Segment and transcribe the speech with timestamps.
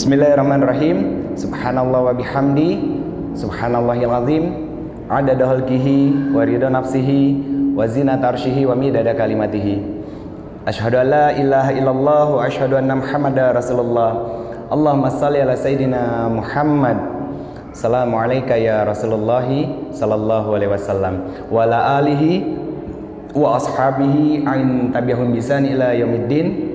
[0.00, 0.96] Bismillahirrahmanirrahim.
[1.36, 2.80] Subhanallah wa bihamdi.
[3.36, 4.44] Subhanallahil azim.
[5.12, 7.36] Adada halkihi wa ridha nafsihi
[7.76, 9.76] wa zinata arsyihi wa midada kalimatihi.
[10.64, 14.24] Asyhadu an la ilaha illallah wa asyhadu anna Muhammadar Rasulullah.
[14.72, 16.96] Allahumma salli ala sayyidina Muhammad.
[17.68, 19.44] Assalamu alayka ya Rasulullah
[19.92, 22.48] sallallahu alaihi wasallam wa ala alihi
[23.36, 26.69] wa ashabihi ain tabi'ahum bisan ila yaumiddin.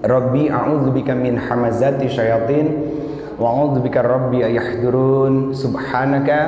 [0.00, 2.66] Rabbi a'udzubika min hamazati syayatin
[3.36, 6.38] wa a'udzubika rabbi ayahdurun subhanaka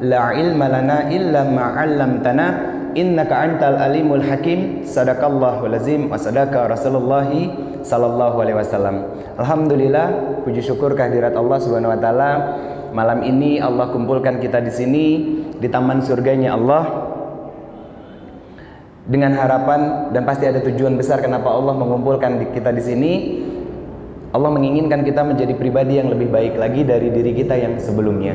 [0.00, 2.46] la ilma lana illa ma 'allamtana
[2.96, 4.88] innaka antal alimul hakim.
[4.88, 7.28] Sadaqallahu lazim wa sadaqa rasulullah
[7.84, 9.04] sallallahu alaihi wasallam.
[9.36, 12.30] Alhamdulillah puji syukur kehadirat Allah subhanahu wa taala.
[12.94, 15.06] Malam ini Allah kumpulkan kita di sini
[15.58, 17.03] di taman surganya Allah
[19.04, 23.12] dengan harapan dan pasti ada tujuan besar kenapa Allah mengumpulkan kita di sini.
[24.34, 28.34] Allah menginginkan kita menjadi pribadi yang lebih baik lagi dari diri kita yang sebelumnya.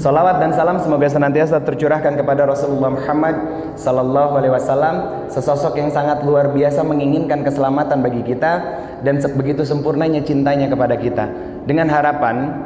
[0.00, 3.36] Salawat dan salam semoga senantiasa tercurahkan kepada Rasulullah Muhammad
[3.76, 4.96] Sallallahu Alaihi Wasallam,
[5.28, 8.52] sesosok yang sangat luar biasa menginginkan keselamatan bagi kita
[9.04, 11.28] dan begitu sempurnanya cintanya kepada kita.
[11.68, 12.64] Dengan harapan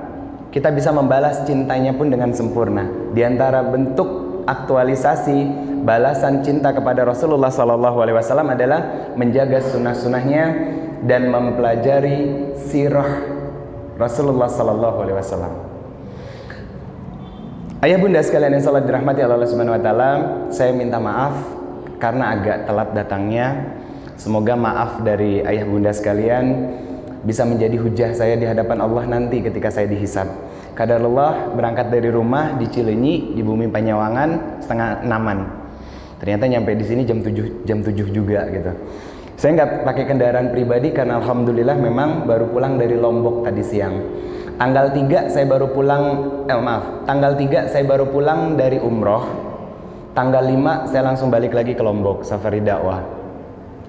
[0.54, 2.86] kita bisa membalas cintanya pun dengan sempurna.
[3.10, 4.17] Di antara bentuk
[4.48, 5.38] aktualisasi
[5.84, 10.44] balasan cinta kepada Rasulullah Sallallahu Alaihi Wasallam adalah menjaga sunnah-sunnahnya
[11.04, 13.28] dan mempelajari sirah
[14.00, 15.52] Rasulullah Sallallahu Alaihi Wasallam.
[17.78, 20.10] Ayah bunda sekalian yang salat dirahmati Allah Subhanahu Wa Taala,
[20.50, 21.36] saya minta maaf
[22.02, 23.76] karena agak telat datangnya.
[24.18, 26.74] Semoga maaf dari ayah bunda sekalian
[27.22, 30.26] bisa menjadi hujah saya di hadapan Allah nanti ketika saya dihisab.
[30.78, 35.42] Kadarullah berangkat dari rumah di Cilenyi di bumi Panyawangan setengah enaman.
[36.22, 38.70] Ternyata nyampe di sini jam 7 jam 7 juga gitu.
[39.34, 43.98] Saya nggak pakai kendaraan pribadi karena alhamdulillah memang baru pulang dari Lombok tadi siang.
[44.54, 46.02] Tanggal 3 saya baru pulang
[46.46, 49.26] eh maaf, tanggal 3 saya baru pulang dari umroh.
[50.14, 53.02] Tanggal 5 saya langsung balik lagi ke Lombok safari dakwah.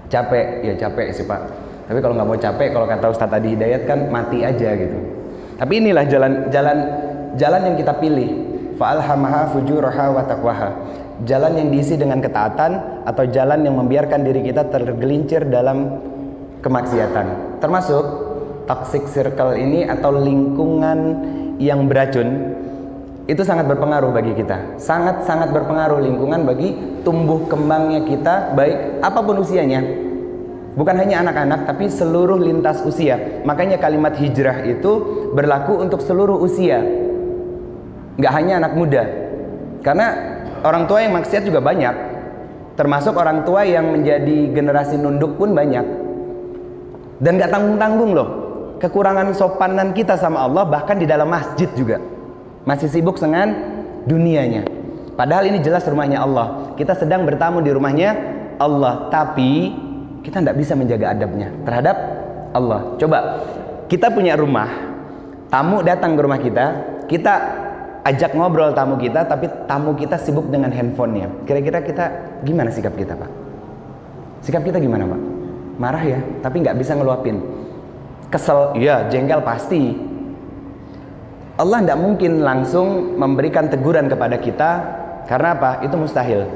[0.09, 1.41] Capek, ya capek sih Pak.
[1.85, 5.18] Tapi kalau nggak mau capek, kalau kata Ustadz Adi Hidayat kan mati aja gitu.
[5.59, 6.77] Tapi inilah jalan jalan
[7.35, 8.47] jalan yang kita pilih.
[8.79, 10.69] Fa'alhamaha fujuraha wa taqwaha
[11.27, 15.99] jalan yang diisi dengan ketaatan atau jalan yang membiarkan diri kita tergelincir dalam
[16.63, 17.59] kemaksiatan.
[17.59, 18.03] Termasuk
[18.69, 20.99] toxic circle ini atau lingkungan
[21.59, 22.55] yang beracun
[23.27, 24.79] itu sangat berpengaruh bagi kita.
[24.79, 30.08] Sangat-sangat berpengaruh lingkungan bagi tumbuh kembangnya kita baik apa pun usianya.
[30.79, 33.43] Bukan hanya anak-anak tapi seluruh lintas usia.
[33.43, 36.79] Makanya kalimat hijrah itu berlaku untuk seluruh usia.
[38.15, 39.03] Nggak hanya anak muda.
[39.83, 40.07] Karena
[40.63, 41.91] orang tua yang maksiat juga banyak.
[42.79, 45.83] Termasuk orang tua yang menjadi generasi nunduk pun banyak.
[47.19, 48.29] Dan gak tanggung-tanggung loh.
[48.79, 51.99] Kekurangan sopanan kita sama Allah bahkan di dalam masjid juga.
[52.63, 53.51] Masih sibuk dengan
[54.07, 54.63] dunianya.
[55.19, 56.71] Padahal ini jelas rumahnya Allah.
[56.79, 58.15] Kita sedang bertamu di rumahnya
[58.55, 59.11] Allah.
[59.11, 59.75] Tapi
[60.23, 61.97] kita tidak bisa menjaga adabnya terhadap
[62.51, 62.95] Allah.
[62.99, 63.17] Coba
[63.89, 64.69] kita punya rumah
[65.49, 66.65] tamu datang ke rumah kita
[67.09, 67.33] kita
[68.05, 71.45] ajak ngobrol tamu kita tapi tamu kita sibuk dengan handphonenya.
[71.45, 72.05] Kira-kira kita
[72.45, 73.31] gimana sikap kita pak?
[74.45, 75.21] Sikap kita gimana pak?
[75.79, 77.39] Marah ya tapi nggak bisa ngeluapin.
[78.29, 79.97] Kesel iya jengkel pasti.
[81.59, 84.71] Allah tidak mungkin langsung memberikan teguran kepada kita
[85.27, 85.83] karena apa?
[85.83, 86.47] Itu mustahil.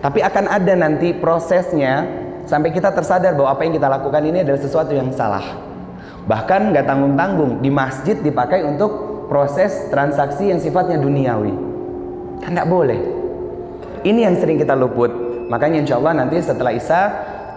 [0.00, 2.08] Tapi akan ada nanti prosesnya
[2.44, 5.44] sampai kita tersadar bahwa apa yang kita lakukan ini adalah sesuatu yang salah.
[6.28, 11.54] Bahkan nggak tanggung-tanggung di masjid dipakai untuk proses transaksi yang sifatnya duniawi.
[12.44, 13.00] Kan tidak boleh.
[14.06, 15.10] Ini yang sering kita luput.
[15.50, 17.00] Makanya insya Allah nanti setelah Isa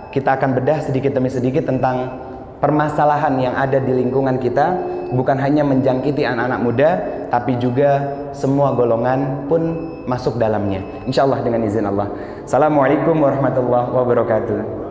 [0.10, 2.20] kita akan bedah sedikit demi sedikit tentang
[2.58, 4.92] permasalahan yang ada di lingkungan kita.
[5.14, 6.90] Bukan hanya menjangkiti anak-anak muda
[7.30, 12.12] tapi juga semua golongan pun masuk dalamnya insya Allah dengan izin Allah
[12.44, 14.84] Assalamualaikum warahmatullahi wabarakatuh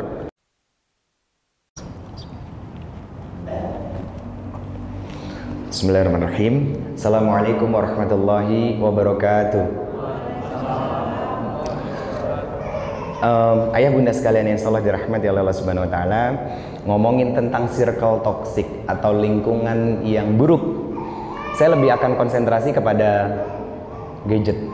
[5.72, 6.54] Bismillahirrahmanirrahim.
[6.94, 9.64] Assalamualaikum warahmatullahi wabarakatuh.
[13.18, 16.24] Um, ayah bunda sekalian yang salah dirahmati oleh Allah Subhanahu Wa Taala,
[16.86, 20.60] ngomongin tentang circle toxic atau lingkungan yang buruk.
[21.58, 23.42] Saya lebih akan konsentrasi kepada
[24.28, 24.71] gadget.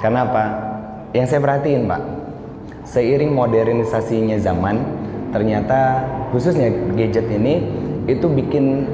[0.00, 0.44] Karena apa?
[1.16, 2.02] Yang saya perhatiin, Pak,
[2.84, 4.76] seiring modernisasinya zaman,
[5.32, 7.64] ternyata khususnya gadget ini
[8.06, 8.86] itu bikin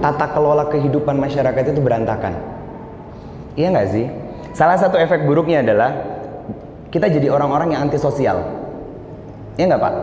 [0.00, 2.36] tata kelola kehidupan masyarakat itu berantakan.
[3.54, 4.06] Iya nggak sih?
[4.54, 5.90] Salah satu efek buruknya adalah
[6.90, 8.44] kita jadi orang-orang yang antisosial.
[9.58, 9.94] Iya nggak Pak?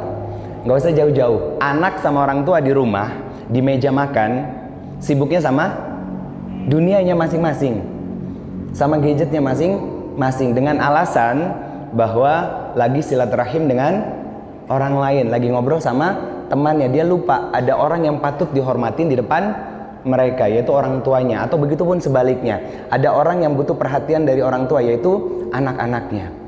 [0.68, 1.40] Nggak usah jauh-jauh.
[1.58, 3.12] Anak sama orang tua di rumah
[3.50, 4.46] di meja makan
[5.02, 5.74] sibuknya sama
[6.70, 7.82] dunianya masing-masing,
[8.72, 11.56] sama gadgetnya masing-masing dengan alasan
[11.92, 14.24] bahwa lagi silaturahim dengan
[14.72, 16.16] orang lain, lagi ngobrol sama
[16.48, 16.88] temannya.
[16.92, 19.72] Dia lupa ada orang yang patut dihormatin di depan
[20.02, 22.88] mereka yaitu orang tuanya atau begitu pun sebaliknya.
[22.90, 26.42] Ada orang yang butuh perhatian dari orang tua yaitu anak-anaknya.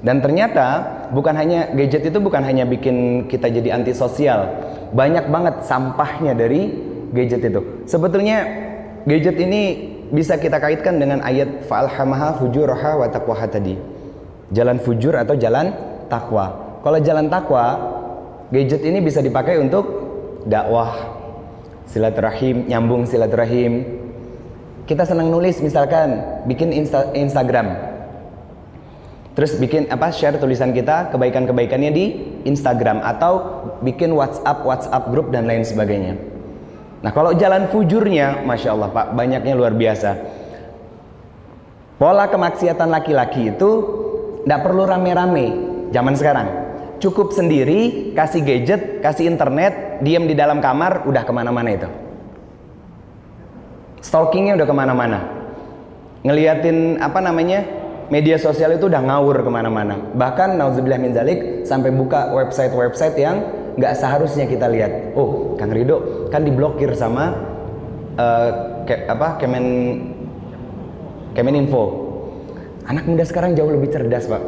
[0.00, 0.66] Dan ternyata
[1.12, 4.48] bukan hanya gadget itu bukan hanya bikin kita jadi antisosial.
[4.96, 6.72] Banyak banget sampahnya dari
[7.12, 7.84] gadget itu.
[7.84, 8.48] Sebetulnya
[9.04, 13.78] gadget ini bisa kita kaitkan dengan ayat fa'alhamaha fujuraha wa taqwaha tadi.
[14.50, 15.70] Jalan fujur atau jalan
[16.10, 16.78] takwa.
[16.82, 17.64] Kalau jalan takwa,
[18.50, 19.86] gadget ini bisa dipakai untuk
[20.46, 20.90] dakwah,
[21.86, 23.86] silaturahim, nyambung silaturahim.
[24.84, 27.90] Kita senang nulis misalkan bikin Insta Instagram
[29.40, 32.04] Terus bikin apa share tulisan kita kebaikan-kebaikannya di
[32.44, 36.18] Instagram atau bikin WhatsApp WhatsApp grup dan lain sebagainya.
[37.00, 40.20] Nah kalau jalan fujurnya, masya Allah Pak, banyaknya luar biasa.
[41.96, 43.70] Pola kemaksiatan laki-laki itu
[44.44, 45.46] tidak perlu rame-rame
[45.92, 46.48] zaman sekarang.
[47.00, 51.88] Cukup sendiri, kasih gadget, kasih internet, diam di dalam kamar, udah ke mana-mana itu.
[54.04, 55.18] Stalkingnya udah ke mana-mana.
[56.20, 57.64] Ngeliatin apa namanya
[58.12, 59.96] media sosial itu udah ngawur ke mana-mana.
[60.12, 61.16] Bahkan nauzubillah min
[61.64, 63.40] sampai buka website-website yang
[63.76, 65.14] nggak seharusnya kita lihat.
[65.14, 67.34] Oh, Kang Rido kan diblokir sama
[68.16, 68.50] uh,
[68.86, 69.66] ke, apa Kemen
[71.36, 72.10] Kemeninfo.
[72.90, 74.42] Anak muda sekarang jauh lebih cerdas, Pak.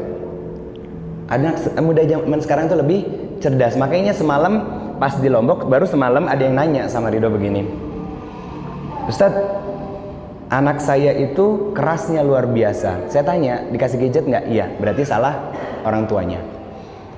[1.31, 3.01] Anak muda zaman sekarang itu lebih
[3.39, 3.79] cerdas.
[3.79, 4.67] Makanya semalam
[4.99, 7.67] pas di Lombok baru semalam ada yang nanya sama Rido begini.
[9.07, 9.35] Ustadz,
[10.53, 13.09] anak saya itu kerasnya luar biasa.
[13.09, 14.45] Saya tanya, dikasih gadget nggak?
[14.47, 15.51] Iya, berarti salah
[15.83, 16.39] orang tuanya.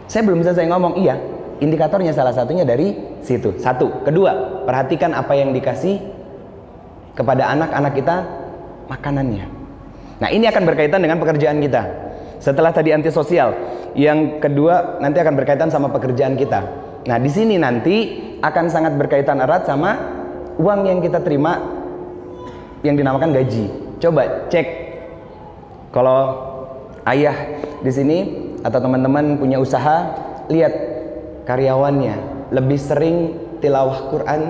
[0.07, 1.19] Saya belum selesai ngomong, iya.
[1.63, 3.59] Indikatornya salah satunya dari situ.
[3.63, 4.03] Satu.
[4.03, 6.03] Kedua, perhatikan apa yang dikasih
[7.15, 8.17] kepada anak-anak kita
[8.91, 9.47] makanannya.
[10.19, 11.83] Nah, ini akan berkaitan dengan pekerjaan kita.
[12.43, 13.55] Setelah tadi antisosial,
[13.95, 16.61] yang kedua nanti akan berkaitan sama pekerjaan kita.
[17.07, 19.97] Nah, di sini nanti akan sangat berkaitan erat sama
[20.59, 21.59] uang yang kita terima
[22.85, 23.71] yang dinamakan gaji.
[24.03, 24.67] Coba cek
[25.95, 26.37] kalau
[27.09, 27.37] ayah
[27.81, 28.19] di sini
[28.61, 30.13] atau teman-teman punya usaha,
[30.51, 30.94] lihat
[31.45, 33.17] karyawannya lebih sering
[33.61, 34.41] tilawah Quran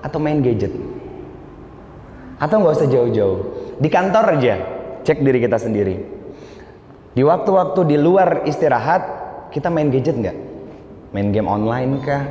[0.00, 0.72] atau main gadget.
[2.38, 3.38] Atau nggak usah jauh-jauh,
[3.82, 4.54] di kantor aja
[5.02, 5.96] cek diri kita sendiri.
[7.12, 9.02] Di waktu-waktu di luar istirahat
[9.50, 10.36] kita main gadget nggak?
[11.10, 12.24] Main game online kah?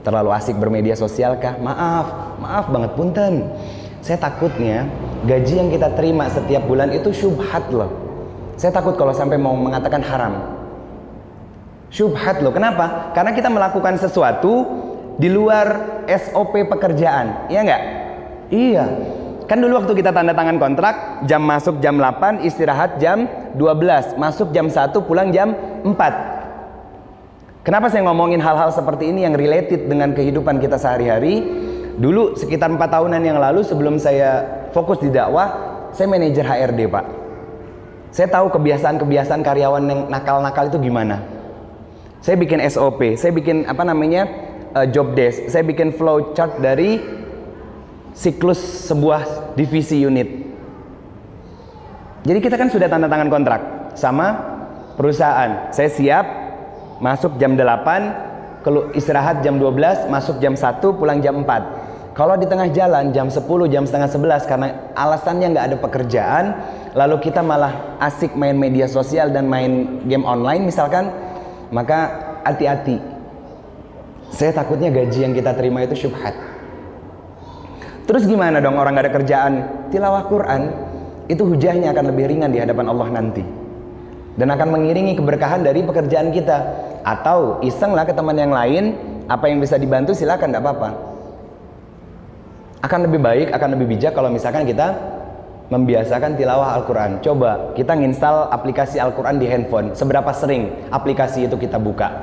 [0.00, 1.60] Terlalu asik bermedia sosial kah?
[1.60, 3.34] Maaf, maaf banget punten
[4.04, 4.84] saya takutnya
[5.24, 7.88] gaji yang kita terima setiap bulan itu syubhat loh.
[8.60, 10.63] Saya takut kalau sampai mau mengatakan haram.
[11.94, 12.50] Syubhat loh.
[12.50, 13.14] Kenapa?
[13.14, 14.66] Karena kita melakukan sesuatu
[15.14, 17.46] di luar SOP pekerjaan.
[17.46, 17.82] Iya nggak?
[18.50, 18.84] Iya.
[19.46, 24.50] Kan dulu waktu kita tanda tangan kontrak, jam masuk jam 8, istirahat jam 12, masuk
[24.50, 25.54] jam 1, pulang jam
[25.86, 27.62] 4.
[27.62, 31.46] Kenapa saya ngomongin hal-hal seperti ini yang related dengan kehidupan kita sehari-hari?
[31.94, 34.42] Dulu sekitar empat tahunan yang lalu sebelum saya
[34.74, 35.46] fokus di dakwah,
[35.94, 37.06] saya manajer HRD pak.
[38.10, 41.33] Saya tahu kebiasaan-kebiasaan karyawan yang nakal-nakal itu gimana.
[42.24, 44.24] Saya bikin SOP, saya bikin apa namanya
[44.72, 46.96] uh, job desk, saya bikin flow chart dari
[48.16, 50.24] siklus sebuah divisi unit.
[52.24, 53.60] Jadi kita kan sudah tanda tangan kontrak
[53.92, 54.40] sama
[54.96, 55.68] perusahaan.
[55.68, 56.24] Saya siap
[57.04, 62.70] masuk jam 8, istirahat jam 12, masuk jam 1, pulang jam 4 kalau di tengah
[62.70, 63.42] jalan jam 10,
[63.74, 66.44] jam setengah 11 karena alasannya nggak ada pekerjaan,
[66.94, 71.10] lalu kita malah asik main media sosial dan main game online misalkan,
[71.74, 71.98] maka
[72.46, 73.02] hati-hati.
[74.30, 76.38] Saya takutnya gaji yang kita terima itu syubhat.
[78.06, 79.52] Terus gimana dong orang nggak ada kerjaan?
[79.90, 80.62] Tilawah Quran
[81.26, 83.42] itu hujahnya akan lebih ringan di hadapan Allah nanti.
[84.34, 86.58] Dan akan mengiringi keberkahan dari pekerjaan kita.
[87.04, 88.96] Atau isenglah ke teman yang lain,
[89.28, 91.14] apa yang bisa dibantu silakan, tidak apa-apa
[92.84, 94.92] akan lebih baik, akan lebih bijak kalau misalkan kita
[95.74, 97.18] membiasakan tilawah Al-Quran.
[97.18, 99.90] Coba kita nginstal aplikasi Al-Quran di handphone.
[99.98, 102.14] Seberapa sering aplikasi itu kita buka?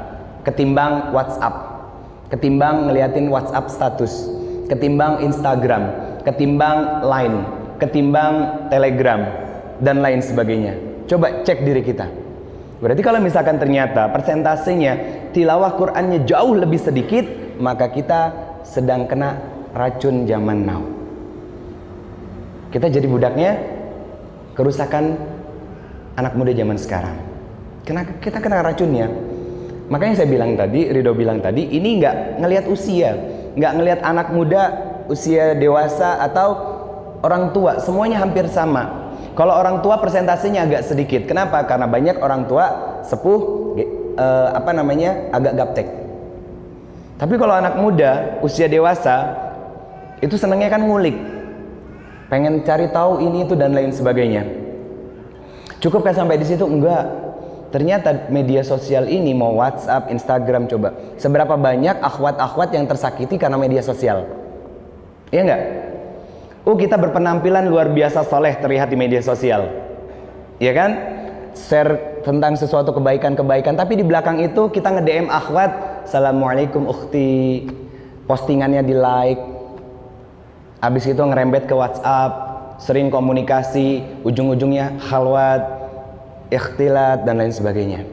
[0.47, 1.83] Ketimbang WhatsApp,
[2.31, 4.31] ketimbang ngeliatin WhatsApp status,
[4.71, 5.91] ketimbang Instagram,
[6.23, 7.37] ketimbang Line,
[7.75, 8.33] ketimbang
[8.71, 9.19] Telegram,
[9.83, 10.79] dan lain sebagainya.
[11.11, 12.07] Coba cek diri kita.
[12.79, 14.93] Berarti kalau misalkan ternyata persentasenya
[15.35, 17.27] tilawah Qurannya jauh lebih sedikit,
[17.61, 18.33] maka kita
[18.65, 19.37] sedang kena
[19.75, 21.00] racun zaman now.
[22.71, 23.59] Kita jadi budaknya
[24.55, 25.19] kerusakan
[26.15, 27.15] anak muda zaman sekarang.
[27.83, 29.11] Kena, kita kena racunnya.
[29.91, 33.11] Makanya saya bilang tadi, Ridho bilang tadi, ini nggak ngelihat usia,
[33.59, 34.63] nggak ngelihat anak muda,
[35.11, 36.55] usia dewasa atau
[37.19, 39.11] orang tua, semuanya hampir sama.
[39.35, 41.27] Kalau orang tua persentasenya agak sedikit.
[41.27, 41.63] Kenapa?
[41.67, 42.65] Karena banyak orang tua
[43.03, 43.39] sepuh
[44.15, 45.87] eh, apa namanya agak gaptek.
[47.19, 49.35] Tapi kalau anak muda, usia dewasa,
[50.23, 51.40] itu senangnya kan ngulik.
[52.31, 54.47] Pengen cari tahu ini itu dan lain sebagainya.
[55.83, 56.63] Cukup kan sampai di situ?
[56.63, 57.03] Enggak.
[57.75, 60.95] Ternyata media sosial ini mau WhatsApp, Instagram coba.
[61.19, 64.31] Seberapa banyak akhwat-akhwat yang tersakiti karena media sosial?
[65.27, 65.61] Iya enggak?
[66.63, 69.67] Oh kita berpenampilan luar biasa soleh terlihat di media sosial.
[70.55, 70.91] Iya kan?
[71.51, 73.75] Share tentang sesuatu kebaikan-kebaikan.
[73.75, 76.05] Tapi di belakang itu kita nge-DM akhwat.
[76.07, 77.67] Assalamualaikum ukhti.
[78.23, 78.95] Postingannya di
[80.81, 82.49] Habis itu ngerembet ke WhatsApp.
[82.81, 84.21] Sering komunikasi.
[84.25, 85.61] Ujung-ujungnya khalwat.
[86.51, 88.03] Ikhtilat dan lain sebagainya.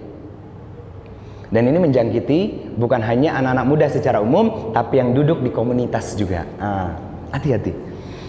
[1.49, 2.41] Dan ini menjangkiti
[2.77, 6.45] bukan hanya anak-anak muda secara umum, tapi yang duduk di komunitas juga.
[6.61, 6.93] Ah,
[7.33, 7.73] hati-hati.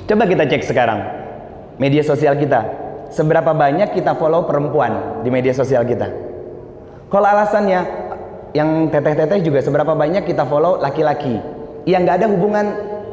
[0.07, 1.03] Coba kita cek sekarang
[1.77, 2.65] media sosial kita.
[3.11, 6.07] Seberapa banyak kita follow perempuan di media sosial kita?
[7.09, 7.79] Kalau alasannya
[8.53, 11.41] yang teteh-teteh juga seberapa banyak kita follow laki-laki
[11.89, 12.65] yang nggak ada hubungan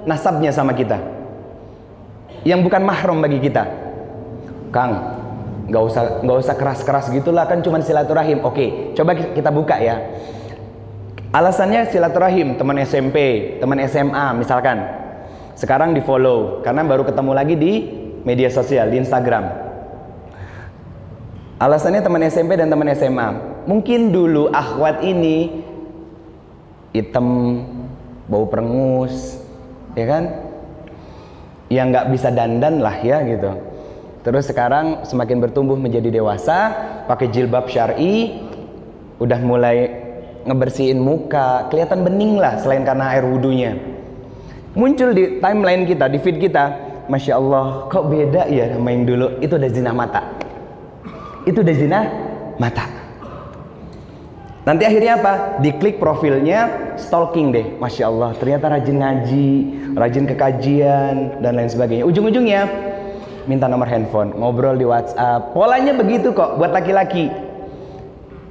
[0.04, 1.00] nasabnya sama kita,
[2.46, 3.66] yang bukan mahram bagi kita.
[4.70, 5.18] Kang,
[5.66, 8.46] nggak usah nggak usah keras-keras gitulah kan cuma silaturahim.
[8.46, 9.98] Oke, coba kita buka ya.
[11.34, 13.16] Alasannya silaturahim, teman SMP,
[13.58, 14.78] teman SMA misalkan
[15.58, 17.72] sekarang di follow karena baru ketemu lagi di
[18.22, 19.66] media sosial di Instagram.
[21.58, 23.28] Alasannya teman SMP dan teman SMA.
[23.66, 25.66] Mungkin dulu akhwat ini
[26.94, 27.58] hitam,
[28.30, 29.40] bau perengus,
[29.98, 30.45] ya kan?
[31.66, 33.50] Yang nggak bisa dandan lah ya gitu.
[34.22, 36.74] Terus sekarang semakin bertumbuh menjadi dewasa,
[37.06, 38.42] pakai jilbab syari,
[39.22, 39.76] udah mulai
[40.46, 43.96] ngebersihin muka, kelihatan bening lah selain karena air wudhunya
[44.76, 46.64] muncul di timeline kita, di feed kita,
[47.08, 49.40] masya Allah, kok beda ya sama yang dulu?
[49.40, 50.22] Itu udah zina mata.
[51.48, 52.00] Itu udah zina
[52.60, 52.84] mata.
[54.66, 55.62] Nanti akhirnya apa?
[55.62, 57.78] Diklik profilnya, stalking deh.
[57.78, 59.50] Masya Allah, ternyata rajin ngaji,
[59.94, 62.02] rajin kekajian, dan lain sebagainya.
[62.02, 62.66] Ujung-ujungnya,
[63.46, 65.54] minta nomor handphone, ngobrol di WhatsApp.
[65.54, 67.30] Polanya begitu kok buat laki-laki.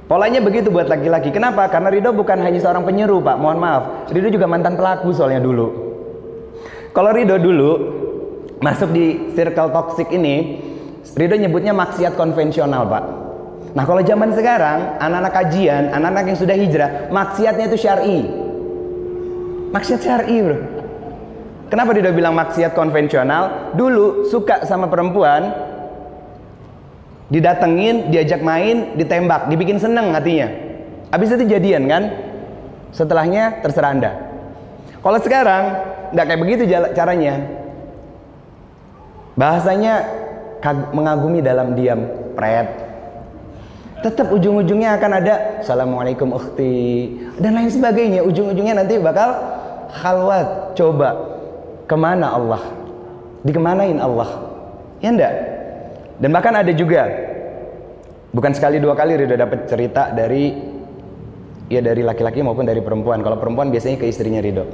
[0.08, 1.28] Polanya begitu buat laki-laki.
[1.28, 1.68] Kenapa?
[1.68, 3.36] Karena Ridho bukan hanya seorang penyeru, Pak.
[3.36, 3.82] Mohon maaf.
[4.08, 5.68] Ridho juga mantan pelaku soalnya dulu.
[6.96, 7.70] Kalau Ridho dulu
[8.64, 10.64] masuk di circle toxic ini,
[11.12, 13.25] Ridho nyebutnya maksiat konvensional, Pak.
[13.72, 18.18] Nah, kalau zaman sekarang, anak-anak kajian, anak-anak yang sudah hijrah, maksiatnya itu syar'i.
[19.74, 20.56] Maksiat syar'i, Bro.
[21.66, 23.74] Kenapa Ridho bilang maksiat konvensional?
[23.74, 25.50] Dulu suka sama perempuan,
[27.26, 30.46] didatengin, diajak main, ditembak, dibikin seneng hatinya.
[31.10, 32.02] Habis itu jadian kan?
[32.94, 34.10] Setelahnya terserah Anda.
[35.02, 35.64] Kalau sekarang
[36.14, 36.62] nggak kayak begitu
[36.94, 37.34] caranya.
[39.34, 39.94] Bahasanya
[40.94, 42.06] mengagumi dalam diam,
[42.38, 42.85] pret.
[44.04, 45.34] Tetap ujung-ujungnya akan ada
[45.64, 48.20] Assalamualaikum ukhti dan lain sebagainya.
[48.28, 49.32] Ujung-ujungnya nanti bakal
[49.88, 50.76] khalwat.
[50.76, 51.16] Coba
[51.88, 52.62] ke mana Allah?
[53.40, 54.30] Dikemanain Allah?
[55.00, 55.34] Ya enggak?
[56.20, 57.08] Dan bahkan ada juga
[58.32, 60.52] bukan sekali dua kali udah dapat cerita dari
[61.72, 63.24] ya dari laki-laki maupun dari perempuan.
[63.24, 64.64] Kalau perempuan biasanya ke istrinya Ridho.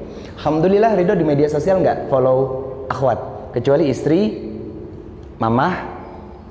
[0.43, 2.38] Alhamdulillah Ridho di media sosial nggak follow
[2.91, 4.50] akhwat, kecuali istri,
[5.38, 5.75] mamah,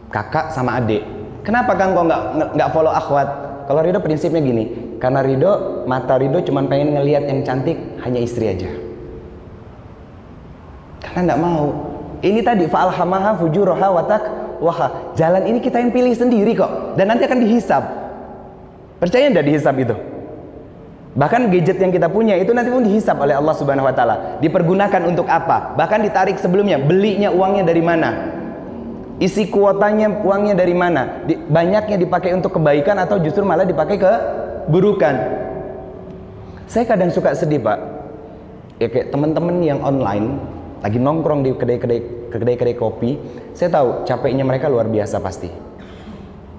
[0.09, 1.20] kakak sama adik.
[1.41, 2.21] Kenapa kang kok nggak
[2.53, 3.27] nggak follow akhwat?
[3.65, 8.51] Kalau Ridho prinsipnya gini, karena Ridho mata Ridho cuma pengen ngelihat yang cantik hanya istri
[8.51, 8.69] aja.
[11.01, 11.65] Karena nggak mau.
[12.21, 14.23] Ini tadi fa'alhamaha fujuroha watak
[14.61, 15.17] waha.
[15.17, 16.93] Jalan ini kita yang pilih sendiri kok.
[16.93, 17.83] Dan nanti akan dihisap.
[19.01, 19.97] Percaya nggak dihisap itu?
[21.11, 24.37] Bahkan gadget yang kita punya itu nanti pun dihisap oleh Allah Subhanahu wa taala.
[24.39, 25.75] Dipergunakan untuk apa?
[25.75, 28.09] Bahkan ditarik sebelumnya, belinya uangnya dari mana?
[29.21, 31.21] Isi kuotanya uangnya dari mana?
[31.29, 34.13] Di, banyaknya dipakai untuk kebaikan atau justru malah dipakai ke
[34.65, 35.13] burukan?
[36.65, 37.79] Saya kadang suka sedih, Pak.
[38.81, 40.41] Ya kayak teman-teman yang online
[40.81, 43.21] lagi nongkrong di kedai-kedai kedai-kedai kopi,
[43.53, 45.53] saya tahu capeknya mereka luar biasa pasti.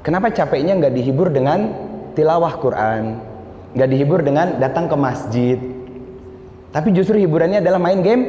[0.06, 1.74] Kenapa capeknya nggak dihibur dengan
[2.14, 3.18] tilawah Quran,
[3.74, 5.58] nggak dihibur dengan datang ke masjid
[6.72, 8.24] tapi justru hiburannya adalah main game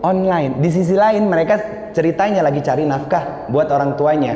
[0.00, 1.60] online di sisi lain mereka
[1.92, 4.34] ceritanya lagi cari nafkah buat orang tuanya.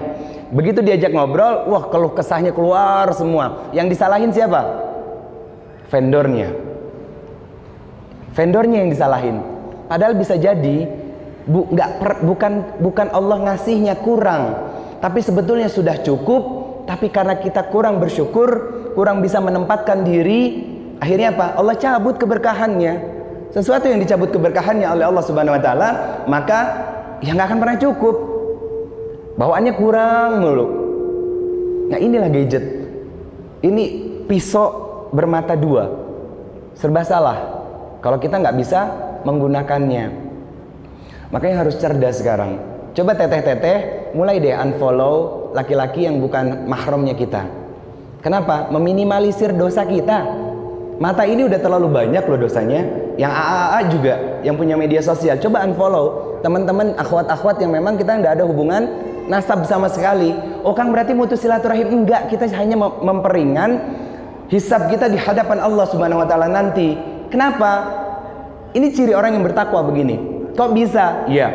[0.52, 3.72] Begitu diajak ngobrol wah keluh kesahnya keluar semua.
[3.75, 4.62] Yang disalahin siapa?
[5.90, 6.54] Vendornya.
[8.36, 9.36] Vendornya yang disalahin.
[9.90, 10.86] Padahal bisa jadi
[11.46, 14.70] bu, nggak per, bukan bukan Allah ngasihnya kurang.
[15.02, 16.42] Tapi sebetulnya sudah cukup
[16.86, 18.48] tapi karena kita kurang bersyukur
[18.94, 20.62] kurang bisa menempatkan diri
[21.02, 21.58] akhirnya apa?
[21.58, 23.18] Allah cabut keberkahannya.
[23.50, 25.88] Sesuatu yang dicabut keberkahannya oleh Allah Subhanahu wa taala,
[26.28, 26.60] maka
[27.20, 28.16] ya nggak akan pernah cukup.
[29.37, 30.66] Bawaannya kurang mulu.
[31.92, 32.64] Nah, inilah gadget.
[33.62, 33.85] Ini
[34.26, 35.92] pisau bermata dua.
[36.73, 37.38] Serba salah.
[38.00, 38.80] Kalau kita nggak bisa
[39.28, 40.04] menggunakannya.
[41.30, 42.58] Makanya harus cerdas sekarang.
[42.96, 47.44] Coba teteh-teteh mulai deh unfollow laki-laki yang bukan mahramnya kita.
[48.25, 48.73] Kenapa?
[48.73, 50.25] Meminimalisir dosa kita.
[50.96, 52.88] Mata ini udah terlalu banyak loh dosanya.
[53.20, 54.14] Yang AAA juga
[54.49, 55.37] yang punya media sosial.
[55.37, 58.86] Coba unfollow teman-teman akhwat-akhwat yang memang kita nggak ada hubungan
[59.26, 60.30] nasab sama sekali.
[60.62, 62.30] Oh Kang berarti mutus silaturahim enggak.
[62.30, 63.82] Kita hanya memperingan
[64.46, 66.94] hisab kita di hadapan Allah Subhanahu wa taala nanti.
[67.34, 67.90] Kenapa?
[68.78, 70.46] Ini ciri orang yang bertakwa begini.
[70.54, 71.26] Kok bisa?
[71.26, 71.50] Iya.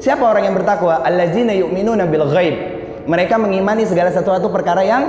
[0.00, 1.04] Siapa orang yang bertakwa?
[1.04, 2.56] Allazina yu'minuna bil ghaib.
[3.04, 5.04] Mereka mengimani segala sesuatu perkara yang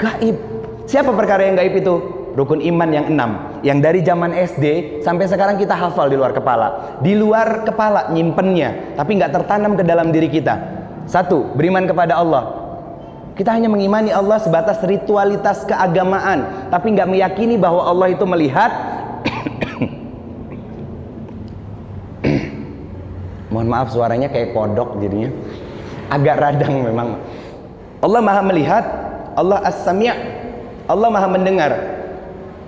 [0.00, 0.40] gaib.
[0.88, 1.94] Siapa perkara yang gaib itu?
[2.32, 3.51] Rukun iman yang enam.
[3.62, 4.66] Yang dari zaman SD
[5.06, 6.98] sampai sekarang kita hafal di luar kepala.
[6.98, 10.58] Di luar kepala nyimpennya, tapi nggak tertanam ke dalam diri kita.
[11.06, 12.58] Satu, beriman kepada Allah.
[13.38, 18.70] Kita hanya mengimani Allah sebatas ritualitas keagamaan, tapi nggak meyakini bahwa Allah itu melihat
[23.54, 25.32] mohon maaf suaranya kayak kodok jadinya
[26.12, 27.16] agak radang memang
[28.04, 28.84] Allah maha melihat
[29.32, 30.12] Allah as-sami'
[30.84, 31.72] Allah maha mendengar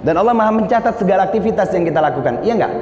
[0.05, 2.45] dan Allah maha mencatat segala aktivitas yang kita lakukan.
[2.45, 2.75] Iya enggak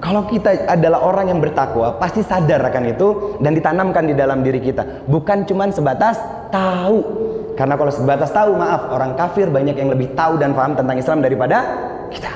[0.00, 4.56] kalau kita adalah orang yang bertakwa pasti sadar akan itu dan ditanamkan di dalam diri
[4.56, 5.04] kita.
[5.04, 6.16] Bukan cuma sebatas
[6.48, 7.28] tahu.
[7.52, 11.20] Karena kalau sebatas tahu maaf orang kafir banyak yang lebih tahu dan paham tentang Islam
[11.20, 11.68] daripada
[12.08, 12.32] kita.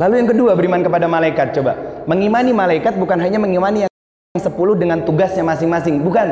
[0.00, 1.52] Lalu yang kedua beriman kepada malaikat.
[1.52, 1.76] Coba.
[2.08, 3.92] Mengimani malaikat bukan hanya mengimani yang
[4.40, 6.28] 10 dengan tugasnya masing-masing, bukan.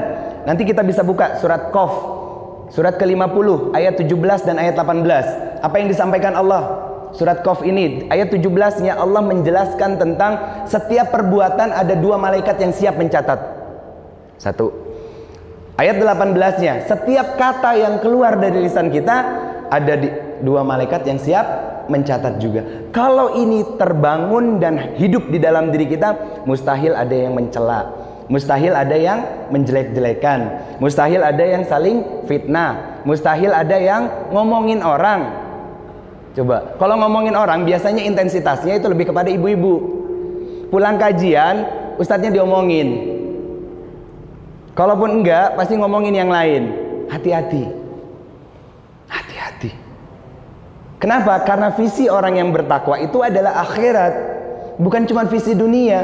[0.49, 2.24] Nanti kita bisa buka surat Qaf
[2.73, 5.65] surat ke-50 ayat 17 dan ayat 18.
[5.65, 6.93] Apa yang disampaikan Allah?
[7.15, 12.99] Surat Qaf ini ayat 17-nya Allah menjelaskan tentang setiap perbuatan ada dua malaikat yang siap
[12.99, 13.39] mencatat.
[14.35, 14.75] Satu.
[15.79, 19.17] Ayat 18-nya, setiap kata yang keluar dari lisan kita
[19.71, 20.07] ada di,
[20.43, 21.47] dua malaikat yang siap
[21.91, 22.91] mencatat juga.
[22.95, 27.91] Kalau ini terbangun dan hidup di dalam diri kita, mustahil ada yang mencela.
[28.29, 30.41] Mustahil ada yang menjelek-jelekan.
[30.81, 33.05] Mustahil ada yang saling fitnah.
[33.05, 35.29] Mustahil ada yang ngomongin orang.
[36.35, 39.75] Coba, kalau ngomongin orang biasanya intensitasnya itu lebih kepada ibu-ibu.
[40.73, 41.69] Pulang kajian,
[42.01, 43.13] ustadznya diomongin.
[44.75, 46.73] Kalaupun enggak, pasti ngomongin yang lain.
[47.13, 47.85] Hati-hati.
[51.05, 51.37] Kenapa?
[51.45, 54.13] Karena visi orang yang bertakwa itu adalah akhirat,
[54.81, 56.01] bukan cuma visi dunia.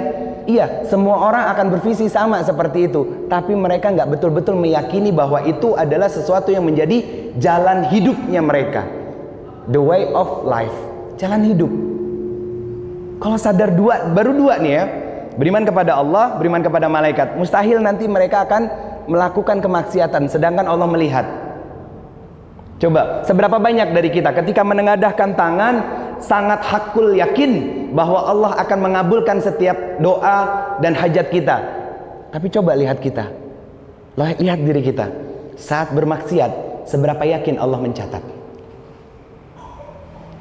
[0.51, 5.79] Iya, semua orang akan bervisi sama seperti itu, tapi mereka nggak betul-betul meyakini bahwa itu
[5.79, 8.83] adalah sesuatu yang menjadi jalan hidupnya mereka.
[9.71, 10.75] The way of life,
[11.23, 11.71] jalan hidup.
[13.23, 14.85] Kalau sadar dua, baru dua nih ya,
[15.39, 17.39] beriman kepada Allah, beriman kepada malaikat.
[17.39, 18.63] Mustahil nanti mereka akan
[19.07, 21.27] melakukan kemaksiatan, sedangkan Allah melihat.
[22.83, 25.75] Coba, seberapa banyak dari kita ketika menengadahkan tangan
[26.19, 30.39] sangat hakul yakin bahwa Allah akan mengabulkan setiap doa
[30.79, 31.57] dan hajat kita.
[32.31, 33.27] Tapi coba lihat kita.
[34.19, 35.11] Lihat diri kita.
[35.61, 38.23] Saat bermaksiat, seberapa yakin Allah mencatat?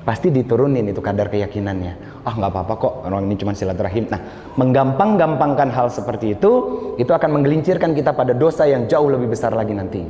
[0.08, 2.26] Pasti diturunin itu kadar keyakinannya.
[2.26, 4.10] Ah oh, nggak apa-apa kok, orang ini cuma silaturahim.
[4.10, 4.22] Nah,
[4.58, 6.52] menggampang-gampangkan hal seperti itu,
[6.98, 10.10] itu akan menggelincirkan kita pada dosa yang jauh lebih besar lagi nantinya.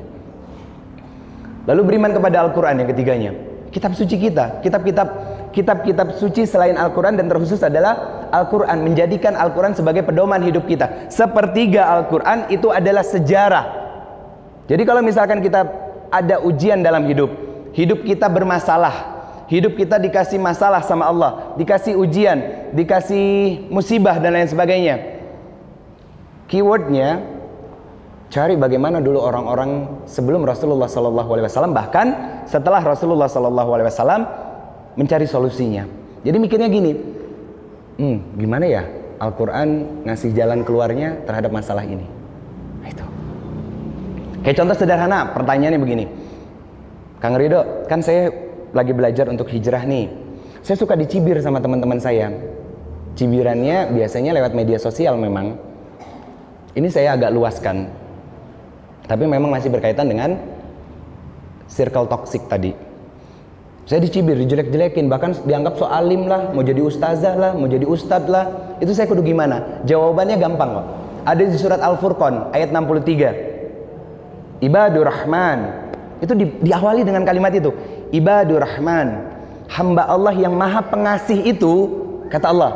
[1.67, 3.32] Lalu beriman kepada Al-Quran yang ketiganya.
[3.69, 5.08] Kitab suci kita, kitab-kitab
[5.52, 8.86] kitab-kitab suci selain Al-Quran dan terkhusus adalah Al-Quran.
[8.86, 11.10] Menjadikan Al-Quran sebagai pedoman hidup kita.
[11.10, 13.66] Sepertiga Al-Quran itu adalah sejarah.
[14.70, 15.66] Jadi kalau misalkan kita
[16.14, 17.30] ada ujian dalam hidup,
[17.74, 18.94] hidup kita bermasalah,
[19.50, 25.22] hidup kita dikasih masalah sama Allah, dikasih ujian, dikasih musibah dan lain sebagainya.
[26.50, 27.40] Keywordnya
[28.30, 32.14] Cari bagaimana dulu orang-orang sebelum Rasulullah Wasallam bahkan
[32.46, 34.22] setelah Rasulullah Wasallam
[34.95, 35.86] mencari solusinya.
[36.25, 36.91] Jadi mikirnya gini,
[37.99, 38.84] hmm, gimana ya
[39.19, 42.08] Al-Quran ngasih jalan keluarnya terhadap masalah ini.
[42.84, 43.06] Nah, itu.
[44.45, 46.06] Kayak contoh sederhana, pertanyaannya begini.
[47.19, 48.32] Kang Rido, kan saya
[48.71, 50.08] lagi belajar untuk hijrah nih.
[50.63, 52.32] Saya suka dicibir sama teman-teman saya.
[53.19, 55.60] Cibirannya biasanya lewat media sosial memang.
[56.75, 57.99] Ini saya agak luaskan
[59.10, 60.38] tapi memang masih berkaitan dengan
[61.65, 62.78] circle toxic tadi.
[63.89, 68.30] Saya dicibir, dijelek-jelekin, bahkan dianggap so alim lah, mau jadi ustazah lah, mau jadi ustad
[68.30, 68.78] lah.
[68.78, 69.82] Itu saya kudu gimana?
[69.89, 70.86] Jawabannya gampang kok.
[71.25, 74.62] Ada di surat Al-Furqan ayat 63.
[74.62, 75.89] Ibadur Rahman.
[76.21, 77.73] Itu di, diawali dengan kalimat itu.
[78.13, 79.30] Ibadur Rahman.
[79.69, 81.73] hamba Allah yang maha pengasih itu
[82.34, 82.73] kata Allah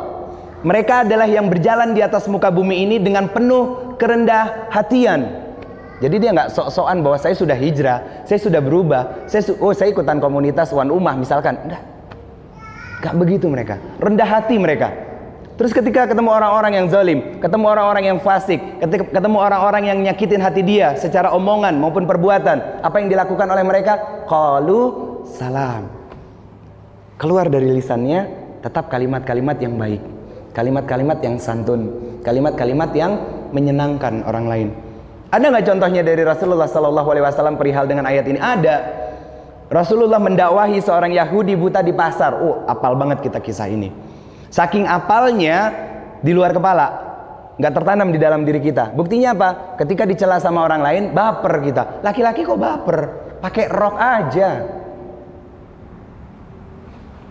[0.64, 5.43] mereka adalah yang berjalan di atas muka bumi ini dengan penuh kerendah hatian
[6.02, 9.94] jadi dia nggak sok-sokan bahwa saya sudah hijrah, saya sudah berubah, saya su oh saya
[9.94, 11.54] ikutan komunitas Wan Umah misalkan.
[11.54, 11.82] Enggak.
[13.14, 13.78] Begitu mereka.
[14.02, 14.90] Rendah hati mereka.
[15.54, 20.66] Terus ketika ketemu orang-orang yang zalim, ketemu orang-orang yang fasik, ketemu orang-orang yang nyakitin hati
[20.66, 24.26] dia secara omongan maupun perbuatan, apa yang dilakukan oleh mereka?
[24.26, 24.82] Qalu
[25.30, 25.86] salam.
[27.14, 28.26] Keluar dari lisannya
[28.66, 30.02] tetap kalimat-kalimat yang baik,
[30.58, 31.86] kalimat-kalimat yang santun,
[32.26, 33.14] kalimat-kalimat yang
[33.54, 34.68] menyenangkan orang lain.
[35.34, 38.38] Ada nggak contohnya dari Rasulullah Sallallahu Alaihi Wasallam perihal dengan ayat ini?
[38.38, 39.02] Ada.
[39.66, 42.38] Rasulullah mendakwahi seorang Yahudi buta di pasar.
[42.38, 43.90] Oh, apal banget kita kisah ini.
[44.54, 45.74] Saking apalnya
[46.22, 46.86] di luar kepala,
[47.58, 48.94] nggak tertanam di dalam diri kita.
[48.94, 49.74] Buktinya apa?
[49.74, 52.06] Ketika dicela sama orang lain, baper kita.
[52.06, 52.98] Laki-laki kok baper?
[53.42, 54.50] Pakai rok aja.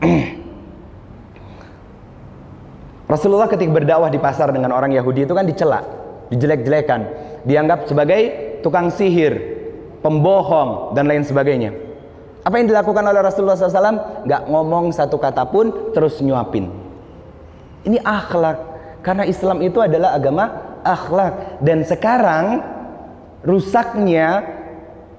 [3.16, 6.03] Rasulullah ketika berdakwah di pasar dengan orang Yahudi itu kan dicela,
[6.34, 7.02] dijelek-jelekan
[7.46, 8.22] dianggap sebagai
[8.66, 9.38] tukang sihir,
[10.02, 11.76] pembohong dan lain sebagainya.
[12.44, 14.28] Apa yang dilakukan oleh Rasulullah SAW?
[14.28, 16.68] Gak ngomong satu kata pun, terus nyuapin.
[17.88, 18.72] Ini akhlak.
[19.04, 20.52] Karena Islam itu adalah agama
[20.84, 21.64] akhlak.
[21.64, 22.64] Dan sekarang
[23.44, 24.44] rusaknya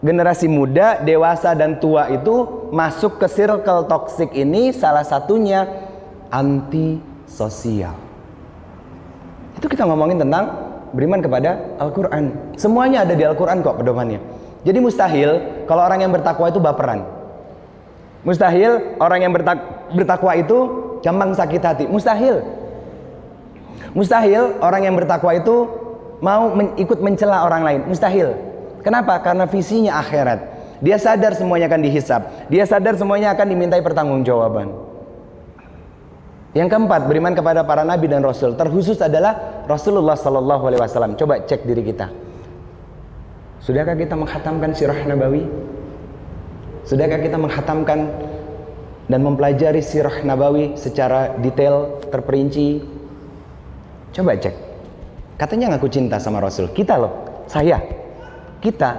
[0.05, 5.65] generasi muda, dewasa dan tua itu masuk ke circle toxic ini salah satunya
[6.29, 7.97] anti sosial.
[9.57, 10.64] Itu kita ngomongin tentang
[10.95, 12.55] beriman kepada Al-Quran.
[12.55, 14.23] Semuanya ada di Al-Quran kok pedomannya.
[14.65, 15.31] Jadi mustahil
[15.69, 17.05] kalau orang yang bertakwa itu baperan.
[18.25, 19.59] Mustahil orang yang bertak
[19.93, 20.57] bertakwa itu
[21.05, 21.85] gampang sakit hati.
[21.85, 22.41] Mustahil.
[23.93, 25.69] Mustahil orang yang bertakwa itu
[26.25, 27.81] mau men ikut mencela orang lain.
[27.85, 28.33] Mustahil.
[28.81, 29.21] Kenapa?
[29.21, 30.41] Karena visinya akhirat.
[30.81, 32.23] Dia sadar semuanya akan dihisap.
[32.49, 34.73] Dia sadar semuanya akan dimintai pertanggungjawaban.
[36.55, 38.55] Yang keempat, beriman kepada para nabi dan rasul.
[38.55, 41.19] Terkhusus adalah Rasulullah sallallahu alaihi wasallam.
[41.19, 42.15] Coba cek diri kita.
[43.59, 45.51] Sudahkah kita menghatamkan sirah nabawi?
[46.87, 48.07] Sudahkah kita menghatamkan
[49.11, 52.87] dan mempelajari sirah nabawi secara detail, terperinci?
[54.15, 54.55] Coba cek.
[55.35, 56.71] Katanya ngaku cinta sama Rasul.
[56.71, 57.83] Kita loh, saya.
[58.63, 58.95] Kita.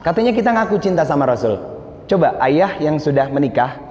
[0.00, 1.60] Katanya kita ngaku cinta sama Rasul.
[2.08, 3.87] Coba ayah yang sudah menikah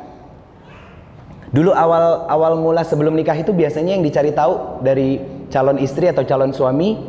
[1.47, 6.27] Dulu awal awal mula sebelum nikah itu biasanya yang dicari tahu dari calon istri atau
[6.27, 6.99] calon suami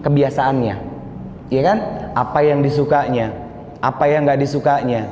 [0.00, 0.76] kebiasaannya,
[1.52, 1.78] ya kan?
[2.16, 3.28] Apa yang disukanya,
[3.84, 5.04] apa yang nggak disukanya,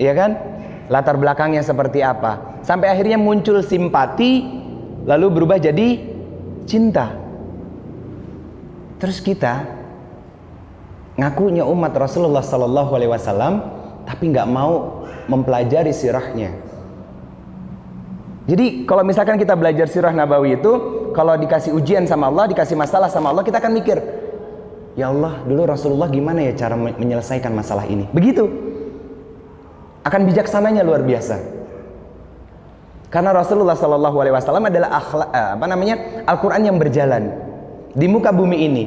[0.00, 0.40] ya kan?
[0.88, 2.60] Latar belakangnya seperti apa?
[2.64, 4.44] Sampai akhirnya muncul simpati,
[5.04, 6.00] lalu berubah jadi
[6.64, 7.12] cinta.
[9.04, 9.68] Terus kita
[11.20, 13.54] ngakunya umat Rasulullah Sallallahu Alaihi Wasallam,
[14.08, 16.52] tapi nggak mau mempelajari sirahnya
[18.44, 20.72] jadi kalau misalkan kita belajar sirah nabawi itu,
[21.16, 23.96] kalau dikasih ujian sama Allah, dikasih masalah sama Allah, kita akan mikir,
[25.00, 28.04] ya Allah, dulu Rasulullah gimana ya cara menyelesaikan masalah ini?
[28.12, 28.44] Begitu.
[30.04, 31.40] Akan bijaksananya luar biasa.
[33.08, 35.94] Karena Rasulullah Shallallahu Alaihi Wasallam adalah akhlak, eh, apa namanya
[36.28, 37.22] Al-Quran yang berjalan
[37.96, 38.84] di muka bumi ini.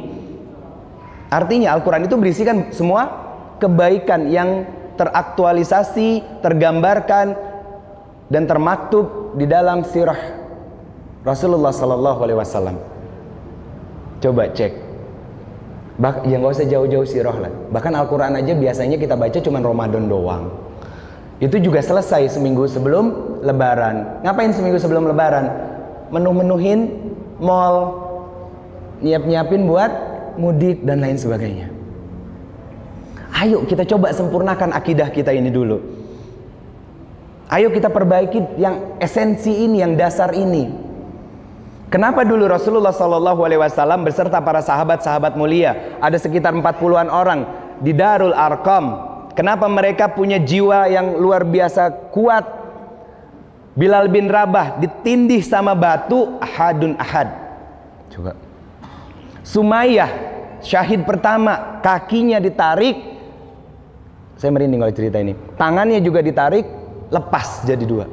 [1.34, 3.10] Artinya Al-Quran itu berisikan semua
[3.58, 4.70] kebaikan yang
[5.02, 7.47] teraktualisasi, tergambarkan,
[8.28, 10.20] dan termaktub di dalam sirah
[11.24, 12.78] Rasulullah Sallallahu Alaihi Wasallam.
[14.24, 14.74] Coba cek.
[15.98, 17.52] Bah, ya nggak usah jauh-jauh sirah lah.
[17.74, 20.54] Bahkan Al-Quran aja biasanya kita baca cuma Ramadan doang.
[21.42, 24.26] Itu juga selesai seminggu sebelum Lebaran.
[24.26, 25.46] Ngapain seminggu sebelum Lebaran?
[26.10, 26.94] Menuh-menuhin
[27.42, 27.94] mall,
[29.02, 29.92] nyiap-nyiapin buat
[30.38, 31.70] mudik dan lain sebagainya.
[33.38, 35.97] Ayo kita coba sempurnakan akidah kita ini dulu.
[37.48, 40.68] Ayo kita perbaiki yang esensi ini, yang dasar ini.
[41.88, 47.48] Kenapa dulu Rasulullah Shallallahu Alaihi Wasallam beserta para sahabat-sahabat mulia ada sekitar 40-an orang
[47.80, 49.16] di Darul Arqam.
[49.32, 52.44] Kenapa mereka punya jiwa yang luar biasa kuat?
[53.78, 57.32] Bilal bin Rabah ditindih sama batu ahadun ahad.
[58.12, 58.36] Coba.
[59.48, 60.12] Sumayyah
[60.60, 63.16] syahid pertama kakinya ditarik.
[64.36, 65.38] Saya merinding kalau cerita ini.
[65.56, 66.66] Tangannya juga ditarik,
[67.08, 68.06] lepas jadi dua.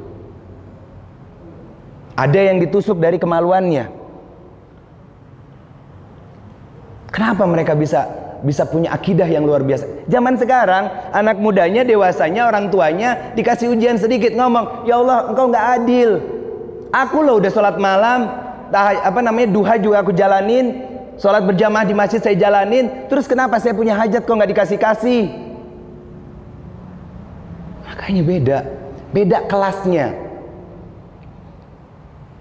[2.15, 3.91] Ada yang ditusuk dari kemaluannya.
[7.11, 8.07] Kenapa mereka bisa
[8.43, 10.07] bisa punya akidah yang luar biasa?
[10.07, 15.65] Zaman sekarang anak mudanya, dewasanya, orang tuanya dikasih ujian sedikit ngomong, "Ya Allah, engkau nggak
[15.79, 16.09] adil.
[16.95, 18.31] Aku loh udah sholat malam,
[18.71, 20.87] apa namanya duha juga aku jalanin,
[21.19, 23.11] sholat berjamaah di masjid saya jalanin.
[23.11, 25.23] Terus kenapa saya punya hajat kok nggak dikasih kasih?"
[27.91, 30.25] Makanya beda beda kelasnya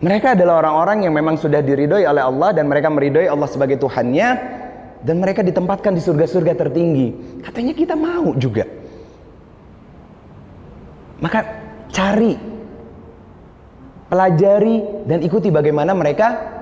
[0.05, 4.29] Mereka adalah orang-orang yang memang sudah diridhoi oleh Allah dan mereka meridhoi Allah sebagai Tuhannya
[5.01, 7.41] dan mereka ditempatkan di surga-surga tertinggi.
[7.41, 8.69] Katanya kita mau juga.
[11.25, 11.41] Maka
[11.89, 12.37] cari,
[14.13, 16.53] pelajari dan ikuti bagaimana mereka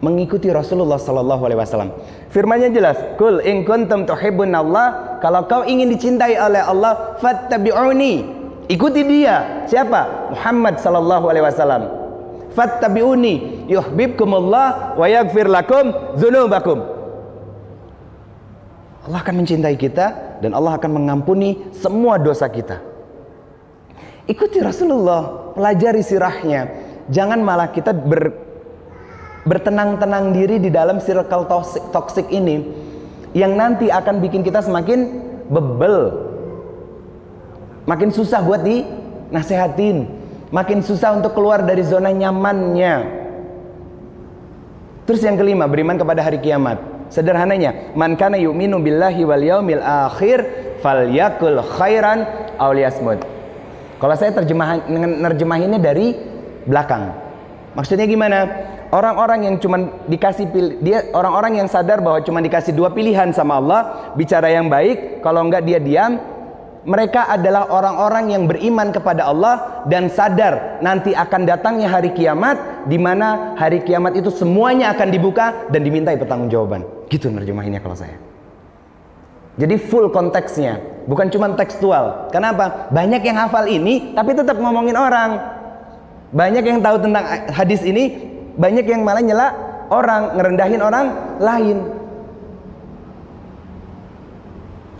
[0.00, 1.92] mengikuti Rasulullah sallallahu alaihi wasallam.
[2.32, 8.35] Firman-Nya jelas, "Kul in kuntum Allah, kalau kau ingin dicintai oleh Allah, fattabi'uni."
[8.66, 9.66] Ikuti dia.
[9.70, 10.34] Siapa?
[10.34, 11.82] Muhammad sallallahu alaihi wasallam
[12.56, 16.80] fattabi'uni yuhibbukumullah wa yaghfir lakum dzunubakum.
[19.06, 22.82] Allah akan mencintai kita dan Allah akan mengampuni semua dosa kita.
[24.26, 26.66] Ikuti Rasulullah, pelajari sirahnya.
[27.06, 28.34] Jangan malah kita ber,
[29.46, 31.46] bertenang-tenang diri di dalam circle
[31.94, 32.66] toxic ini
[33.30, 36.25] yang nanti akan bikin kita semakin bebel.
[37.86, 38.82] Makin susah buat di
[39.30, 42.94] nasehatin makin susah untuk keluar dari zona nyamannya.
[45.06, 46.82] Terus yang kelima, beriman kepada hari kiamat.
[47.06, 50.42] Sederhananya, man kana yu'minu billahi wal yaumil akhir
[50.82, 52.26] falyakul khairan
[52.58, 52.74] aw.
[53.96, 54.82] Kalau saya terjemahan
[55.22, 56.12] nerjemahinnya dari
[56.66, 57.14] belakang.
[57.78, 58.38] Maksudnya gimana?
[58.90, 60.46] Orang-orang yang cuma dikasih
[60.82, 63.80] dia orang-orang yang sadar bahwa cuma dikasih dua pilihan sama Allah,
[64.14, 66.18] bicara yang baik, kalau enggak dia diam,
[66.86, 72.94] mereka adalah orang-orang yang beriman kepada Allah dan sadar nanti akan datangnya hari kiamat di
[72.94, 76.86] mana hari kiamat itu semuanya akan dibuka dan dimintai pertanggungjawaban.
[77.10, 78.14] Gitu nerjemahinnya kalau saya.
[79.58, 80.78] Jadi full konteksnya,
[81.10, 82.30] bukan cuma tekstual.
[82.30, 82.86] Kenapa?
[82.94, 85.42] Banyak yang hafal ini tapi tetap ngomongin orang.
[86.30, 88.14] Banyak yang tahu tentang hadis ini,
[88.54, 89.48] banyak yang malah nyela
[89.90, 91.06] orang, ngerendahin orang
[91.42, 91.78] lain.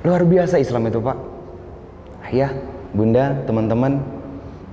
[0.02, 1.35] Luar biasa Islam itu, Pak
[2.32, 2.50] ayah,
[2.90, 4.02] bunda, teman-teman,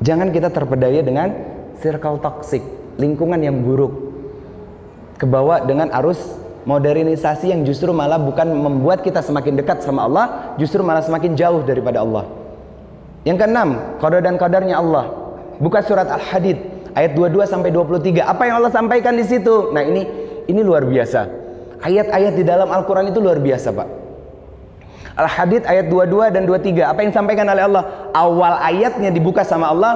[0.02, 1.34] jangan kita terpedaya dengan
[1.80, 2.64] circle toxic,
[2.98, 4.14] lingkungan yang buruk.
[5.20, 6.20] Kebawa dengan arus
[6.64, 11.62] modernisasi yang justru malah bukan membuat kita semakin dekat sama Allah, justru malah semakin jauh
[11.64, 12.26] daripada Allah.
[13.24, 13.70] Yang keenam,
[14.04, 15.06] qada dan qadarnya Allah.
[15.62, 16.60] Buka surat Al-Hadid
[16.92, 18.20] ayat 22 sampai 23.
[18.20, 19.72] Apa yang Allah sampaikan di situ?
[19.72, 20.04] Nah, ini
[20.48, 21.44] ini luar biasa.
[21.84, 24.03] Ayat-ayat di dalam Al-Qur'an itu luar biasa, Pak.
[25.14, 26.90] Al-Hadid ayat 22 dan 23.
[26.90, 27.84] Apa yang disampaikan oleh Allah?
[28.18, 29.94] Awal ayatnya dibuka sama Allah.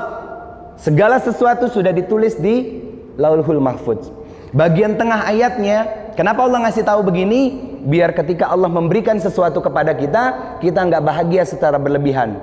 [0.78, 2.86] Segala sesuatu sudah ditulis di
[3.18, 4.14] Laulhul Mahfuz.
[4.54, 7.66] Bagian tengah ayatnya, kenapa Allah ngasih tahu begini?
[7.82, 12.38] Biar ketika Allah memberikan sesuatu kepada kita, kita nggak bahagia secara berlebihan.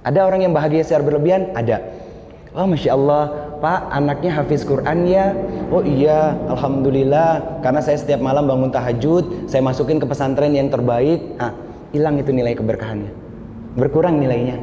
[0.00, 1.52] Ada orang yang bahagia secara berlebihan?
[1.52, 1.84] Ada.
[2.56, 3.22] Oh Masya Allah,
[3.60, 5.36] Pak anaknya hafiz Quran ya?
[5.68, 7.60] Oh iya, Alhamdulillah.
[7.60, 11.36] Karena saya setiap malam bangun tahajud, saya masukin ke pesantren yang terbaik.
[11.36, 11.54] Ah,
[11.90, 13.12] hilang itu nilai keberkahannya.
[13.78, 14.58] Berkurang nilainya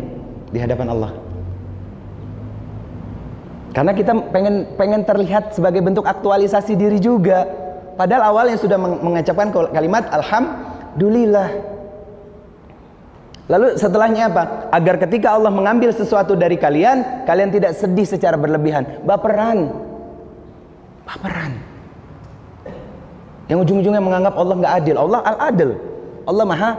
[0.51, 1.11] di hadapan Allah.
[3.75, 7.45] Karena kita pengen pengen terlihat sebagai bentuk aktualisasi diri juga.
[7.93, 11.49] Padahal awalnya sudah mengucapkan kalimat alhamdulillah.
[13.47, 14.43] Lalu setelahnya apa?
[14.75, 19.05] Agar ketika Allah mengambil sesuatu dari kalian kalian tidak sedih secara berlebihan.
[19.07, 19.71] Baperan.
[21.07, 21.53] Baperan.
[23.47, 24.95] Yang ujung-ujungnya menganggap Allah nggak adil.
[24.99, 25.69] Allah al-adil.
[26.27, 26.71] Allah maha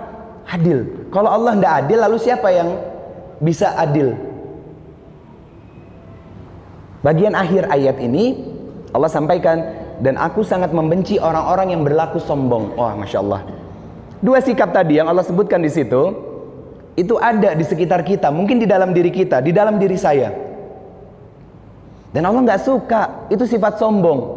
[0.48, 1.08] adil.
[1.12, 2.68] Kalau Allah tidak adil, lalu siapa yang
[3.38, 4.16] bisa adil?
[7.04, 8.42] Bagian akhir ayat ini
[8.90, 9.62] Allah sampaikan
[10.02, 12.74] dan aku sangat membenci orang-orang yang berlaku sombong.
[12.74, 13.42] Wah, masya Allah.
[14.18, 16.26] Dua sikap tadi yang Allah sebutkan di situ
[16.98, 20.34] itu ada di sekitar kita, mungkin di dalam diri kita, di dalam diri saya.
[22.11, 24.34] Dan Allah nggak suka itu sifat sombong.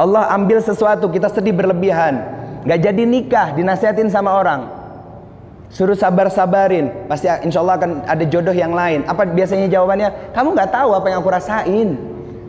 [0.00, 4.80] Allah ambil sesuatu kita sedih berlebihan nggak jadi nikah dinasihatin sama orang.
[5.70, 9.06] Suruh sabar-sabarin pasti insya Allah akan ada jodoh yang lain.
[9.06, 10.34] Apa biasanya jawabannya?
[10.34, 11.88] Kamu nggak tahu apa yang aku rasain.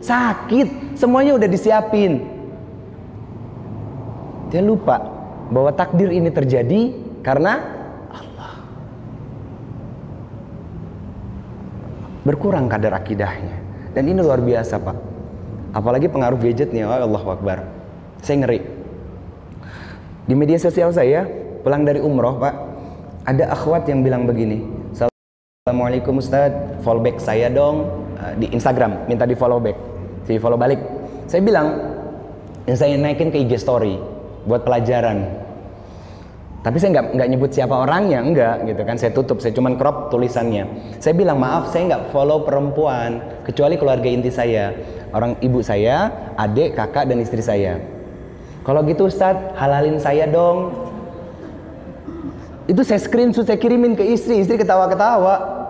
[0.02, 2.26] Sakit semuanya udah disiapin.
[4.50, 4.98] Dia lupa
[5.54, 6.90] bahwa takdir ini terjadi
[7.22, 7.62] karena
[8.10, 8.58] Allah.
[12.26, 13.62] Berkurang kadar akidahnya.
[13.94, 14.98] Dan ini luar biasa pak.
[15.72, 17.70] Apalagi pengaruh gadgetnya Allah Akbar.
[18.18, 18.81] Saya ngeri
[20.26, 21.26] di media sosial saya,
[21.66, 22.54] pulang dari umroh pak,
[23.26, 24.82] ada akhwat yang bilang begini,
[25.62, 26.50] Assalamualaikum Ustaz,
[26.82, 27.86] follow back saya dong
[28.18, 29.78] uh, di Instagram, minta di follow back,
[30.26, 30.82] saya follow balik.
[31.30, 31.78] Saya bilang,
[32.66, 33.94] yang saya naikin ke IG story
[34.42, 35.22] buat pelajaran.
[36.66, 38.98] Tapi saya nggak nggak nyebut siapa orangnya, enggak gitu kan.
[38.98, 40.66] Saya tutup, saya cuman crop tulisannya.
[40.98, 44.74] Saya bilang maaf, saya nggak follow perempuan kecuali keluarga inti saya,
[45.14, 47.78] orang ibu saya, adik, kakak dan istri saya.
[48.62, 50.70] Kalau gitu Ustadz, halalin saya dong.
[52.70, 55.62] Itu saya screenshot, saya kirimin ke istri, istri ketawa-ketawa.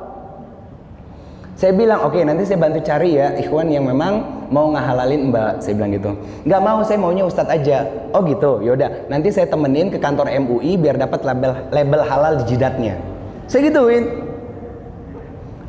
[1.56, 5.62] Saya bilang, oke okay, nanti saya bantu cari ya ikhwan yang memang mau ngahalalin mbak.
[5.62, 6.10] Saya bilang gitu.
[6.42, 7.86] Nggak mau, saya maunya ustadz aja.
[8.12, 9.06] Oh gitu, yaudah.
[9.06, 12.98] Nanti saya temenin ke kantor MUI biar dapat label label halal di jidatnya.
[13.46, 14.04] Saya gituin.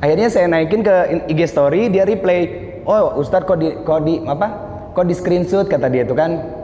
[0.03, 2.73] Akhirnya saya naikin ke IG story, dia replay.
[2.83, 4.47] Oh ustadz kok di kok di apa?
[4.91, 6.62] Kok di screenshot kata dia tuh kan.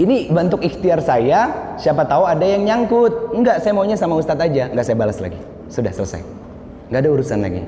[0.00, 3.36] Ini bentuk ikhtiar saya, siapa tahu ada yang nyangkut.
[3.36, 4.72] Enggak, saya maunya sama ustadz aja.
[4.72, 5.36] Enggak saya balas lagi.
[5.68, 6.24] Sudah selesai.
[6.88, 7.62] Enggak ada urusan lagi.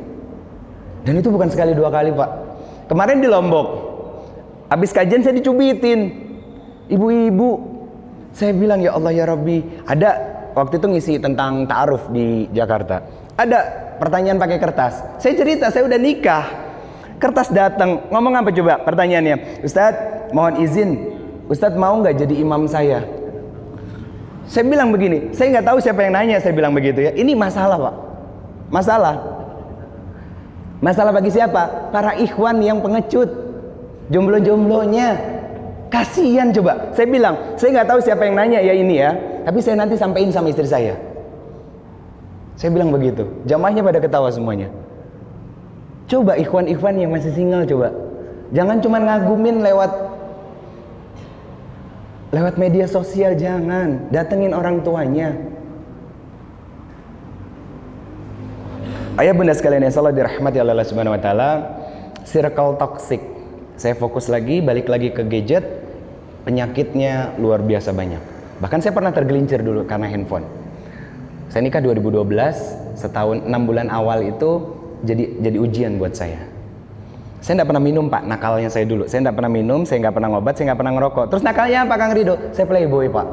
[1.04, 2.30] Dan itu bukan sekali dua kali pak.
[2.88, 3.68] Kemarin di Lombok,
[4.72, 6.32] habis kajian saya dicubitin.
[6.88, 7.50] Ibu-ibu,
[8.32, 9.84] saya bilang ya Allah ya Rabbi.
[9.84, 10.10] Ada
[10.56, 13.04] waktu itu ngisi tentang ta'aruf di Jakarta.
[13.36, 13.60] Ada
[14.00, 15.04] pertanyaan pakai kertas.
[15.20, 16.44] Saya cerita, saya udah nikah.
[17.20, 19.62] Kertas datang, ngomong apa coba pertanyaannya?
[19.62, 21.11] Ustadz, mohon izin.
[21.52, 23.04] Ustadz mau nggak jadi imam saya?
[24.48, 26.40] Saya bilang begini, saya nggak tahu siapa yang nanya.
[26.40, 27.12] Saya bilang begitu ya.
[27.12, 27.94] Ini masalah pak,
[28.72, 29.16] masalah.
[30.80, 31.92] Masalah bagi siapa?
[31.92, 33.28] Para ikhwan yang pengecut.
[34.10, 35.14] Jomblo-jomblonya.
[35.92, 36.90] Kasihan coba.
[36.96, 39.14] Saya bilang, saya nggak tahu siapa yang nanya ya ini ya.
[39.44, 40.96] Tapi saya nanti sampaikan sama istri saya.
[42.58, 43.28] Saya bilang begitu.
[43.46, 44.72] Jamaahnya pada ketawa semuanya.
[46.10, 47.94] Coba ikhwan-ikhwan yang masih single coba.
[48.50, 50.11] Jangan cuma ngagumin lewat
[52.32, 54.08] lewat media sosial jangan.
[54.08, 55.36] Datengin orang tuanya.
[59.20, 61.50] Ayah bunda sekalian yang salah dirahmati Allah Subhanahu wa taala,
[62.24, 63.20] circle toxic.
[63.76, 65.84] Saya fokus lagi, balik lagi ke gadget,
[66.48, 68.24] penyakitnya luar biasa banyak.
[68.64, 70.48] Bahkan saya pernah tergelincir dulu karena handphone.
[71.52, 76.51] Saya nikah 2012, setahun enam bulan awal itu jadi jadi ujian buat saya.
[77.42, 79.10] Saya tidak pernah minum pak, nakalnya saya dulu.
[79.10, 81.24] Saya tidak pernah minum, saya nggak pernah ngobat, saya nggak pernah ngerokok.
[81.26, 82.34] Terus nakalnya apa Kang Rido?
[82.54, 83.26] Saya playboy pak.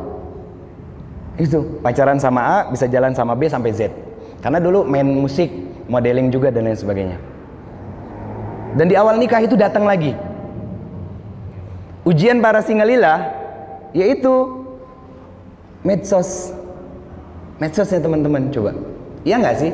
[1.37, 3.93] Itu pacaran sama A bisa jalan sama B sampai Z.
[4.41, 5.53] Karena dulu main musik,
[5.85, 7.21] modeling juga dan lain sebagainya.
[8.73, 10.17] Dan di awal nikah itu datang lagi.
[12.01, 13.29] Ujian para singalila
[13.93, 14.65] yaitu
[15.85, 16.49] medsos.
[17.61, 18.73] Medsosnya teman-teman coba.
[19.21, 19.71] Iya nggak sih?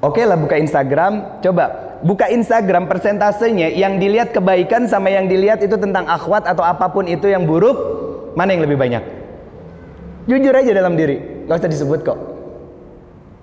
[0.00, 5.74] Oke lah buka Instagram, coba buka Instagram persentasenya yang dilihat kebaikan sama yang dilihat itu
[5.80, 7.74] tentang akhwat atau apa pun itu yang buruk,
[8.36, 9.02] mana yang lebih banyak?
[10.28, 12.18] Jujur aja dalam diri, gak usah disebut kok.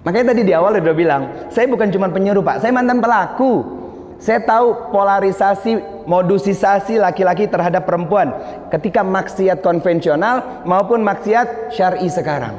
[0.05, 3.81] Makanya tadi di awal udah bilang, saya bukan cuma penyuruh pak, saya mantan pelaku.
[4.21, 8.29] Saya tahu polarisasi, modusisasi laki-laki terhadap perempuan
[8.69, 12.53] ketika maksiat konvensional maupun maksiat syar'i sekarang.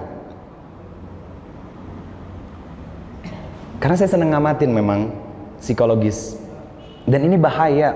[3.78, 5.21] Karena saya seneng ngamatin memang
[5.62, 6.34] psikologis.
[7.06, 7.94] Dan ini bahaya.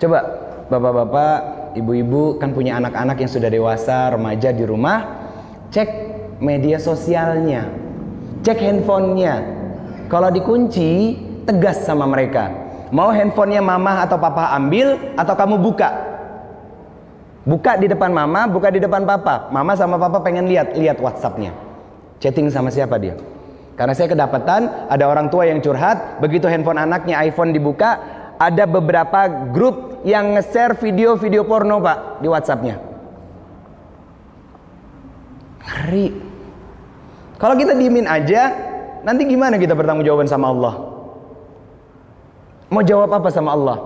[0.00, 0.24] Coba
[0.72, 1.36] bapak-bapak,
[1.76, 5.28] ibu-ibu kan punya anak-anak yang sudah dewasa, remaja di rumah,
[5.68, 5.88] cek
[6.40, 7.68] media sosialnya,
[8.42, 9.34] cek handphonenya.
[10.08, 12.50] Kalau dikunci, tegas sama mereka.
[12.90, 15.90] Mau handphonenya mama atau papa ambil atau kamu buka.
[17.44, 19.52] Buka di depan mama, buka di depan papa.
[19.52, 21.52] Mama sama papa pengen lihat, lihat WhatsAppnya.
[22.20, 23.20] Chatting sama siapa dia?
[23.74, 27.98] Karena saya kedapatan ada orang tua yang curhat, begitu handphone anaknya iPhone dibuka,
[28.38, 32.76] ada beberapa grup yang nge-share video-video porno pak di WhatsAppnya.
[35.64, 36.06] Ngeri.
[37.34, 38.54] Kalau kita diemin aja,
[39.02, 40.74] nanti gimana kita bertanggung jawaban sama Allah?
[42.70, 43.78] Mau jawab apa sama Allah?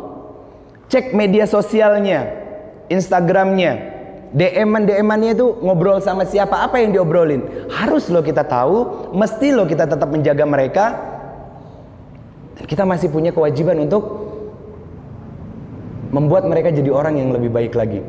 [0.93, 2.29] Cek media sosialnya,
[2.93, 3.98] Instagramnya,
[4.29, 7.69] DM-an DM-annya itu ngobrol sama siapa, apa yang diobrolin.
[7.73, 10.85] Harus lo kita tahu, mesti lo kita tetap menjaga mereka.
[12.61, 14.05] Dan kita masih punya kewajiban untuk
[16.13, 18.05] membuat mereka jadi orang yang lebih baik lagi.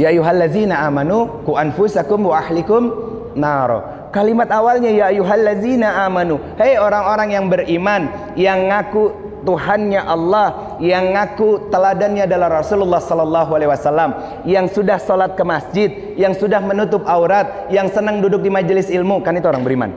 [0.00, 2.88] Ya ayyuhallazina amanu ku anfusakum wa ahlikum
[3.36, 4.08] naro.
[4.16, 6.40] Kalimat awalnya ya ayyuhallazina amanu.
[6.56, 13.70] Hei orang-orang yang beriman yang ngaku Tuhannya Allah yang ngaku teladannya adalah Rasulullah sallallahu alaihi
[13.70, 14.10] wasallam
[14.44, 19.24] yang sudah sholat ke masjid yang sudah menutup aurat yang senang duduk di majelis ilmu.
[19.24, 19.90] Kan itu orang beriman.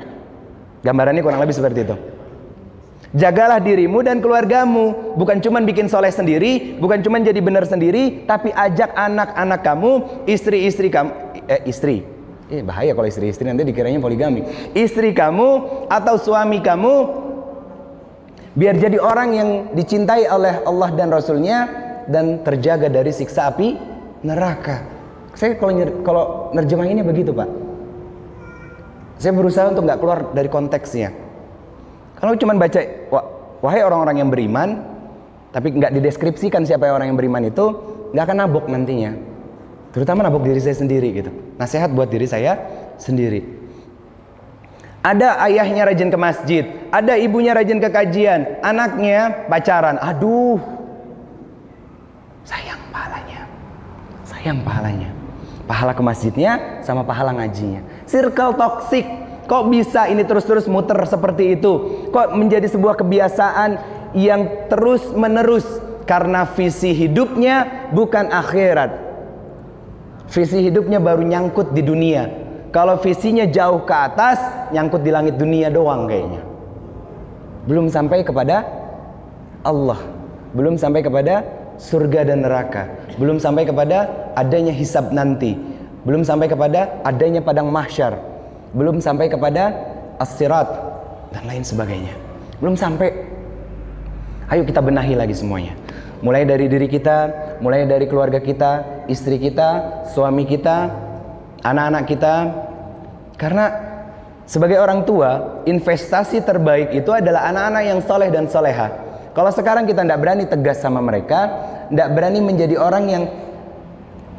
[0.83, 1.95] Gambarannya kurang lebih seperti itu.
[3.13, 5.15] Jagalah dirimu dan keluargamu.
[5.19, 9.91] Bukan cuma bikin soleh sendiri Bukan cuma jadi benar sendiri Tapi ajak anak-anak kamu
[10.25, 11.11] Istri-istri kamu
[11.45, 12.01] Eh istri.
[12.51, 14.43] Eh bahaya kalau istri-istri nanti dikiranya poligami.
[14.75, 15.49] Istri kamu
[15.87, 16.93] atau suami kamu
[18.53, 21.57] biar jadi orang yang dicintai oleh Allah dan Rasulnya
[22.05, 23.77] dan terjaga dari siksa api
[24.21, 24.85] neraka.
[25.33, 25.73] Saya kalau
[26.05, 26.23] kalau
[26.53, 27.49] nerjemahinnya begitu pak.
[29.17, 31.09] Saya berusaha untuk nggak keluar dari konteksnya.
[32.19, 33.25] Kalau cuma baca wah,
[33.63, 34.69] wahai orang-orang yang beriman
[35.53, 37.65] tapi nggak dideskripsikan siapa orang yang beriman itu
[38.13, 39.11] nggak akan nabok nantinya.
[39.93, 41.31] Terutama nabok diri saya sendiri gitu.
[41.57, 42.57] Nasihat buat diri saya
[42.97, 43.62] sendiri
[45.03, 49.99] Ada ayahnya rajin ke masjid, ada ibunya rajin ke kajian, anaknya pacaran.
[49.99, 50.63] Aduh.
[52.47, 53.43] Sayang pahalanya.
[54.23, 55.11] Sayang pahalanya.
[55.67, 57.83] Pahala ke masjidnya sama pahala ngajinya.
[58.07, 59.03] Circle toxic.
[59.43, 62.07] Kok bisa ini terus-terus muter seperti itu?
[62.07, 63.75] Kok menjadi sebuah kebiasaan
[64.15, 65.67] yang terus menerus
[66.07, 68.91] karena visi hidupnya bukan akhirat.
[70.31, 72.27] Visi hidupnya baru nyangkut di dunia,
[72.73, 74.41] kalau visinya jauh ke atas,
[74.73, 76.41] nyangkut di langit dunia doang kayaknya.
[77.69, 78.65] Belum sampai kepada
[79.61, 80.01] Allah.
[80.57, 81.45] Belum sampai kepada
[81.77, 82.89] surga dan neraka.
[83.21, 85.53] Belum sampai kepada adanya hisab nanti.
[86.01, 88.17] Belum sampai kepada adanya padang mahsyar.
[88.73, 89.69] Belum sampai kepada
[90.17, 90.65] as-sirat
[91.29, 92.17] dan lain sebagainya.
[92.57, 93.13] Belum sampai.
[94.49, 95.77] Ayo kita benahi lagi semuanya.
[96.25, 97.29] Mulai dari diri kita,
[97.61, 101.02] mulai dari keluarga kita, istri kita, suami kita,
[101.63, 102.35] anak-anak kita.
[103.39, 103.65] Karena
[104.43, 108.91] sebagai orang tua investasi terbaik itu adalah anak-anak yang soleh dan soleha.
[109.33, 111.49] Kalau sekarang kita tidak berani tegas sama mereka
[111.89, 113.23] tidak berani menjadi orang yang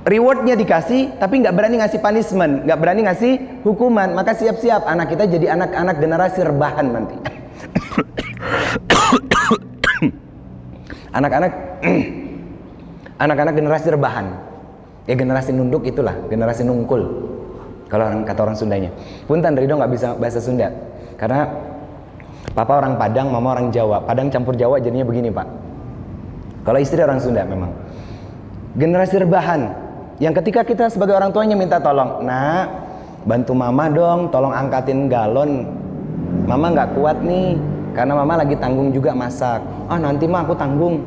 [0.06, 3.32] rewardnya dikasih tapi nggak berani ngasih punishment nggak berani ngasih
[3.66, 7.16] hukuman maka siap-siap anak kita jadi anak-anak generasi rebahan nanti.
[11.14, 11.52] Anak-anak
[13.24, 14.53] anak-anak generasi rebahan
[15.04, 17.24] ya generasi nunduk itulah generasi nungkul.
[17.88, 18.90] Kalau orang kata orang Sundanya.
[19.28, 20.72] Punten Ridho nggak bisa bahasa Sunda.
[21.14, 21.46] Karena
[22.56, 24.02] papa orang Padang mama orang Jawa.
[24.02, 25.46] Padang campur Jawa jadinya begini pak.
[26.64, 27.70] Kalau istri orang Sunda memang.
[28.74, 29.70] Generasi rebahan.
[30.18, 32.70] Yang ketika kita sebagai orang tuanya minta tolong nah
[33.26, 35.68] bantu mama dong tolong angkatin galon.
[36.50, 37.54] Mama nggak kuat nih
[37.94, 39.62] karena mama lagi tanggung juga masak.
[39.86, 41.04] Ah nanti mah aku tanggung.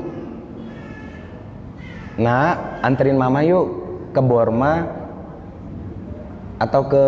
[2.21, 3.86] Nah anterin mama yuk
[4.17, 4.89] ke Borma
[6.57, 7.05] atau ke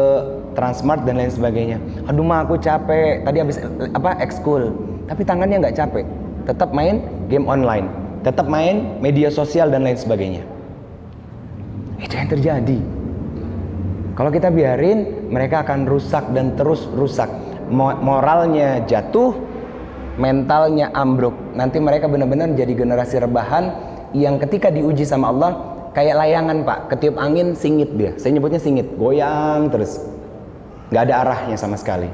[0.53, 1.78] Transmart dan lain sebagainya.
[2.05, 3.26] Aduh mah aku capek.
[3.26, 3.57] Tadi habis
[3.97, 4.70] apa ekskul.
[5.10, 6.05] Tapi tangannya nggak capek.
[6.45, 7.01] Tetap main
[7.34, 7.89] game online.
[8.22, 10.43] Tetap main media sosial dan lain sebagainya.
[11.97, 12.80] Itu yang terjadi.
[14.14, 17.32] Kalau kita biarin, mereka akan rusak dan terus rusak.
[17.72, 19.32] Moralnya jatuh,
[20.20, 21.34] mentalnya ambruk.
[21.55, 23.72] Nanti mereka benar-benar jadi generasi rebahan
[24.12, 26.80] yang ketika diuji sama Allah kayak layangan pak.
[26.94, 28.14] Ketiup angin singit dia.
[28.22, 28.94] Saya nyebutnya singit.
[28.96, 30.02] Goyang terus.
[30.90, 32.10] Nggak ada arahnya sama sekali.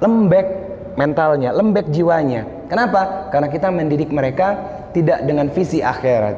[0.00, 0.46] Lembek
[0.94, 2.68] mentalnya lembek jiwanya.
[2.70, 3.28] Kenapa?
[3.30, 4.56] Karena kita mendidik mereka
[4.94, 6.36] tidak dengan visi akhirat.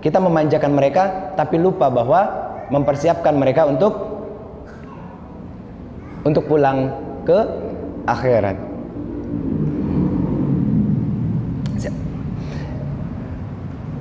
[0.00, 2.26] Kita memanjakan mereka tapi lupa bahwa
[2.72, 3.92] mempersiapkan mereka untuk
[6.24, 6.92] untuk pulang
[7.24, 7.38] ke
[8.08, 8.69] akhirat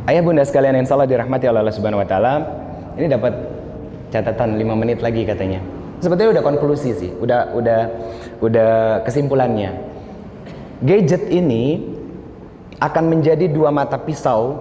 [0.10, 2.42] Ayah bunda sekalian yang salah dirahmati Allah Subhanahu wa taala,
[2.98, 3.30] ini dapat
[4.10, 5.62] catatan 5 menit lagi katanya.
[6.02, 7.82] Sebetulnya udah konklusi sih, udah udah
[8.42, 8.72] udah
[9.06, 9.70] kesimpulannya.
[10.82, 11.94] Gadget ini
[12.82, 14.58] akan menjadi dua mata pisau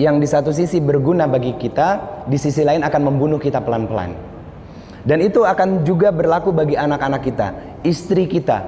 [0.00, 4.16] yang di satu sisi berguna bagi kita, di sisi lain akan membunuh kita pelan-pelan.
[5.04, 7.48] Dan itu akan juga berlaku bagi anak-anak kita,
[7.84, 8.64] istri kita.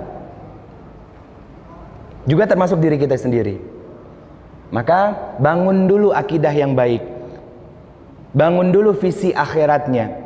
[2.29, 3.74] Juga termasuk diri kita sendiri.
[4.73, 7.03] Maka bangun dulu akidah yang baik.
[8.35, 10.25] Bangun dulu visi akhiratnya.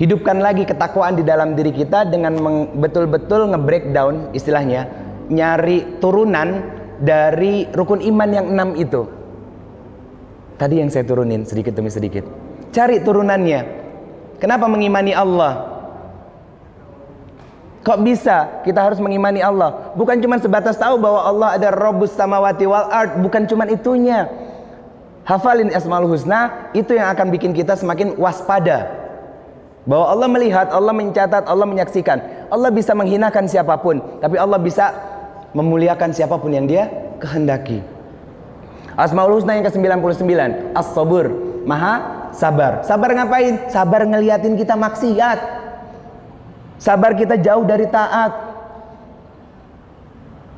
[0.00, 2.40] Hidupkan lagi ketakwaan di dalam diri kita dengan
[2.72, 4.88] betul-betul nge-breakdown istilahnya,
[5.28, 6.64] nyari turunan
[7.00, 9.04] dari rukun iman yang enam itu.
[10.56, 12.24] Tadi yang saya turunin sedikit demi sedikit.
[12.72, 13.60] Cari turunannya.
[14.40, 15.69] Kenapa mengimani Allah?
[17.80, 19.96] Kok bisa kita harus mengimani Allah?
[19.96, 24.28] Bukan cuma sebatas tahu bahwa Allah ada Rabbus samawati wal ard, bukan cuma itunya.
[25.24, 29.00] Hafalin Asmaul Husna itu yang akan bikin kita semakin waspada.
[29.88, 32.50] Bahwa Allah melihat, Allah mencatat, Allah menyaksikan.
[32.52, 34.92] Allah bisa menghinakan siapa pun, tapi Allah bisa
[35.56, 37.80] memuliakan siapa pun yang dia kehendaki.
[38.92, 40.28] Asmaul Husna yang ke-99,
[40.76, 41.32] As-Sabur,
[41.64, 42.84] Maha sabar.
[42.84, 43.72] Sabar ngapain?
[43.72, 45.38] Sabar ngeliatin kita maksiat.
[46.80, 48.32] Sabar kita jauh dari taat.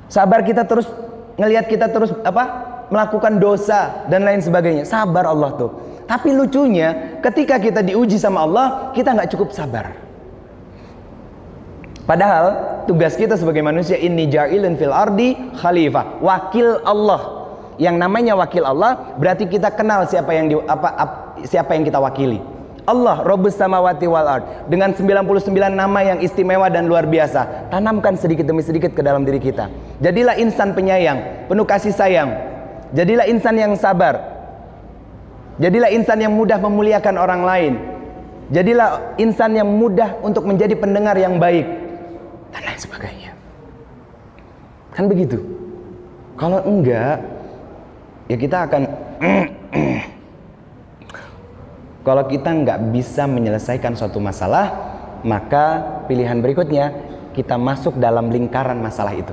[0.07, 0.87] Sabar kita terus
[1.35, 2.71] ngelihat kita terus apa?
[2.93, 4.85] melakukan dosa dan lain sebagainya.
[4.85, 5.71] Sabar Allah tuh.
[6.05, 9.97] Tapi lucunya ketika kita diuji sama Allah, kita nggak cukup sabar.
[12.05, 12.47] Padahal
[12.85, 17.49] tugas kita sebagai manusia ini ja'ilun fil ardi khalifah, wakil Allah.
[17.81, 21.15] Yang namanya wakil Allah berarti kita kenal siapa yang di, apa, apa
[21.49, 22.52] siapa yang kita wakili.
[22.83, 25.23] Allah Rabbus samawati wal ard dengan 99
[25.71, 27.71] nama yang istimewa dan luar biasa.
[27.71, 29.71] Tanamkan sedikit demi sedikit ke dalam diri kita.
[30.03, 32.35] Jadilah insan penyayang, penuh kasih sayang.
[32.91, 34.19] Jadilah insan yang sabar.
[35.63, 37.73] Jadilah insan yang mudah memuliakan orang lain.
[38.51, 41.65] Jadilah insan yang mudah untuk menjadi pendengar yang baik
[42.51, 43.31] dan lain sebagainya.
[44.93, 45.39] Kan begitu.
[46.35, 47.23] Kalau enggak,
[48.27, 48.83] ya kita akan
[52.03, 54.75] kalau kita nggak bisa menyelesaikan suatu masalah,
[55.23, 56.91] maka pilihan berikutnya
[57.31, 59.31] kita masuk dalam lingkaran masalah itu.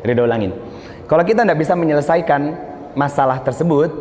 [0.00, 0.56] Ridho ulangin.
[1.04, 2.42] Kalau kita nggak bisa menyelesaikan
[2.96, 3.92] masalah tersebut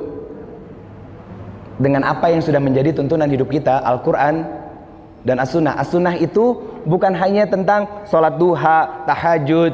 [1.84, 4.48] dengan apa yang sudah menjadi tuntunan hidup kita, Al-Quran
[5.28, 5.76] dan As-Sunnah.
[5.76, 9.74] As-Sunnah itu bukan hanya tentang sholat duha, tahajud,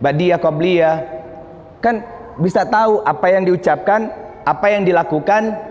[0.00, 0.96] badiyah, qobliyah.
[1.84, 2.08] Kan
[2.40, 4.08] bisa tahu apa yang diucapkan,
[4.48, 5.69] apa yang dilakukan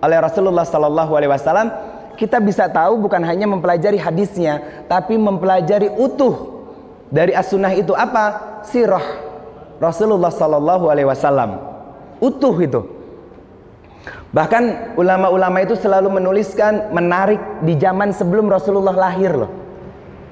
[0.00, 1.68] oleh Rasulullah Sallallahu Alaihi Wasallam
[2.16, 6.56] kita bisa tahu bukan hanya mempelajari hadisnya tapi mempelajari utuh
[7.12, 8.60] dari as-sunnah itu apa?
[8.66, 9.04] Sirah
[9.78, 11.60] Rasulullah Sallallahu Alaihi Wasallam.
[12.18, 12.80] Utuh itu.
[14.32, 19.52] Bahkan ulama-ulama itu selalu menuliskan menarik di zaman sebelum Rasulullah lahir loh.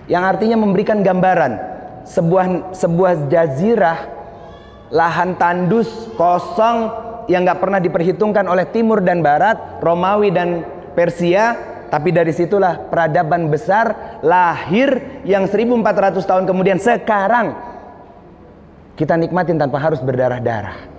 [0.09, 1.57] Yang artinya memberikan gambaran
[2.05, 3.99] sebuah sebuah jazirah
[4.93, 5.89] lahan tandus
[6.21, 6.93] kosong
[7.31, 11.57] yang nggak pernah diperhitungkan oleh timur dan barat, Romawi dan Persia,
[11.89, 17.55] tapi dari situlah peradaban besar lahir yang 1400 tahun kemudian sekarang
[18.99, 20.91] kita nikmatin tanpa harus berdarah-darah.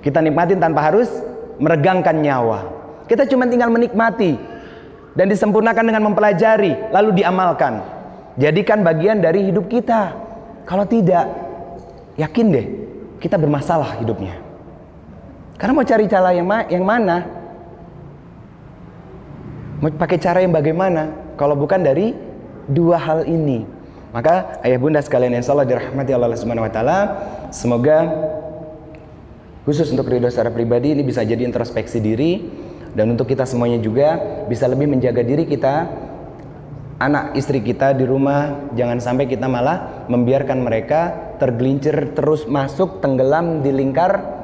[0.00, 1.08] Kita nikmatin tanpa harus
[1.60, 2.58] meregangkan nyawa.
[3.04, 4.36] Kita cuma tinggal menikmati
[5.12, 7.84] dan disempurnakan dengan mempelajari lalu diamalkan.
[8.40, 10.16] Jadikan bagian dari hidup kita.
[10.64, 11.26] Kalau tidak,
[12.16, 12.66] yakin deh
[13.20, 14.49] kita bermasalah hidupnya.
[15.60, 17.28] Karena mau cari cara yang, ma yang mana?
[19.84, 21.12] Mau pakai cara yang bagaimana?
[21.36, 22.16] Kalau bukan dari
[22.64, 23.68] dua hal ini.
[24.10, 26.98] Maka ayah bunda sekalian yang salah dirahmati Allah Subhanahu wa taala,
[27.52, 28.08] semoga
[29.68, 32.42] khusus untuk ridho secara pribadi ini bisa jadi introspeksi diri
[32.96, 34.18] dan untuk kita semuanya juga
[34.50, 35.86] bisa lebih menjaga diri kita
[36.98, 43.62] anak istri kita di rumah jangan sampai kita malah membiarkan mereka tergelincir terus masuk tenggelam
[43.62, 44.39] di lingkar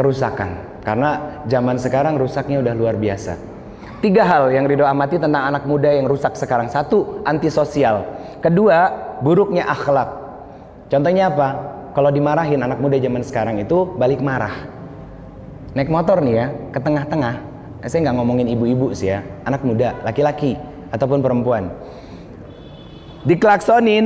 [0.00, 0.80] kerusakan.
[0.80, 3.36] Karena zaman sekarang rusaknya udah luar biasa.
[4.00, 6.72] Tiga hal yang Ridho amati tentang anak muda yang rusak sekarang.
[6.72, 8.08] Satu antisosial.
[8.40, 8.88] Kedua
[9.20, 10.08] buruknya akhlak.
[10.88, 11.48] Contohnya apa?
[11.92, 14.72] Kalau dimarahin anak muda zaman sekarang itu balik marah.
[15.76, 17.34] Naik motor nih ya ke tengah-tengah.
[17.84, 20.56] Saya nggak ngomongin ibu-ibu sih ya anak muda laki-laki
[20.88, 21.68] ataupun perempuan.
[23.28, 24.04] Diklaksonin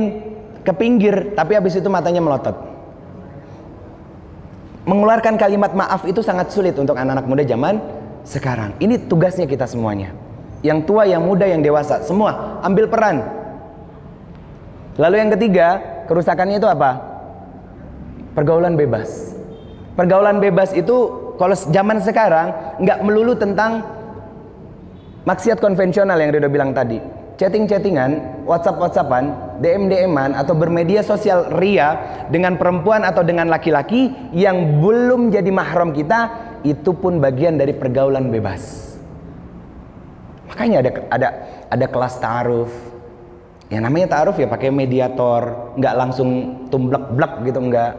[0.67, 2.74] ke pinggir tapi habis itu matanya melotot
[4.85, 7.81] mengeluarkan kalimat maaf itu sangat sulit untuk anak-anak muda zaman
[8.25, 8.77] sekarang.
[8.77, 10.13] Ini tugasnya kita semuanya.
[10.61, 13.21] Yang tua, yang muda, yang dewasa, semua ambil peran.
[14.97, 15.67] Lalu yang ketiga,
[16.09, 17.01] kerusakannya itu apa?
[18.33, 19.35] Pergaulan bebas.
[19.93, 23.83] Pergaulan bebas itu kalau zaman sekarang nggak melulu tentang
[25.27, 26.99] maksiat konvensional yang Ridho bilang tadi
[27.35, 35.51] chatting-chattingan, WhatsApp-WhatsAppan, DM-DM-an atau bermedia sosial ria dengan perempuan atau dengan laki-laki yang belum jadi
[35.51, 36.31] mahram kita,
[36.63, 38.95] itu pun bagian dari pergaulan bebas.
[40.51, 41.29] Makanya ada ada
[41.67, 42.71] ada kelas ta'aruf.
[43.67, 46.29] Yang namanya ta'aruf ya pakai mediator, nggak langsung
[46.71, 47.93] tumblek-blek gitu enggak.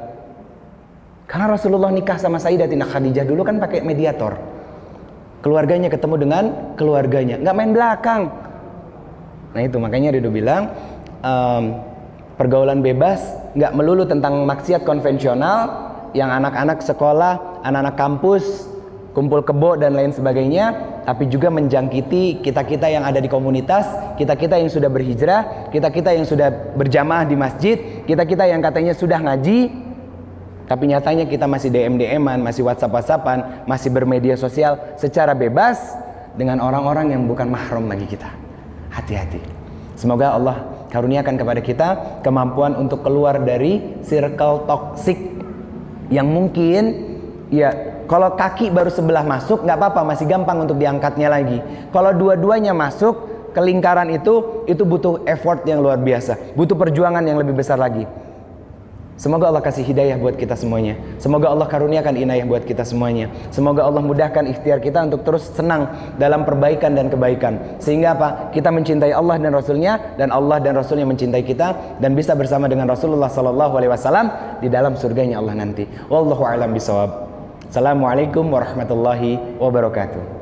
[1.27, 4.39] Karena Rasulullah nikah sama Sayyidatina Khadijah dulu kan pakai mediator.
[5.43, 6.45] Keluarganya ketemu dengan
[6.79, 8.46] keluarganya, nggak main belakang
[9.57, 10.69] Nah itu makanya Ridho bilang
[11.25, 11.81] um,
[12.37, 13.25] pergaulan bebas
[13.57, 18.69] nggak melulu tentang maksiat konvensional yang anak-anak sekolah, anak-anak kampus,
[19.17, 23.89] kumpul kebo dan lain sebagainya, tapi juga menjangkiti kita-kita yang ada di komunitas,
[24.21, 29.73] kita-kita yang sudah berhijrah, kita-kita yang sudah berjamaah di masjid, kita-kita yang katanya sudah ngaji,
[30.69, 35.97] tapi nyatanya kita masih DM-DM-an, masih WhatsApp-WhatsAppan, masih bermedia sosial secara bebas
[36.37, 38.46] dengan orang-orang yang bukan mahram bagi kita.
[38.97, 39.45] Hati-hati.
[39.93, 41.89] Semoga Allah karuniakan kepada kita
[42.25, 45.21] kemampuan untuk keluar dari circle toxic
[46.09, 47.13] yang mungkin
[47.53, 51.61] ya kalau kaki baru sebelah masuk nggak apa-apa masih gampang untuk diangkatnya lagi.
[51.93, 57.37] Kalau dua-duanya masuk ke lingkaran itu itu butuh effort yang luar biasa, butuh perjuangan yang
[57.37, 58.09] lebih besar lagi.
[59.17, 60.93] Semoga Allah kasih hidayah buat kita semuanya.
[61.17, 63.33] Semoga Allah karuniakan inayah buat kita semuanya.
[63.49, 65.89] Semoga Allah mudahkan ikhtiar kita untuk terus senang
[66.21, 67.81] dalam perbaikan dan kebaikan.
[67.81, 68.53] Sehingga apa?
[68.53, 72.93] Kita mencintai Allah dan Rasulnya dan Allah dan Rasulnya mencintai kita dan bisa bersama dengan
[72.93, 74.27] Rasulullah Sallallahu Alaihi Wasallam
[74.61, 75.89] di dalam surganya Allah nanti.
[76.13, 77.25] Wallahu a'lam bisawab.
[77.73, 80.36] Assalamualaikum warahmatullahi wabarakatuh.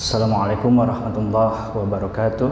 [0.00, 2.48] Assalamualaikum warahmatullahi wabarakatuh.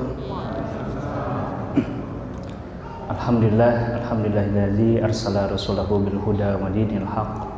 [3.08, 7.48] Alhamdulillah Alhamdulillahilladzi arsala rasulahu bil huda wa dinil haq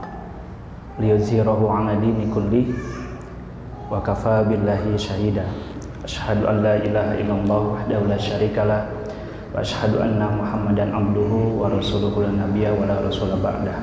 [1.02, 2.70] liyuzhirahu 'ala dini kulli
[3.90, 5.42] wa kafa billahi syahida
[6.06, 8.86] asyhadu an la ilaha illallah wahdahu la syarikalah
[9.50, 13.82] wa asyhadu anna muhammadan abduhu wa rasuluhu la nabiyya wa la rasula ba'dah.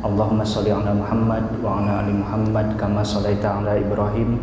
[0.00, 4.40] Allahumma sholli ala Muhammad wa ala ali Muhammad kama shallaita ala Ibrahim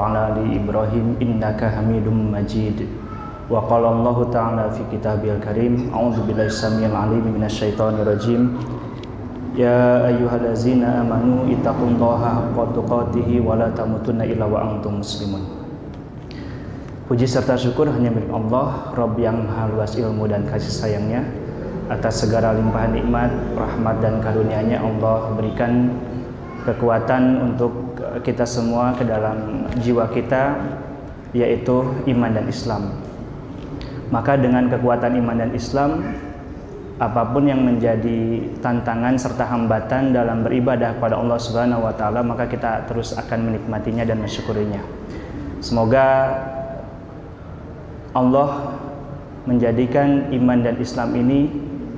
[0.00, 2.88] ala ali Ibrahim innaka Hamidum Majid.
[3.52, 8.56] Wa qala Allah ta'ala fi kitabil karim a'udzu billahi samil alim minasyaitonir rajim.
[9.52, 15.44] Ya ayyuhallazina amanu ittaqullaha haqqa tuqatih wa la tamutunna illa wa antum muslimun.
[17.04, 21.20] Puji serta syukur hanya milik Allah Rabb yang maha luas ilmu dan kasih sayangnya.
[21.92, 25.92] Atas segala limpahan nikmat, rahmat dan karunia-Nya Allah berikan
[26.64, 27.74] kekuatan untuk
[28.20, 30.60] kita semua ke dalam jiwa kita
[31.32, 32.92] yaitu iman dan Islam.
[34.12, 36.04] Maka dengan kekuatan iman dan Islam
[37.00, 42.44] apa pun yang menjadi tantangan serta hambatan dalam beribadah pada Allah Subhanahu wa taala maka
[42.46, 44.84] kita terus akan menikmatinya dan mensyukurinya.
[45.64, 46.36] Semoga
[48.12, 48.76] Allah
[49.48, 51.48] menjadikan iman dan Islam ini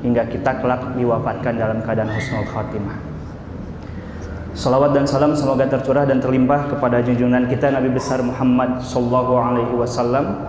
[0.07, 3.14] hingga kita kelak diwafatkan dalam keadaan husnul khatimah.
[4.55, 9.75] Salawat dan salam semoga tercurah dan terlimpah kepada junjungan kita Nabi besar Muhammad sallallahu alaihi
[9.75, 10.47] wasallam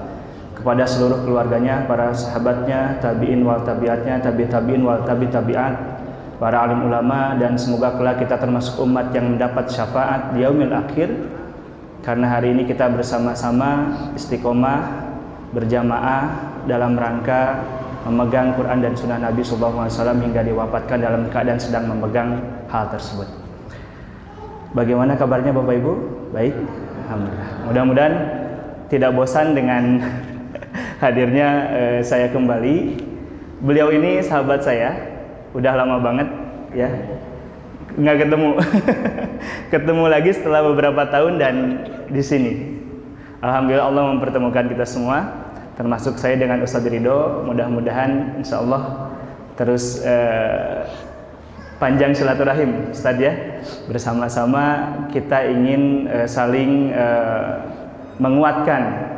[0.53, 5.73] kepada seluruh keluarganya, para sahabatnya, tabi'in wal tabi'atnya, tabi' tabi'in wal tabi' tabi'at,
[6.37, 11.09] para alim ulama dan semoga kelak kita termasuk umat yang mendapat syafaat di yaumil akhir
[12.05, 15.01] karena hari ini kita bersama-sama istiqomah
[15.49, 16.23] berjamaah
[16.69, 17.65] dalam rangka
[18.05, 19.89] memegang Quran dan Sunnah Nabi SAW
[20.21, 22.37] hingga diwafatkan dalam keadaan sedang memegang
[22.69, 23.44] hal tersebut.
[24.75, 25.93] Bagaimana kabarnya Bapak Ibu?
[26.35, 26.51] Baik,
[27.07, 27.49] Alhamdulillah.
[27.71, 28.13] Mudah-mudahan
[28.91, 30.03] tidak bosan dengan
[31.03, 32.99] hadirnya eh, saya kembali.
[33.63, 34.99] Beliau ini sahabat saya,
[35.55, 36.27] udah lama banget
[36.75, 36.91] ya,
[37.95, 38.49] nggak ketemu,
[39.73, 41.55] ketemu lagi setelah beberapa tahun dan
[42.11, 42.53] di sini.
[43.39, 45.47] Alhamdulillah Allah mempertemukan kita semua
[45.79, 49.11] termasuk saya dengan Ustadz Ridho mudah-mudahan insya Allah
[49.55, 50.83] terus eh,
[51.77, 53.33] panjang silaturahim Ustadz ya
[53.89, 57.51] bersama-sama kita ingin eh, saling eh,
[58.19, 59.11] menguatkan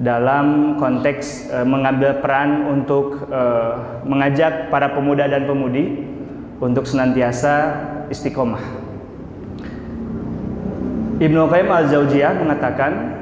[0.00, 3.72] dalam konteks eh, mengambil peran untuk eh,
[4.08, 6.04] mengajak para pemuda dan pemudi
[6.58, 7.76] untuk senantiasa
[8.08, 8.84] istiqomah
[11.14, 13.14] Ibnu Qayyim al-Jauziyah mengatakan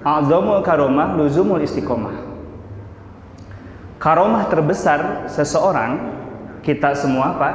[0.00, 2.14] A'zamul karomah luzumul istiqomah.
[4.00, 6.00] Karomah terbesar seseorang,
[6.64, 7.54] kita semua Pak,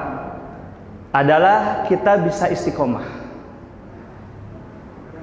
[1.16, 3.08] adalah kita bisa istiqomah.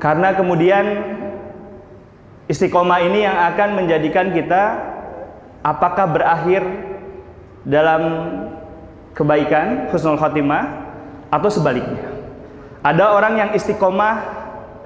[0.00, 0.84] Karena kemudian
[2.48, 4.80] istiqomah ini yang akan menjadikan kita
[5.60, 6.64] apakah berakhir
[7.68, 8.02] dalam
[9.12, 10.80] kebaikan, husnul khatimah,
[11.28, 12.08] atau sebaliknya.
[12.80, 14.16] Ada orang yang istiqomah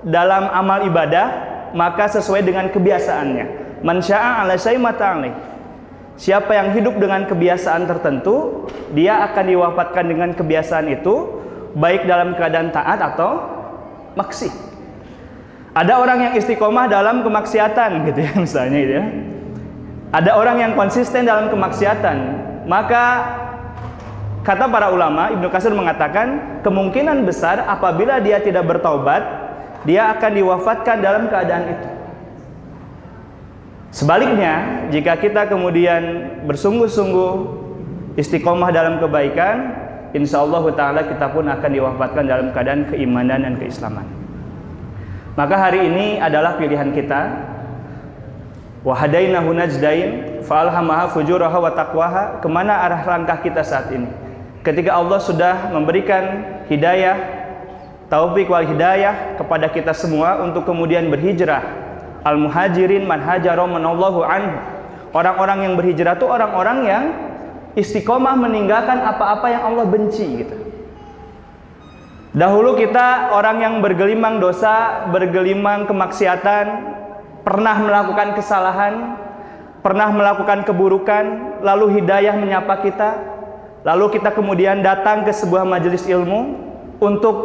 [0.02, 1.26] dalam amal ibadah,
[1.72, 3.80] maka sesuai dengan kebiasaannya.
[3.86, 4.58] Man syaa 'ala
[6.16, 8.64] Siapa yang hidup dengan kebiasaan tertentu,
[8.96, 11.44] dia akan diwafatkan dengan kebiasaan itu
[11.76, 13.36] baik dalam keadaan taat atau
[14.16, 14.48] maksi.
[15.76, 19.04] Ada orang yang istiqomah dalam kemaksiatan gitu ya misalnya gitu ya.
[20.16, 22.16] Ada orang yang konsisten dalam kemaksiatan,
[22.64, 23.04] maka
[24.40, 29.46] kata para ulama Ibnu Katsir mengatakan kemungkinan besar apabila dia tidak bertaubat
[29.84, 31.95] dia akan diwafatkan dalam keadaan itu.
[33.96, 37.32] Sebaliknya, jika kita kemudian bersungguh-sungguh
[38.20, 39.72] istiqomah dalam kebaikan,
[40.12, 44.04] insya Allah Ta'ala kita pun akan diwafatkan dalam keadaan keimanan dan keislaman.
[45.32, 47.48] Maka hari ini adalah pilihan kita.
[48.84, 52.44] Wahadainahu najdain fa'alhamaha fujuraha wa taqwaha.
[52.44, 54.12] Ke mana arah langkah kita saat ini?
[54.60, 57.16] Ketika Allah sudah memberikan hidayah
[58.12, 61.85] taufik wal hidayah kepada kita semua untuk kemudian berhijrah.
[62.26, 64.58] Al muhajirin man hajaro anhu.
[65.14, 67.04] Orang-orang yang berhijrah itu orang-orang yang
[67.78, 70.56] istiqomah meninggalkan apa-apa yang Allah benci gitu.
[72.36, 76.66] Dahulu kita orang yang bergelimang dosa, bergelimang kemaksiatan,
[77.46, 79.16] pernah melakukan kesalahan,
[79.80, 81.24] pernah melakukan keburukan,
[81.64, 83.10] lalu hidayah menyapa kita,
[83.88, 86.60] lalu kita kemudian datang ke sebuah majelis ilmu
[87.00, 87.36] untuk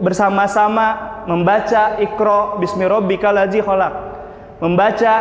[0.00, 4.09] bersama-sama membaca Iqra bismi rabbikal ladzi khalaq.
[4.60, 5.12] Membaca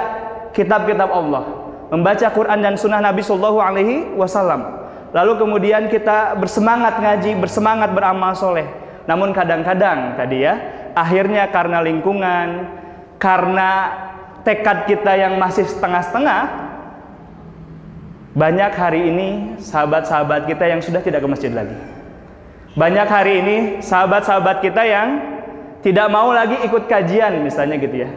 [0.51, 1.43] kitab-kitab Allah,
[1.89, 4.83] membaca Quran dan sunnah Nabi sallallahu alaihi wasallam.
[5.15, 8.67] Lalu kemudian kita bersemangat ngaji, bersemangat beramal soleh.
[9.09, 10.53] Namun kadang-kadang tadi ya,
[10.93, 12.67] akhirnya karena lingkungan,
[13.17, 13.69] karena
[14.45, 16.41] tekad kita yang masih setengah-setengah,
[18.37, 19.27] banyak hari ini
[19.57, 21.73] sahabat-sahabat kita yang sudah tidak ke masjid lagi
[22.77, 25.09] Banyak hari ini sahabat-sahabat kita yang
[25.81, 28.09] tidak mau lagi ikut kajian misalnya gitu ya.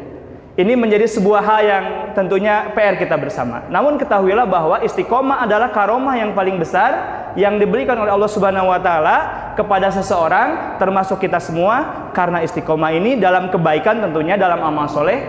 [0.53, 3.65] Ini menjadi sebuah hal yang tentunya PR kita bersama.
[3.73, 6.93] Namun ketahuilah bahwa istiqomah adalah karomah yang paling besar
[7.41, 9.17] yang diberikan oleh Allah Subhanahu wa taala
[9.57, 15.25] kepada seseorang termasuk kita semua karena istiqomah ini dalam kebaikan tentunya dalam amal soleh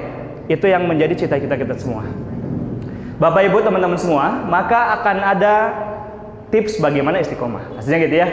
[0.52, 2.04] itu yang menjadi cita-cita kita semua.
[3.16, 5.56] Bapak Ibu teman-teman semua, maka akan ada
[6.52, 7.80] tips bagaimana istiqomah.
[7.80, 8.28] Pastinya gitu ya.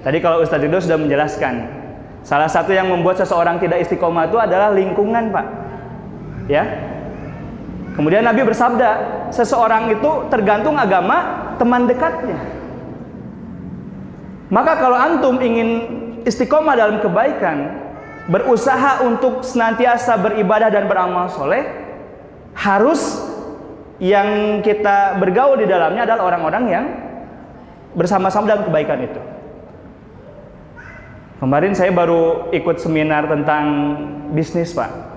[0.00, 1.68] Tadi kalau Ustadz Ridho sudah menjelaskan,
[2.24, 5.46] salah satu yang membuat seseorang tidak istiqomah itu adalah lingkungan, Pak
[6.50, 6.64] ya.
[7.92, 8.90] Kemudian Nabi bersabda
[9.28, 12.40] seseorang itu tergantung agama teman dekatnya.
[14.48, 15.68] Maka kalau antum ingin
[16.24, 17.84] istiqomah dalam kebaikan
[18.28, 21.64] berusaha untuk senantiasa beribadah dan beramal soleh
[22.56, 23.28] harus
[24.00, 26.84] yang kita bergaul di dalamnya adalah orang-orang yang
[27.92, 29.20] bersama-sama dalam kebaikan itu.
[31.42, 33.64] Kemarin saya baru ikut seminar tentang
[34.32, 35.11] bisnis pak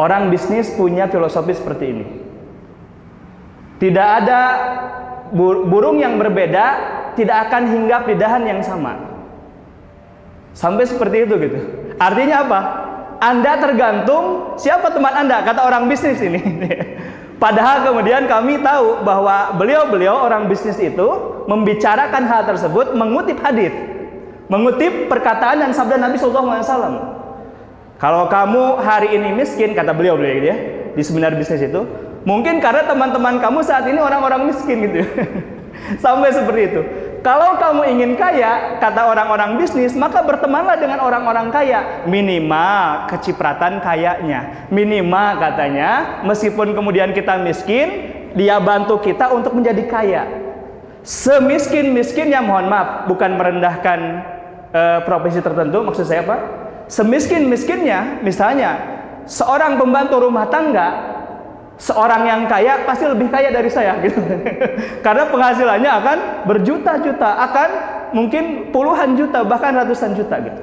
[0.00, 2.06] Orang bisnis punya filosofi seperti ini.
[3.76, 4.40] Tidak ada
[5.68, 8.96] burung yang berbeda tidak akan hinggap di dahan yang sama.
[10.56, 11.58] Sampai seperti itu gitu.
[12.00, 12.60] Artinya apa?
[13.20, 16.40] Anda tergantung siapa teman Anda, kata orang bisnis ini.
[17.42, 21.08] Padahal kemudian kami tahu bahwa beliau-beliau orang bisnis itu
[21.44, 23.72] membicarakan hal tersebut mengutip hadis,
[24.48, 27.09] mengutip perkataan dan sabda Nabi SAW.
[28.00, 30.56] Kalau kamu hari ini miskin, kata beliau beliau gitu ya,
[30.96, 31.84] di seminar bisnis itu,
[32.24, 35.04] mungkin karena teman-teman kamu saat ini orang-orang miskin gitu.
[36.04, 36.80] Sampai seperti itu.
[37.20, 42.08] Kalau kamu ingin kaya, kata orang-orang bisnis, maka bertemanlah dengan orang-orang kaya.
[42.08, 44.72] Minimal kecipratan kayanya.
[44.72, 50.22] Minimal katanya, meskipun kemudian kita miskin, dia bantu kita untuk menjadi kaya.
[51.04, 54.00] Semiskin-miskinnya mohon maaf, bukan merendahkan
[54.72, 56.59] uh, profesi tertentu, maksud saya apa?
[56.90, 58.76] Semiskin-miskinnya misalnya
[59.30, 60.88] seorang pembantu rumah tangga
[61.80, 64.20] seorang yang kaya pasti lebih kaya dari saya gitu.
[65.06, 67.70] Karena penghasilannya akan berjuta-juta akan
[68.12, 70.60] mungkin puluhan juta bahkan ratusan juta gitu.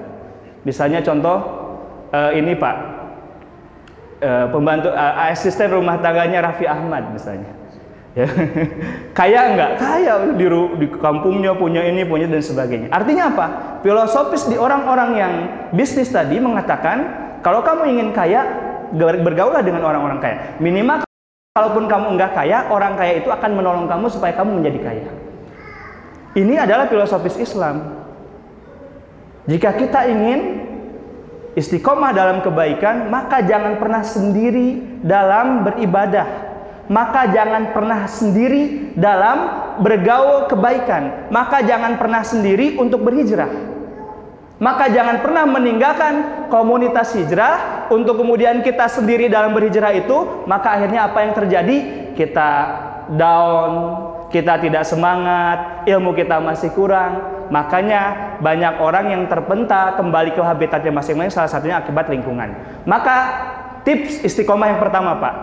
[0.67, 1.38] Misalnya contoh
[2.11, 2.99] uh, ini pak.
[4.17, 7.53] Uh, pembantu uh, asisten rumah tangganya Raffi Ahmad misalnya
[8.18, 8.26] Ya.
[9.18, 9.72] kaya enggak?
[9.78, 10.45] Kaya di,
[10.82, 12.89] di kampungnya punya ini, punya dan sebagainya.
[12.89, 13.45] Artinya apa?
[13.86, 15.34] Filosofis di orang-orang yang
[15.70, 18.41] bisnis tadi mengatakan kalau kamu ingin kaya,
[18.97, 20.57] bergaulah dengan orang-orang kaya.
[20.57, 21.05] Minimal
[21.53, 25.07] kalaupun kamu enggak kaya, orang kaya itu akan menolong kamu supaya kamu menjadi kaya.
[26.34, 28.01] Ini adalah filosofis Islam.
[29.45, 30.39] Jika kita ingin
[31.53, 36.46] istiqomah dalam kebaikan, maka jangan pernah sendiri dalam beribadah
[36.88, 39.38] maka jangan pernah sendiri dalam
[39.83, 41.31] bergaul kebaikan.
[41.31, 43.77] Maka jangan pernah sendiri untuk berhijrah.
[44.57, 46.13] Maka jangan pernah meninggalkan
[46.49, 51.77] komunitas hijrah untuk kemudian kita sendiri dalam berhijrah itu, maka akhirnya apa yang terjadi?
[52.17, 52.49] Kita
[53.13, 53.71] down,
[54.33, 57.38] kita tidak semangat, ilmu kita masih kurang.
[57.53, 62.57] Makanya banyak orang yang terpental kembali ke habitatnya masing-masing salah satunya akibat lingkungan.
[62.89, 63.17] Maka
[63.85, 65.33] tips istiqomah yang pertama, Pak,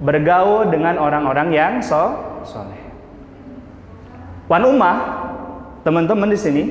[0.00, 2.80] bergaul dengan orang-orang yang so soleh.
[4.48, 4.96] Wan Umah,
[5.86, 6.64] teman-teman di sini,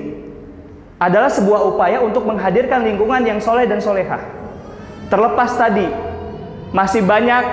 [1.00, 4.20] adalah sebuah upaya untuk menghadirkan lingkungan yang soleh dan soleha.
[5.08, 5.88] Terlepas tadi,
[6.76, 7.44] masih banyak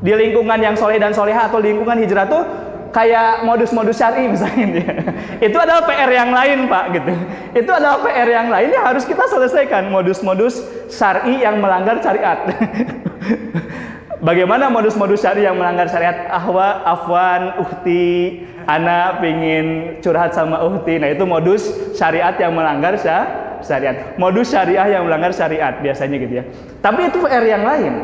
[0.00, 2.42] di lingkungan yang soleh dan soleha atau lingkungan hijrah tuh
[2.96, 5.04] kayak modus-modus syari misalnya.
[5.46, 7.12] Itu adalah PR yang lain pak gitu.
[7.52, 12.40] Itu adalah PR yang lain yang harus kita selesaikan modus-modus syari yang melanggar syariat.
[14.26, 16.26] Bagaimana modus-modus syari yang melanggar syariat?
[16.34, 20.98] Ahwa, afwan, uhti, anak pingin curhat sama uhti.
[20.98, 22.98] Nah itu modus syariat yang melanggar
[23.62, 24.18] syariat.
[24.18, 26.44] Modus syariah yang melanggar syariat biasanya gitu ya.
[26.82, 27.94] Tapi itu R yang lain.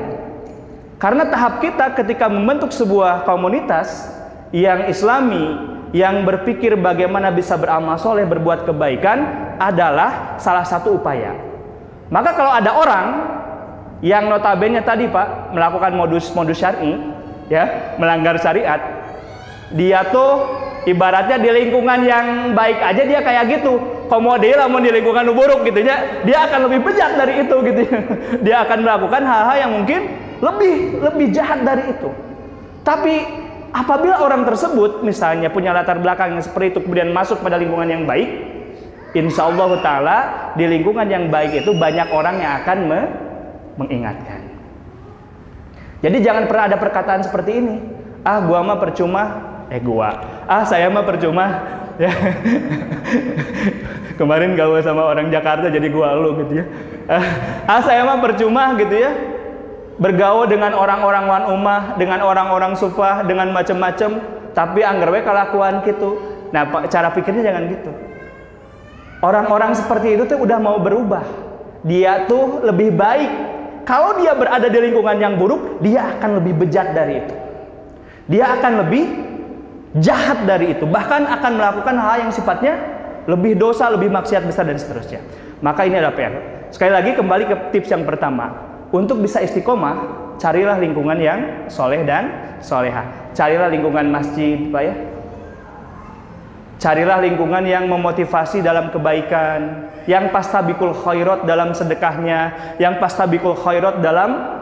[1.03, 4.07] Karena tahap kita ketika membentuk sebuah komunitas
[4.55, 5.59] yang islami,
[5.91, 9.27] yang berpikir bagaimana bisa beramal soleh, berbuat kebaikan
[9.59, 11.35] adalah salah satu upaya.
[12.15, 13.07] Maka kalau ada orang
[14.03, 16.99] yang notabene tadi Pak melakukan modus-modus syar'i
[17.47, 18.83] ya, melanggar syariat.
[19.73, 20.43] Dia tuh
[20.85, 23.79] ibaratnya di lingkungan yang baik aja dia kayak gitu.
[24.11, 27.99] Komode lamun di lingkungan buruk gitu ya, dia akan lebih bejat dari itu gitu ya.
[28.45, 30.01] Dia akan melakukan hal-hal yang mungkin
[30.43, 32.13] lebih lebih jahat dari itu.
[32.85, 33.15] Tapi
[33.73, 38.05] apabila orang tersebut misalnya punya latar belakang yang seperti itu kemudian masuk pada lingkungan yang
[38.05, 38.29] baik,
[39.17, 40.19] insya Allah Taala
[40.61, 43.01] di lingkungan yang baik itu banyak orang yang akan me
[43.77, 44.41] mengingatkan.
[46.03, 47.77] Jadi jangan pernah ada perkataan seperti ini.
[48.27, 49.25] Ah, gua mah percuma.
[49.71, 50.19] Eh, gua.
[50.51, 52.09] Ah, saya mah percuma Ya.
[54.21, 56.65] Kemarin gaul sama orang Jakarta jadi gua lu gitu ya.
[57.69, 59.13] Ah saya mah percuma gitu ya.
[60.01, 64.25] Bergaul dengan orang-orang wan umah, dengan orang-orang sufah, dengan macam-macam,
[64.57, 66.17] tapi anggar we kelakuan gitu.
[66.51, 67.93] Nah, cara pikirnya jangan gitu.
[69.23, 71.23] Orang-orang seperti itu tuh udah mau berubah.
[71.85, 73.52] Dia tuh lebih baik.
[73.83, 77.35] Kalau dia berada di lingkungan yang buruk, dia akan lebih bejat dari itu.
[78.31, 79.05] Dia akan lebih
[79.99, 82.79] jahat dari itu, bahkan akan melakukan hal yang sifatnya
[83.27, 85.21] lebih dosa, lebih maksiat besar dan seterusnya.
[85.63, 86.35] Maka ini adalah PR.
[86.75, 88.51] Sekali lagi kembali ke tips yang pertama.
[88.91, 91.39] Untuk bisa istiqomah, carilah lingkungan yang
[91.71, 93.31] soleh dan soleha.
[93.33, 94.95] Carilah lingkungan masjid, Pak ya.
[96.83, 104.61] Carilah lingkungan yang memotivasi dalam kebaikan, yang pastabikul khairat dalam sedekahnya, yang pastabikul khairat dalam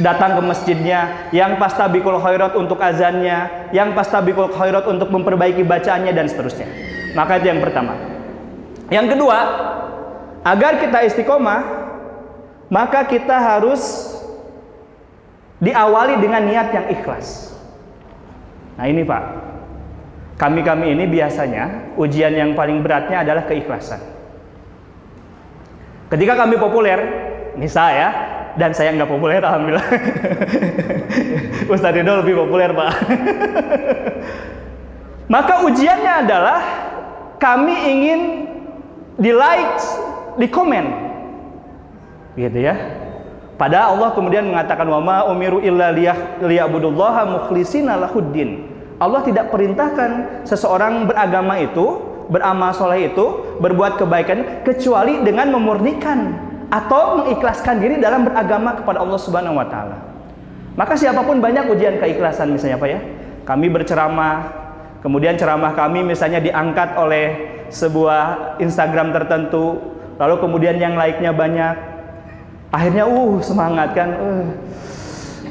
[0.00, 6.26] datang ke masjidnya, yang pastabikul khairat untuk azannya, yang pastabikul khairat untuk memperbaiki bacaannya dan
[6.30, 6.68] seterusnya.
[7.12, 7.92] Maka itu yang pertama.
[8.88, 9.38] Yang kedua,
[10.42, 11.60] agar kita istiqomah,
[12.72, 14.12] maka kita harus
[15.60, 17.54] diawali dengan niat yang ikhlas.
[18.80, 19.51] Nah ini Pak,
[20.40, 24.00] kami-kami ini biasanya ujian yang paling beratnya adalah keikhlasan.
[26.12, 27.00] Ketika kami populer,
[27.56, 29.88] ini saya, dan saya nggak populer alhamdulillah.
[31.72, 32.92] Ustadz Ridho lebih populer pak.
[35.32, 36.60] Maka ujiannya adalah
[37.40, 38.20] kami ingin
[39.16, 39.80] di like
[40.36, 40.86] di komen.
[42.36, 42.76] Gitu ya.
[43.56, 45.92] Pada Allah kemudian mengatakan wama umiru illa
[46.42, 48.71] liya'budullaha mukhlisina lahuddin
[49.02, 51.98] Allah tidak perintahkan seseorang beragama itu
[52.30, 56.38] beramal soleh itu berbuat kebaikan kecuali dengan memurnikan
[56.70, 59.98] atau mengikhlaskan diri dalam beragama kepada Allah Subhanahu wa taala.
[60.78, 63.00] Maka siapa pun banyak ujian keikhlasan misalnya apa ya?
[63.42, 64.36] Kami berceramah,
[65.02, 67.26] kemudian ceramah kami misalnya diangkat oleh
[67.68, 69.82] sebuah Instagram tertentu,
[70.16, 71.74] lalu kemudian yang like-nya banyak.
[72.72, 74.46] Akhirnya uh semangat kan, uh,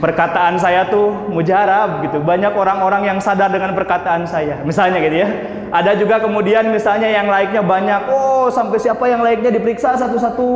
[0.02, 2.18] perkataan saya tuh mujarab gitu.
[2.20, 4.58] Banyak orang-orang yang sadar dengan perkataan saya.
[4.66, 5.30] Misalnya gitu ya.
[5.72, 8.10] Ada juga kemudian misalnya yang like-nya banyak.
[8.10, 10.50] Oh, sampai siapa yang like-nya diperiksa satu-satu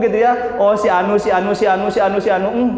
[0.00, 0.56] gitu ya.
[0.56, 2.48] Oh, si Anu, si Anu, si Anu, si Anu, si Anu.
[2.48, 2.68] Hmm,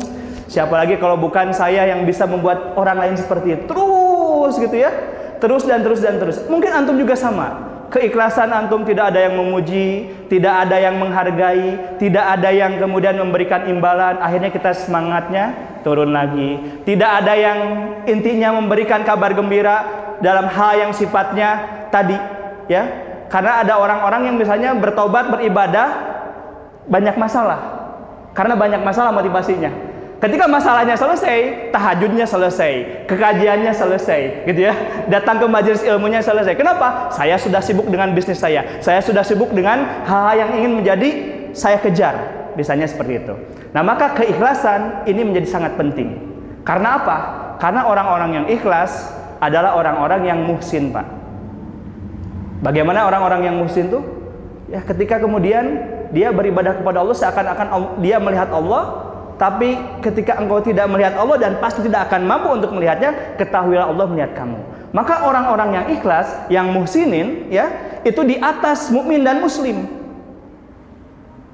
[0.51, 3.63] siapa lagi kalau bukan saya yang bisa membuat orang lain seperti itu.
[3.71, 4.91] Terus gitu ya.
[5.39, 6.43] Terus dan terus dan terus.
[6.51, 12.25] Mungkin antum juga sama keikhlasan antum tidak ada yang memuji, tidak ada yang menghargai, tidak
[12.25, 16.61] ada yang kemudian memberikan imbalan, akhirnya kita semangatnya turun lagi.
[16.85, 17.59] Tidak ada yang
[18.05, 19.77] intinya memberikan kabar gembira
[20.21, 22.17] dalam hal yang sifatnya tadi,
[22.69, 23.09] ya.
[23.29, 25.89] Karena ada orang-orang yang misalnya bertobat, beribadah
[26.89, 27.61] banyak masalah.
[28.33, 29.88] Karena banyak masalah motivasinya.
[30.19, 34.75] Ketika masalahnya selesai, tahajudnya selesai, kekajiannya selesai, gitu ya.
[35.07, 36.59] Datang ke majelis ilmunya selesai.
[36.59, 37.15] Kenapa?
[37.15, 38.83] Saya sudah sibuk dengan bisnis saya.
[38.83, 41.09] Saya sudah sibuk dengan hal-hal yang ingin menjadi
[41.55, 42.19] saya kejar.
[42.59, 43.35] Misalnya seperti itu.
[43.71, 46.19] Nah, maka keikhlasan ini menjadi sangat penting.
[46.67, 47.17] Karena apa?
[47.63, 51.07] Karena orang-orang yang ikhlas adalah orang-orang yang muhsin, Pak.
[52.67, 54.03] Bagaimana orang-orang yang muhsin tuh?
[54.67, 55.79] Ya, ketika kemudian
[56.11, 59.08] dia beribadah kepada Allah seakan-akan dia melihat Allah,
[59.39, 64.07] tapi ketika engkau tidak melihat Allah dan pasti tidak akan mampu untuk melihatnya, ketahuilah Allah
[64.11, 64.59] melihat kamu.
[64.91, 67.71] Maka orang-orang yang ikhlas, yang muhsinin, ya,
[68.03, 69.87] itu di atas mukmin dan muslim.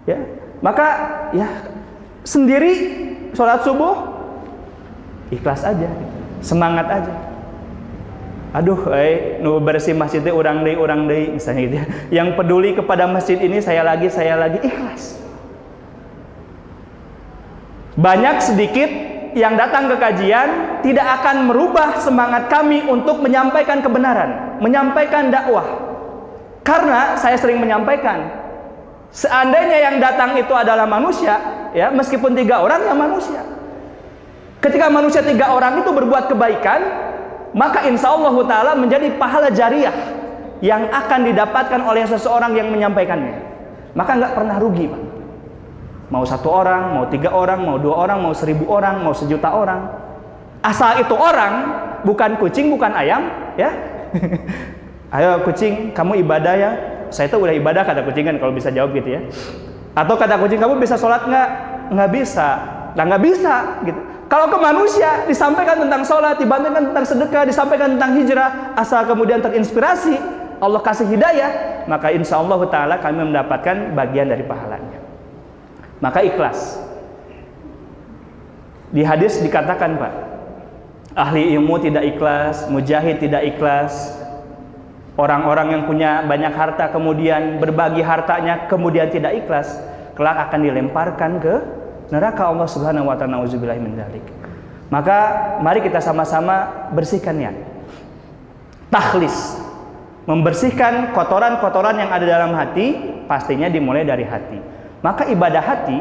[0.08, 0.16] Ya,
[0.64, 0.86] maka
[1.36, 1.48] ya
[2.24, 2.72] sendiri
[3.36, 4.16] sholat subuh
[5.28, 5.88] ikhlas aja,
[6.40, 7.14] semangat aja.
[8.54, 11.84] Aduh, eh, nu bersih masjidnya orang deh, orang deh, misalnya gitu ya.
[12.22, 15.20] Yang peduli kepada masjid ini saya lagi, saya lagi ikhlas.
[17.94, 18.90] Banyak sedikit
[19.34, 25.66] yang datang ke kajian tidak akan merubah semangat kami untuk menyampaikan kebenaran, menyampaikan dakwah.
[26.64, 28.24] Karena saya sering menyampaikan,
[29.14, 31.38] seandainya yang datang itu adalah manusia,
[31.76, 33.42] ya meskipun tiga orang yang manusia.
[34.58, 36.80] Ketika manusia tiga orang itu berbuat kebaikan,
[37.52, 39.92] maka insya Allah Taala menjadi pahala jariah
[40.64, 43.44] yang akan didapatkan oleh seseorang yang menyampaikannya.
[43.92, 45.03] Maka nggak pernah rugi, Pak.
[46.12, 49.88] Mau satu orang, mau tiga orang, mau dua orang, mau seribu orang, mau sejuta orang.
[50.60, 51.52] Asal itu orang,
[52.04, 53.24] bukan kucing, bukan ayam,
[53.56, 53.72] ya.
[55.16, 56.70] Ayo kucing, kamu ibadah ya.
[57.08, 59.20] Saya itu udah ibadah kata kucing kan kalau bisa jawab gitu ya.
[59.94, 61.48] Atau kata kucing kamu bisa sholat nggak?
[61.94, 62.48] Nggak bisa.
[62.98, 63.54] Nah nggak bisa
[63.86, 64.00] gitu.
[64.26, 70.16] Kalau ke manusia disampaikan tentang sholat, dibantukan tentang sedekah, disampaikan tentang hijrah, asal kemudian terinspirasi,
[70.58, 74.93] Allah kasih hidayah, maka insya Allah Taala kami mendapatkan bagian dari pahalanya
[76.04, 76.76] maka ikhlas.
[78.92, 80.12] Di hadis dikatakan Pak,
[81.16, 84.20] ahli ilmu tidak ikhlas, mujahid tidak ikhlas,
[85.14, 89.78] Orang-orang yang punya banyak harta kemudian berbagi hartanya kemudian tidak ikhlas,
[90.18, 91.54] kelak akan dilemparkan ke
[92.10, 93.38] neraka Allah Subhanahu wa taala.
[93.38, 93.78] Nauzubillahi
[94.90, 95.18] Maka
[95.62, 97.56] mari kita sama-sama bersihkan niat.
[98.90, 99.62] Takhlis.
[100.24, 102.96] Membersihkan kotoran-kotoran yang ada dalam hati
[103.30, 104.58] pastinya dimulai dari hati.
[105.04, 106.00] Maka ibadah hati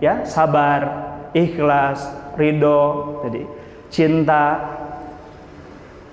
[0.00, 2.08] ya, sabar, ikhlas,
[2.40, 3.44] ridho, jadi
[3.92, 4.44] cinta.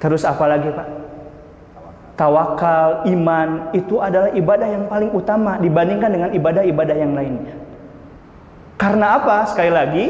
[0.04, 0.98] Terus apa lagi, Pak?
[2.18, 7.56] tawakal, iman itu adalah ibadah yang paling utama dibandingkan dengan ibadah-ibadah yang lainnya.
[8.76, 9.46] Karena apa?
[9.46, 10.06] Sekali lagi,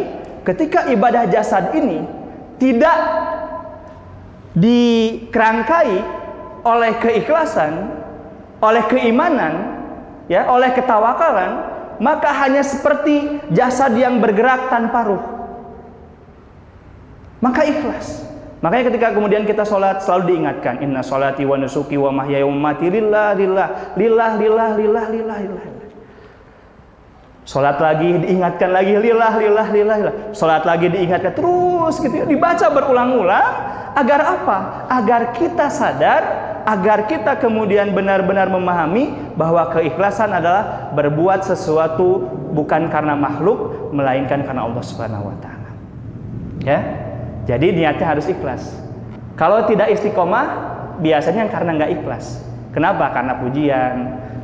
[0.48, 2.08] ketika ibadah jasad ini
[2.58, 2.96] tidak
[4.56, 6.00] dikerangkai
[6.64, 7.92] oleh keikhlasan,
[8.64, 9.84] oleh keimanan,
[10.32, 15.24] ya, oleh ketawakalan, maka hanya seperti jasad yang bergerak tanpa ruh.
[17.42, 18.26] Maka ikhlas.
[18.58, 22.90] Makanya ketika kemudian kita sholat selalu diingatkan Inna sholati wa nusuki wa mahyaya wa mati
[22.90, 25.66] lillah lillah lillah lillah lillah lillah lillah
[27.48, 32.66] Sholat lagi diingatkan lagi lillah lillah lillah lillah Sholat lagi diingatkan terus gitu ya Dibaca
[32.74, 33.50] berulang-ulang
[33.94, 34.58] Agar apa?
[34.90, 43.16] Agar kita sadar Agar kita kemudian benar-benar memahami Bahwa keikhlasan adalah berbuat sesuatu Bukan karena
[43.16, 45.72] makhluk Melainkan karena Allah subhanahu wa ta'ala
[46.68, 47.08] Ya
[47.48, 48.76] jadi niatnya harus ikhlas.
[49.40, 50.46] Kalau tidak istiqomah,
[51.00, 52.44] biasanya karena nggak ikhlas.
[52.76, 53.08] Kenapa?
[53.16, 53.96] Karena pujian,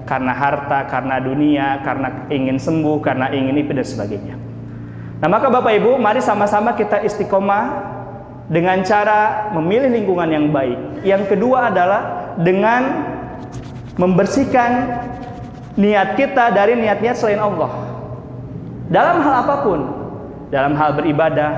[0.07, 4.35] karena harta, karena dunia, karena ingin sembuh, karena ingin ini dan sebagainya.
[5.19, 7.82] Nah maka Bapak Ibu, mari sama-sama kita istiqomah
[8.53, 11.01] dengan cara memilih lingkungan yang baik.
[11.01, 13.09] Yang kedua adalah dengan
[13.97, 15.01] membersihkan
[15.73, 17.73] niat kita dari niat-niat selain Allah.
[18.93, 19.79] Dalam hal apa pun,
[20.53, 21.51] dalam hal beribadah,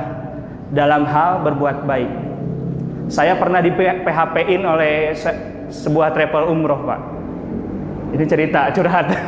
[0.71, 2.11] dalam hal berbuat baik.
[3.11, 5.29] Saya pernah di PHP-in oleh se
[5.65, 7.01] sebuah travel umroh, Pak.
[8.15, 9.11] Ini cerita curhat.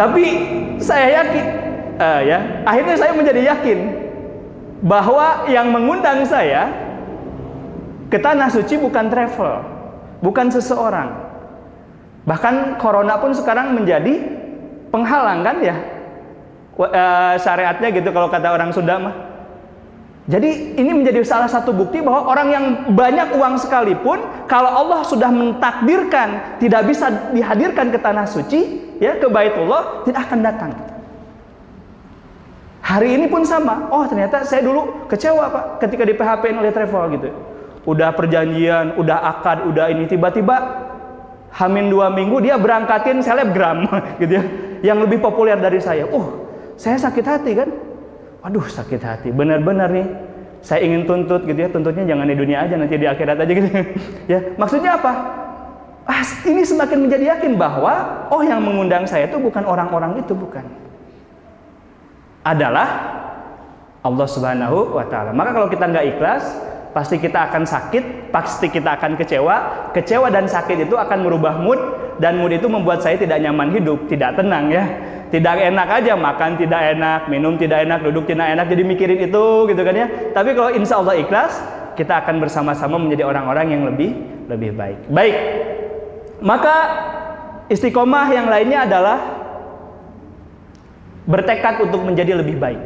[0.00, 0.24] Tapi
[0.82, 1.44] saya yakin,
[2.00, 4.07] uh, ya, akhirnya saya menjadi yakin
[4.84, 6.70] bahwa yang mengundang saya
[8.08, 9.64] ke tanah suci bukan travel,
[10.22, 11.12] bukan seseorang.
[12.24, 14.20] Bahkan corona pun sekarang menjadi
[14.92, 15.76] penghalang kan ya,
[16.78, 19.28] uh, syariatnya gitu kalau kata orang Sunda mah
[20.28, 25.32] jadi ini menjadi salah satu bukti bahwa orang yang banyak uang sekalipun kalau Allah sudah
[25.32, 30.72] mentakdirkan tidak bisa dihadirkan ke tanah suci, ya ke Baitullah tidak akan datang.
[32.82, 33.90] Hari ini pun sama.
[33.90, 37.28] Oh, ternyata saya dulu kecewa, Pak, ketika di PHP oleh travel gitu.
[37.88, 40.86] Udah perjanjian, udah akad, udah ini tiba-tiba
[41.48, 43.88] Hamin dua minggu dia berangkatin selebgram
[44.20, 44.44] gitu ya,
[44.92, 46.04] yang lebih populer dari saya.
[46.12, 46.44] Oh,
[46.76, 47.68] saya sakit hati kan?
[48.44, 50.06] Waduh sakit hati, benar-benar nih
[50.60, 53.68] saya ingin tuntut gitu ya, tuntutnya jangan di dunia aja nanti di akhirat aja gitu.
[54.28, 55.12] ya, maksudnya apa?
[56.08, 60.64] Ah, ini semakin menjadi yakin bahwa oh yang mengundang saya itu bukan orang-orang itu bukan.
[62.42, 62.88] Adalah
[64.02, 65.34] Allah Subhanahu wa taala.
[65.34, 66.44] Maka kalau kita nggak ikhlas,
[66.94, 69.90] pasti kita akan sakit, pasti kita akan kecewa.
[69.92, 71.80] Kecewa dan sakit itu akan merubah mood
[72.22, 74.84] dan mood itu membuat saya tidak nyaman hidup, tidak tenang ya
[75.28, 79.44] tidak enak aja makan tidak enak minum tidak enak duduk tidak enak jadi mikirin itu
[79.68, 81.52] gitu kan ya tapi kalau insya Allah ikhlas
[81.94, 84.16] kita akan bersama-sama menjadi orang-orang yang lebih
[84.48, 85.36] lebih baik baik
[86.40, 86.76] maka
[87.68, 89.37] istiqomah yang lainnya adalah
[91.28, 92.80] bertekad untuk menjadi lebih baik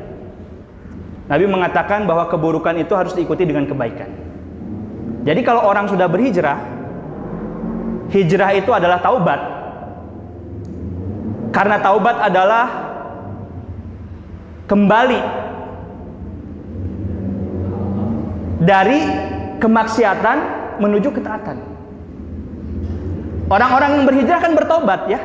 [1.31, 4.11] Nabi mengatakan bahwa keburukan itu harus diikuti dengan kebaikan
[5.23, 6.59] jadi kalau orang sudah berhijrah
[8.11, 9.41] hijrah itu adalah taubat
[11.55, 12.67] karena taubat adalah
[14.67, 15.21] kembali
[18.63, 19.01] dari
[19.59, 20.39] kemaksiatan
[20.79, 21.59] menuju ketaatan.
[23.53, 25.21] Orang-orang yang berhijrah kan bertobat ya.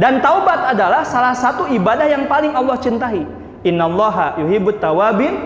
[0.00, 3.20] Dan taubat adalah salah satu ibadah yang paling Allah cintai.
[3.60, 5.36] Innallaha yuhibbut tawabin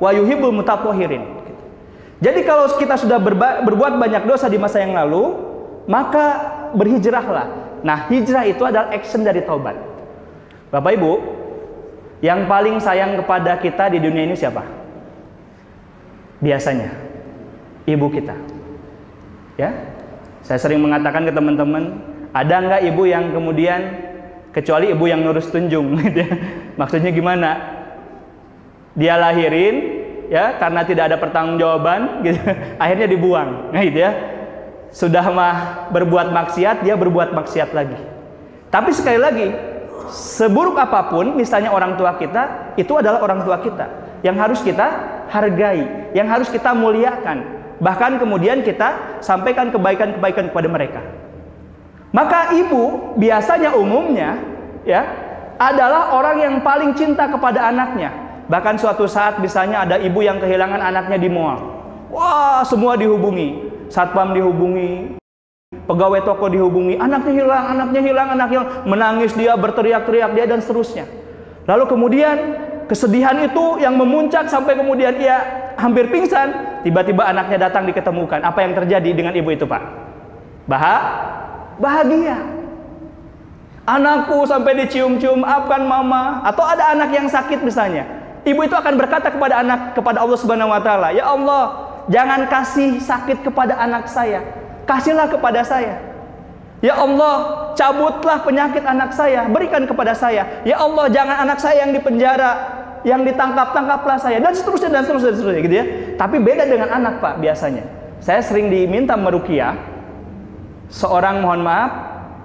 [0.00, 1.20] wa yuhibbul mutatahhirin.
[2.24, 3.20] Jadi kalau kita sudah
[3.62, 5.36] berbuat banyak dosa di masa yang lalu,
[5.84, 9.76] maka berhijrahlah Nah, hijrah itu adalah action dari taubat.
[10.74, 11.12] Bapak Ibu,
[12.24, 14.66] yang paling sayang kepada kita di dunia ini siapa?
[16.42, 16.90] Biasanya
[17.86, 18.34] ibu kita.
[19.58, 19.70] Ya.
[20.42, 21.98] Saya sering mengatakan ke teman-teman,
[22.32, 23.80] ada nggak ibu yang kemudian
[24.52, 26.30] kecuali ibu yang nurus tunjung gitu ya.
[26.76, 27.50] Maksudnya gimana?
[28.98, 29.76] Dia lahirin
[30.28, 32.40] ya karena tidak ada pertanggungjawaban gitu.
[32.82, 33.72] Akhirnya dibuang.
[33.72, 34.12] Nah, gitu ya
[34.88, 35.56] sudah mah
[35.92, 37.98] berbuat maksiat, dia berbuat maksiat lagi.
[38.72, 39.46] Tapi sekali lagi,
[40.12, 43.86] seburuk apa pun misalnya orang tua kita, itu adalah orang tua kita
[44.24, 44.86] yang harus kita
[45.28, 47.60] hargai, yang harus kita muliakan.
[47.78, 51.00] Bahkan kemudian kita sampaikan kebaikan-kebaikan kepada mereka.
[52.08, 54.40] Maka ibu biasanya umumnya
[54.88, 55.04] ya
[55.60, 58.08] adalah orang yang paling cinta kepada anaknya.
[58.48, 61.60] Bahkan suatu saat misalnya ada ibu yang kehilangan anaknya di mall.
[62.08, 63.68] Wah, semua dihubungi.
[63.88, 65.16] Satpam dihubungi,
[65.88, 68.60] pegawai toko dihubungi, anaknya hilang, anaknya hilang, anaknya.
[68.84, 71.08] Menangis dia, berteriak-teriak dia dan seterusnya.
[71.64, 72.36] Lalu kemudian
[72.84, 75.40] kesedihan itu yang memuncak sampai kemudian ia
[75.80, 78.44] hampir pingsan, tiba-tiba anaknya datang diketemukan.
[78.44, 79.82] Apa yang terjadi dengan ibu itu, Pak?
[80.68, 80.84] Bah
[81.78, 82.38] bahagia.
[83.88, 88.04] Anakku sampai dicium-cium apkan mama atau ada anak yang sakit misalnya.
[88.44, 93.00] Ibu itu akan berkata kepada anak kepada Allah Subhanahu wa taala, "Ya Allah, jangan kasih
[93.00, 94.44] sakit kepada anak saya.
[94.84, 96.04] Kasihlah kepada saya."
[96.78, 100.62] Ya Allah, cabutlah penyakit anak saya, berikan kepada saya.
[100.62, 102.50] Ya Allah, jangan anak saya yang dipenjara,
[103.02, 105.84] yang ditangkap, tangkaplah saya dan seterusnya dan seterusnya, dan seterusnya gitu ya.
[106.14, 107.82] Tapi beda dengan anak, Pak, biasanya.
[108.22, 109.74] Saya sering diminta merukia
[110.88, 111.92] seorang mohon maaf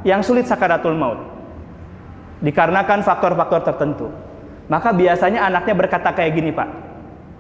[0.04, 1.20] yang sulit sakaratul maut.
[2.44, 4.08] Dikarenakan faktor-faktor tertentu.
[4.68, 6.70] Maka biasanya anaknya berkata kayak gini, Pak.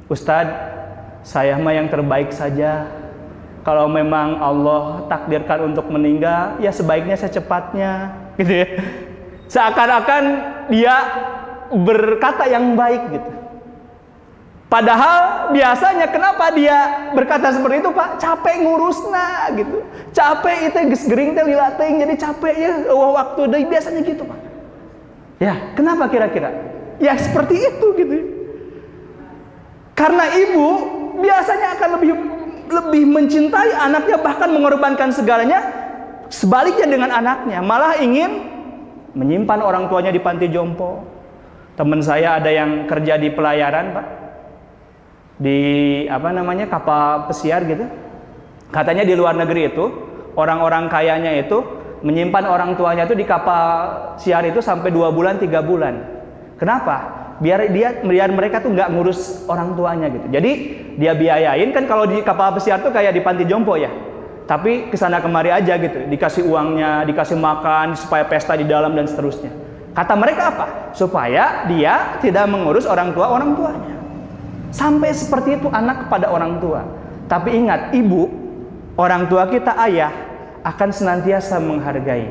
[0.07, 0.55] Ustadz,
[1.23, 2.87] saya mah yang terbaik saja
[3.63, 8.67] kalau memang Allah takdirkan untuk meninggal, ya sebaiknya secepatnya, gitu ya.
[9.47, 10.23] Seakan-akan
[10.67, 10.95] dia
[11.71, 13.31] berkata yang baik gitu.
[14.73, 18.17] Padahal biasanya kenapa dia berkata seperti itu Pak?
[18.17, 19.85] Capek ngurusna gitu.
[20.09, 24.39] Capek itu gering teh lila jadi capek ya waktu deh biasanya gitu Pak.
[25.37, 26.49] Ya, kenapa kira-kira?
[26.97, 28.17] Ya seperti itu gitu.
[29.93, 30.67] Karena ibu
[31.21, 32.11] biasanya akan lebih
[32.73, 35.69] lebih mencintai anaknya bahkan mengorbankan segalanya
[36.33, 38.49] sebaliknya dengan anaknya malah ingin
[39.13, 41.05] menyimpan orang tuanya di panti jompo
[41.77, 44.22] teman saya ada yang kerja di pelayaran pak
[45.37, 45.59] di
[46.09, 47.89] apa namanya kapal pesiar gitu
[48.69, 49.85] katanya di luar negeri itu
[50.37, 51.61] orang-orang kayanya itu
[52.05, 55.99] menyimpan orang tuanya itu di kapal siar itu sampai dua bulan tiga bulan
[56.59, 60.27] kenapa biar dia biar mereka tuh nggak ngurus orang tuanya gitu.
[60.29, 60.51] Jadi
[60.99, 63.89] dia biayain kan kalau di kapal pesiar tuh kayak di panti jompo ya.
[64.43, 69.07] Tapi ke sana kemari aja gitu, dikasih uangnya, dikasih makan supaya pesta di dalam dan
[69.07, 69.47] seterusnya.
[69.95, 70.65] Kata mereka apa?
[70.91, 74.02] Supaya dia tidak mengurus orang tua orang tuanya.
[74.73, 76.81] Sampai seperti itu anak kepada orang tua.
[77.29, 78.25] Tapi ingat, ibu,
[78.97, 80.09] orang tua kita ayah
[80.65, 82.25] akan senantiasa menghargai,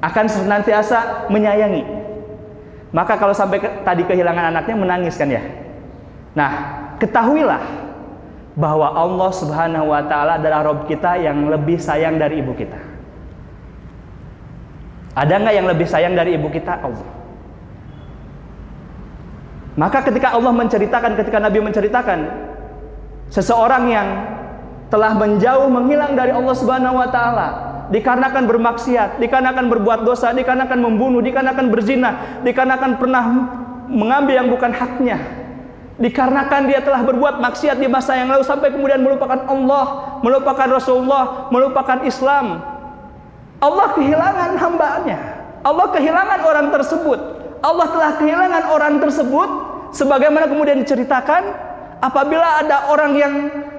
[0.00, 1.84] akan senantiasa menyayangi,
[2.96, 5.44] maka kalau sampai ke, tadi kehilangan anaknya menangis kan ya.
[6.32, 6.50] Nah,
[6.96, 7.60] ketahuilah
[8.52, 12.76] bahwa Allah Subhanahu wa taala adalah Rob kita yang lebih sayang dari ibu kita.
[15.12, 16.80] Ada nggak yang lebih sayang dari ibu kita?
[16.80, 17.21] Allah.
[19.72, 22.18] Maka ketika Allah menceritakan, ketika Nabi menceritakan
[23.32, 24.08] seseorang yang
[24.92, 27.48] telah menjauh menghilang dari Allah Subhanahu wa taala,
[27.88, 33.24] dikarenakan bermaksiat, dikarenakan berbuat dosa, dikarenakan membunuh, dikarenakan berzina, dikarenakan pernah
[33.88, 35.16] mengambil yang bukan haknya.
[35.96, 41.48] Dikarenakan dia telah berbuat maksiat di masa yang lalu sampai kemudian melupakan Allah, melupakan Rasulullah,
[41.48, 42.60] melupakan Islam.
[43.62, 45.18] Allah kehilangan hambanya.
[45.62, 47.18] Allah kehilangan orang tersebut.
[47.62, 49.48] Allah telah kehilangan orang tersebut
[49.92, 53.34] sebagaimana kemudian diceritakan apabila ada orang yang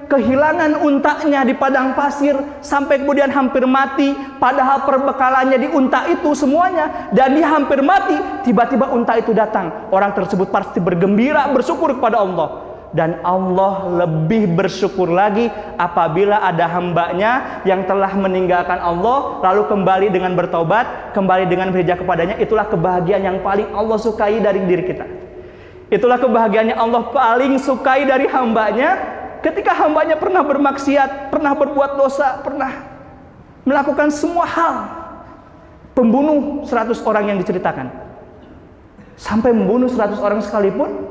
[0.07, 7.09] kehilangan untaknya di padang pasir sampai kemudian hampir mati padahal perbekalannya di unta itu semuanya
[7.09, 8.15] dan dia hampir mati
[8.45, 9.89] tiba-tiba unta itu datang.
[9.89, 12.71] Orang tersebut pasti bergembira bersyukur kepada Allah.
[12.93, 15.49] Dan Allah lebih bersyukur lagi
[15.81, 22.37] apabila ada hambanya yang telah meninggalkan Allah lalu kembali dengan bertobat kembali dengan berhijrah kepadanya.
[22.37, 25.23] Itulah kebahagiaan yang paling Allah sukai dari diri kita
[25.93, 28.97] itulah kebahagiaan yang Allah paling sukai dari hambanya
[29.45, 32.71] ketika hambanya pernah bermaksiat, pernah berbuat dosa, pernah
[33.67, 34.75] melakukan semua hal.
[35.93, 37.93] Pembunuh 100 orang yang diceritakan.
[39.13, 41.05] Sampai membunuh 100 orang sekalipun,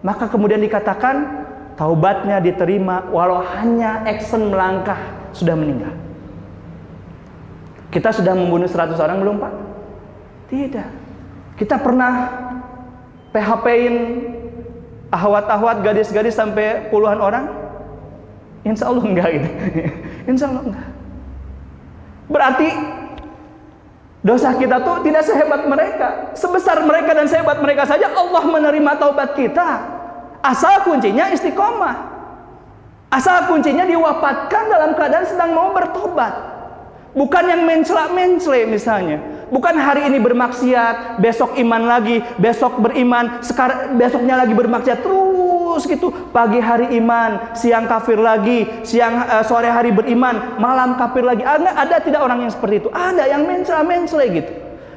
[0.00, 1.44] maka kemudian dikatakan
[1.76, 4.96] taubatnya diterima walau hanya action melangkah
[5.36, 5.92] sudah meninggal.
[7.92, 9.52] Kita sudah membunuh 100 orang belum Pak?
[10.48, 10.88] Tidak.
[11.60, 12.41] Kita pernah
[13.32, 13.96] PHP-in
[15.08, 17.48] ahwat-ahwat gadis-gadis sampai puluhan orang?
[18.62, 19.48] Insya Allah enggak gitu.
[20.30, 20.88] Insya Allah enggak.
[22.30, 22.68] Berarti
[24.22, 26.32] dosa kita tuh tidak sehebat mereka.
[26.36, 29.68] Sebesar mereka dan sehebat mereka saja Allah menerima taubat kita.
[30.44, 32.12] Asal kuncinya istiqomah.
[33.12, 36.32] Asal kuncinya diwafatkan dalam keadaan sedang mau bertobat.
[37.12, 39.20] Bukan yang mencela-mencela misalnya.
[39.52, 46.08] Bukan hari ini bermaksiat, besok iman lagi, besok beriman, sekarang besoknya lagi bermaksiat terus gitu.
[46.32, 51.44] Pagi hari iman, siang kafir lagi, siang uh, sore hari beriman, malam kafir lagi.
[51.44, 52.88] Ada, ada tidak orang yang seperti itu?
[52.88, 54.52] Ada yang mencela-mencela gitu.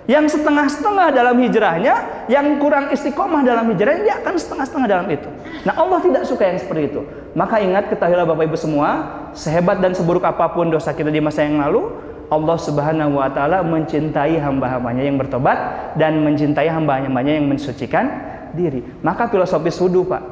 [0.07, 1.95] Yang setengah-setengah dalam hijrahnya,
[2.31, 5.27] yang kurang istiqomah dalam hijrahnya, dia akan setengah-setengah dalam itu.
[5.67, 7.03] Nah Allah tidak suka yang seperti itu.
[7.35, 8.89] Maka ingat ketahuilah Bapak Ibu semua,
[9.35, 13.61] sehebat dan seburuk apa pun dosa kita di masa yang lalu, Allah Subhanahu wa taala
[13.61, 15.57] mencintai hamba-hambanya yang bertobat
[15.93, 18.09] dan mencintai hamba-hambanya yang mensucikan
[18.57, 18.81] diri.
[19.05, 20.23] Maka filosofi wudu, Pak.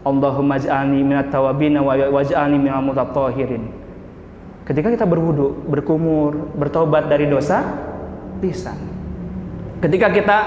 [0.00, 3.68] Allahumma ij'alni minat tawabin wa waj'alni minal mutatahhirin.
[4.64, 7.66] Ketika kita berwudu, berkumur, bertobat dari dosa,
[8.38, 8.72] bisa.
[9.82, 10.38] Ketika kita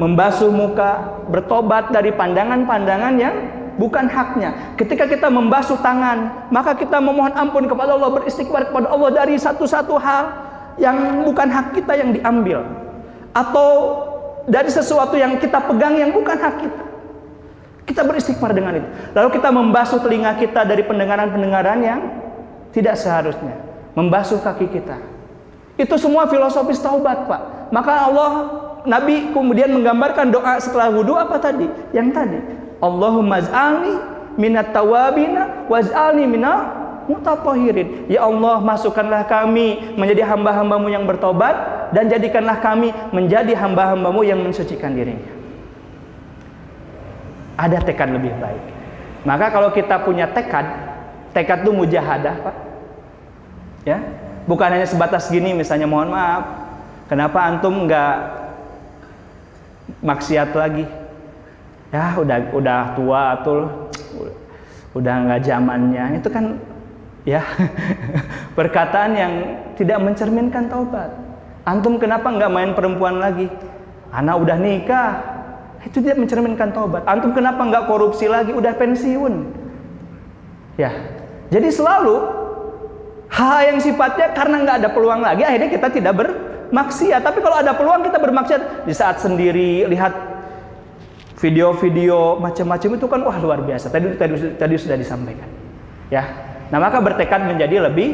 [0.00, 3.34] membasuh muka, bertobat dari pandangan-pandangan yang
[3.78, 4.74] bukan haknya.
[4.74, 9.94] Ketika kita membasuh tangan, maka kita memohon ampun kepada Allah, beristighfar kepada Allah dari satu-satu
[9.96, 10.24] hal
[10.76, 12.66] yang bukan hak kita yang diambil.
[13.32, 13.70] Atau
[14.50, 16.84] dari sesuatu yang kita pegang yang bukan hak kita.
[17.88, 18.88] Kita beristighfar dengan itu.
[19.16, 22.00] Lalu kita membasuh telinga kita dari pendengaran-pendengaran yang
[22.74, 23.56] tidak seharusnya.
[23.96, 25.00] Membasuh kaki kita.
[25.80, 27.72] Itu semua filosofis taubat, Pak.
[27.72, 28.30] Maka Allah
[28.84, 31.64] Nabi kemudian menggambarkan doa setelah wudhu apa tadi?
[31.96, 32.38] Yang tadi.
[32.78, 33.94] Allahumma ij'alni
[34.38, 36.78] minat tawabina waj'alni minal
[37.08, 38.06] mutatahirin.
[38.06, 44.92] Ya Allah, masukkanlah kami menjadi hamba-hambamu yang bertobat dan jadikanlah kami menjadi hamba-hambamu yang mensucikan
[44.92, 45.32] dirinya.
[47.58, 48.62] Ada tekad lebih baik.
[49.26, 50.68] Maka kalau kita punya tekad,
[51.34, 52.56] tekad itu mujahadah, Pak.
[53.82, 53.98] Ya,
[54.44, 56.44] bukan hanya sebatas gini misalnya mohon maaf,
[57.08, 58.14] kenapa antum nggak
[60.04, 60.84] maksiat lagi?
[61.88, 63.58] Ya udah udah tua atul
[64.96, 66.04] udah nggak zamannya.
[66.18, 66.58] Itu kan
[67.22, 67.44] ya
[68.58, 69.32] perkataan yang
[69.76, 71.12] tidak mencerminkan taubat.
[71.68, 73.48] Antum kenapa nggak main perempuan lagi?
[74.10, 75.12] Anak udah nikah.
[75.84, 77.06] Itu tidak mencerminkan taubat.
[77.06, 78.50] Antum kenapa nggak korupsi lagi?
[78.50, 79.34] Udah pensiun.
[80.80, 80.92] Ya
[81.48, 82.16] jadi selalu
[83.28, 87.20] hal yang sifatnya karena nggak ada peluang lagi akhirnya kita tidak bermaksiat.
[87.24, 88.84] Tapi kalau ada peluang kita bermaksiat.
[88.84, 90.12] Di saat sendiri lihat
[91.38, 93.88] video-video macam-macam itu kan wah luar biasa.
[93.88, 95.46] Tadi tadi tadi sudah disampaikan.
[96.10, 96.26] Ya.
[96.68, 98.10] Nah, maka bertekad menjadi lebih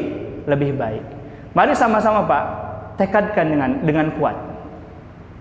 [0.47, 1.03] lebih baik.
[1.57, 2.43] Mari sama-sama Pak,
[3.01, 4.37] tekadkan dengan dengan kuat.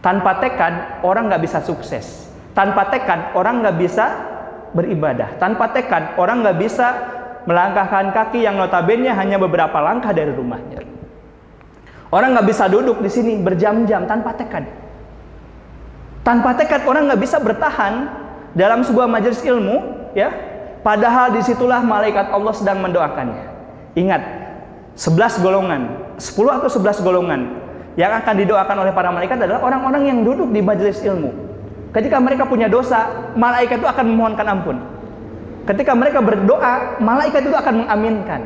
[0.00, 2.28] Tanpa tekad orang nggak bisa sukses.
[2.56, 4.06] Tanpa tekad orang nggak bisa
[4.74, 5.36] beribadah.
[5.38, 6.88] Tanpa tekad orang nggak bisa
[7.44, 10.80] melangkahkan kaki yang notabene hanya beberapa langkah dari rumahnya.
[12.08, 14.83] Orang nggak bisa duduk di sini berjam-jam tanpa tekad.
[16.24, 18.08] Tanpa tekad orang nggak bisa bertahan
[18.56, 20.32] dalam sebuah majelis ilmu, ya.
[20.80, 23.44] Padahal di situlah malaikat Allah sedang mendoakannya.
[23.92, 24.22] Ingat,
[24.96, 27.40] 11 golongan, 10 atau 11 golongan
[27.94, 31.30] yang akan didoakan oleh para malaikat adalah orang-orang yang duduk di majelis ilmu.
[31.94, 34.76] Ketika mereka punya dosa, malaikat itu akan memohonkan ampun.
[35.64, 38.40] Ketika mereka berdoa, malaikat itu akan mengaminkan.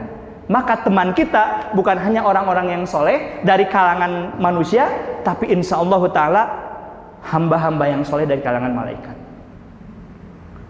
[0.49, 4.89] Maka teman kita bukan hanya orang-orang yang soleh dari kalangan manusia,
[5.25, 6.43] tapi insya Allah Ta'ala
[7.29, 9.17] hamba-hamba yang soleh dari kalangan malaikat.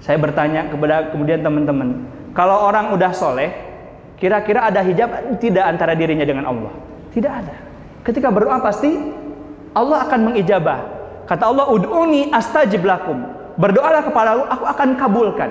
[0.02, 3.50] Saya bertanya kepada kemudian teman-teman, kalau orang udah soleh,
[4.18, 6.72] kira-kira ada hijab tidak antara dirinya dengan Allah?
[7.14, 7.56] Tidak ada.
[8.06, 8.94] Ketika berdoa pasti
[9.74, 10.80] Allah akan mengijabah.
[11.28, 13.20] Kata Allah, "Ud'uni astajib lakum."
[13.58, 15.50] Berdoalah kepada Allah, aku akan kabulkan.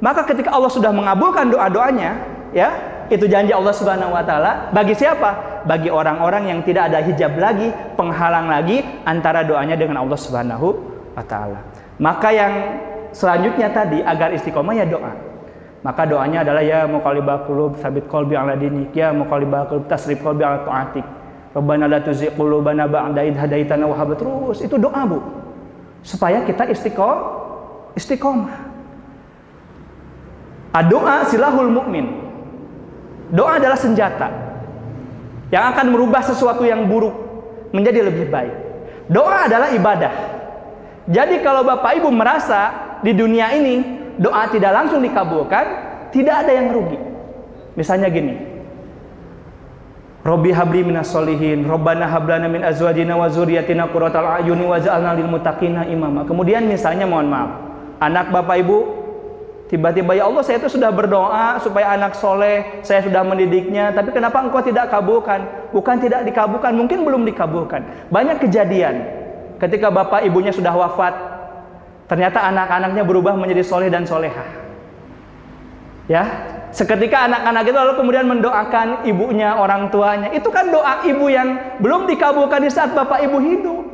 [0.00, 2.16] Maka ketika Allah sudah mengabulkan doa-doanya,
[2.52, 2.72] ya,
[3.10, 5.62] itu janji Allah Subhanahu wa taala bagi siapa?
[5.66, 10.68] Bagi orang-orang yang tidak ada hijab lagi, penghalang lagi antara doanya dengan Allah Subhanahu
[11.14, 11.62] wa taala.
[11.96, 12.52] Maka yang
[13.14, 15.12] selanjutnya tadi agar istiqomah ya doa.
[15.86, 20.42] Maka doanya adalah ya muqallibal qulub sabit qalbi ala dinik, ya muqallibal qulub tasrif qalbi
[20.42, 21.06] ala taatik.
[21.56, 24.60] Rabbana la tuzigh qulubana ba'da id hadaitana wa hab terus.
[24.60, 25.24] Itu doa, Bu.
[26.04, 27.96] Supaya kita istiqomah.
[27.96, 28.52] Istiqomah.
[30.92, 32.25] Doa silahul mukmin.
[33.30, 34.28] Doa adalah senjata
[35.50, 37.14] yang akan merubah sesuatu yang buruk
[37.74, 38.54] menjadi lebih baik.
[39.10, 40.12] Doa adalah ibadah.
[41.06, 43.82] Jadi kalau Bapak Ibu merasa di dunia ini
[44.18, 45.64] doa tidak langsung dikabulkan,
[46.10, 46.98] tidak ada yang rugi.
[47.78, 48.34] Misalnya gini.
[50.26, 56.26] Robbi habli minas solihin, Robbana hablana min azwajina wa zuriyatina ayuni waj'alna lil muttaqina imama.
[56.26, 57.50] Kemudian misalnya mohon maaf,
[58.02, 58.78] anak Bapak Ibu
[59.66, 64.38] Tiba-tiba ya Allah saya itu sudah berdoa supaya anak soleh, saya sudah mendidiknya, tapi kenapa
[64.38, 65.42] engkau tidak kabulkan?
[65.74, 67.82] Bukan tidak dikabulkan, mungkin belum dikabulkan.
[68.14, 69.02] Banyak kejadian
[69.58, 71.18] ketika bapak ibunya sudah wafat,
[72.06, 74.46] ternyata anak-anaknya berubah menjadi soleh dan soleha.
[76.06, 76.22] Ya,
[76.70, 80.30] seketika anak-anak itu lalu kemudian mendoakan ibunya, orang tuanya.
[80.30, 83.85] Itu kan doa ibu yang belum dikabulkan di saat bapak ibu hidup.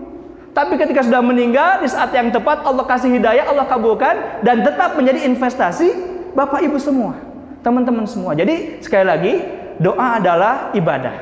[0.52, 5.00] Tapi ketika sudah meninggal di saat yang tepat Allah kasih hidayah, Allah kabulkan dan tetap
[5.00, 5.96] menjadi investasi
[6.36, 7.16] Bapak Ibu semua,
[7.64, 8.36] teman-teman semua.
[8.36, 9.32] Jadi sekali lagi
[9.80, 11.16] doa adalah ibadah.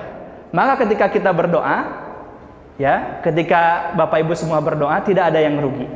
[0.51, 1.79] Maka ketika kita berdoa,
[2.75, 5.87] ya, ketika Bapak Ibu semua berdoa tidak ada yang rugi.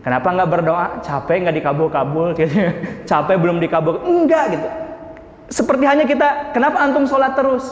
[0.00, 0.86] Kenapa nggak berdoa?
[1.04, 2.56] Capek nggak dikabul-kabul, gitu.
[3.10, 4.68] capek belum dikabul, enggak gitu.
[5.52, 7.68] Seperti hanya kita, kenapa antum sholat terus?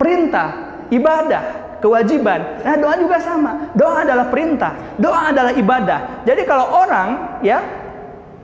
[0.00, 2.62] Perintah, ibadah, kewajiban.
[2.62, 3.70] Nah, doa juga sama.
[3.74, 6.22] Doa adalah perintah, doa adalah ibadah.
[6.26, 7.62] Jadi kalau orang ya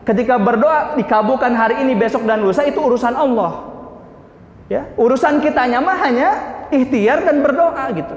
[0.05, 3.73] ketika berdoa dikabulkan hari ini, besok dan lusa itu urusan Allah.
[4.73, 6.31] Ya, urusan kita mah hanya
[6.73, 8.16] ikhtiar dan berdoa gitu.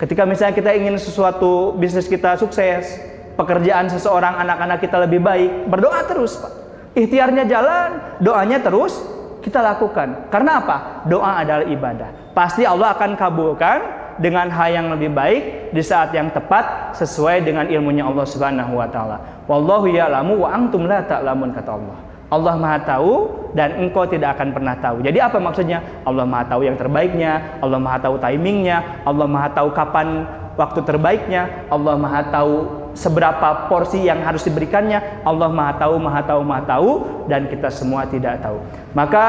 [0.00, 2.98] Ketika misalnya kita ingin sesuatu bisnis kita sukses,
[3.36, 6.52] pekerjaan seseorang anak-anak kita lebih baik, berdoa terus, Pak.
[6.96, 8.98] Ikhtiarnya jalan, doanya terus
[9.40, 10.28] kita lakukan.
[10.32, 10.76] Karena apa?
[11.08, 13.78] Doa adalah ibadah pasti Allah akan kabulkan
[14.20, 18.88] dengan hal yang lebih baik di saat yang tepat sesuai dengan ilmunya Allah Subhanahu wa
[18.88, 19.44] taala.
[19.48, 21.98] Wallahu ya'lamu wa antum la ta'lamun kata Allah.
[22.30, 23.12] Allah Maha tahu
[23.58, 25.02] dan engkau tidak akan pernah tahu.
[25.02, 25.82] Jadi apa maksudnya?
[26.06, 30.22] Allah Maha tahu yang terbaiknya, Allah Maha tahu timingnya, Allah Maha tahu kapan
[30.54, 36.40] waktu terbaiknya, Allah Maha tahu seberapa porsi yang harus diberikannya, Allah Maha tahu, Maha tahu,
[36.44, 36.90] Maha tahu
[37.32, 38.60] dan kita semua tidak tahu.
[38.92, 39.24] Maka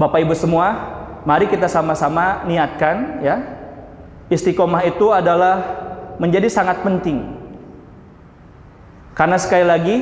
[0.00, 0.72] Bapak Ibu semua,
[1.28, 3.36] mari kita sama-sama niatkan ya.
[4.32, 5.60] Istiqomah itu adalah
[6.16, 7.36] menjadi sangat penting.
[9.12, 9.96] Karena sekali lagi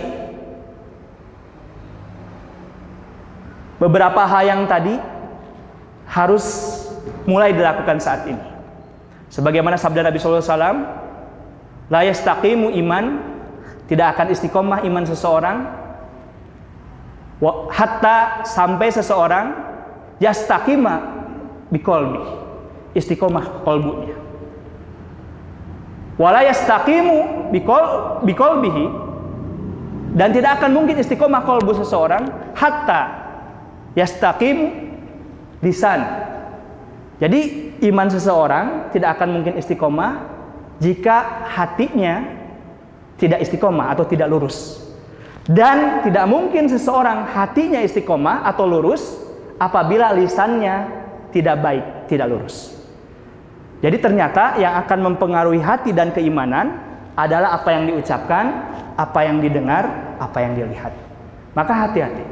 [3.83, 4.95] beberapa hal yang tadi
[6.07, 6.45] harus
[7.27, 8.45] mulai dilakukan saat ini.
[9.33, 11.08] Sebagaimana sabda Nabi wasallam,
[11.89, 13.05] la yastaqimu iman,
[13.89, 15.59] tidak akan istiqomah iman seseorang.
[17.71, 19.55] Hatta sampai seseorang
[20.19, 21.23] yastaqima
[21.71, 22.19] biqalbi
[22.99, 24.19] istiqomah kolbunya
[26.19, 28.87] wala yastaqimu biqol biqalbihi
[30.19, 32.27] dan tidak akan mungkin istiqomah kolbu seseorang
[32.59, 33.01] hatta
[33.95, 34.75] yastaqim
[35.63, 36.03] lisan.
[37.23, 40.38] Jadi iman seseorang tidak akan mungkin istiqomah
[40.79, 42.23] jika hatinya
[43.19, 44.79] tidak istiqomah atau tidak lurus
[45.49, 49.17] dan tidak mungkin seseorang hatinya istiqomah atau lurus
[49.57, 50.87] apabila lisannya
[51.33, 52.77] tidak baik, tidak lurus.
[53.79, 56.83] Jadi ternyata yang akan mempengaruhi hati dan keimanan
[57.15, 58.45] adalah apa yang diucapkan,
[58.99, 59.89] apa yang didengar,
[60.19, 60.93] apa yang dilihat.
[61.55, 62.25] Maka hati-hati.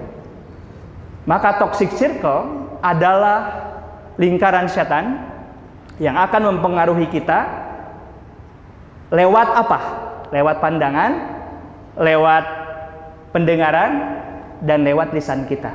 [1.27, 3.67] Maka toxic circle adalah
[4.21, 5.25] lingkaran setan
[5.99, 7.66] yang akan mempengaruhi kita
[9.11, 9.79] lewat apa?
[10.35, 11.13] Lewat pandangan,
[11.97, 12.45] lewat
[13.31, 13.93] pendengaran,
[14.65, 15.73] dan lewat lisan kita.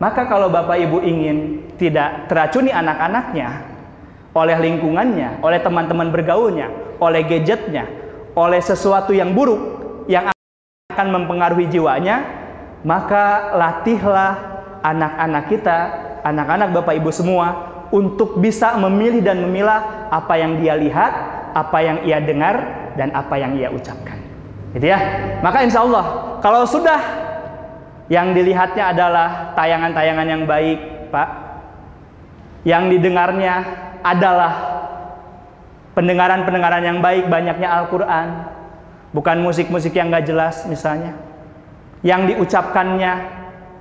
[0.00, 3.68] Maka kalau Bapak Ibu ingin tidak teracuni anak-anaknya
[4.32, 7.84] oleh lingkungannya, oleh teman-teman bergaulnya, oleh gadgetnya,
[8.32, 9.60] oleh sesuatu yang buruk
[10.08, 10.32] yang
[10.90, 12.24] akan mempengaruhi jiwanya,
[12.82, 14.32] maka latihlah
[14.80, 15.78] anak-anak kita,
[16.24, 17.46] anak-anak Bapak Ibu semua
[17.92, 21.12] untuk bisa memilih dan memilah apa yang dia lihat,
[21.52, 22.56] apa yang ia dengar,
[22.98, 24.18] dan apa yang ia ucapkan.
[24.74, 24.98] Gitu ya.
[25.42, 27.00] Maka insya Allah kalau sudah
[28.10, 30.78] yang dilihatnya adalah tayangan-tayangan yang baik,
[31.14, 31.28] Pak.
[32.66, 33.54] Yang didengarnya
[34.04, 34.52] adalah
[35.94, 38.28] pendengaran-pendengaran yang baik, banyaknya Al-Quran.
[39.10, 41.14] Bukan musik-musik yang gak jelas misalnya.
[42.02, 43.12] Yang diucapkannya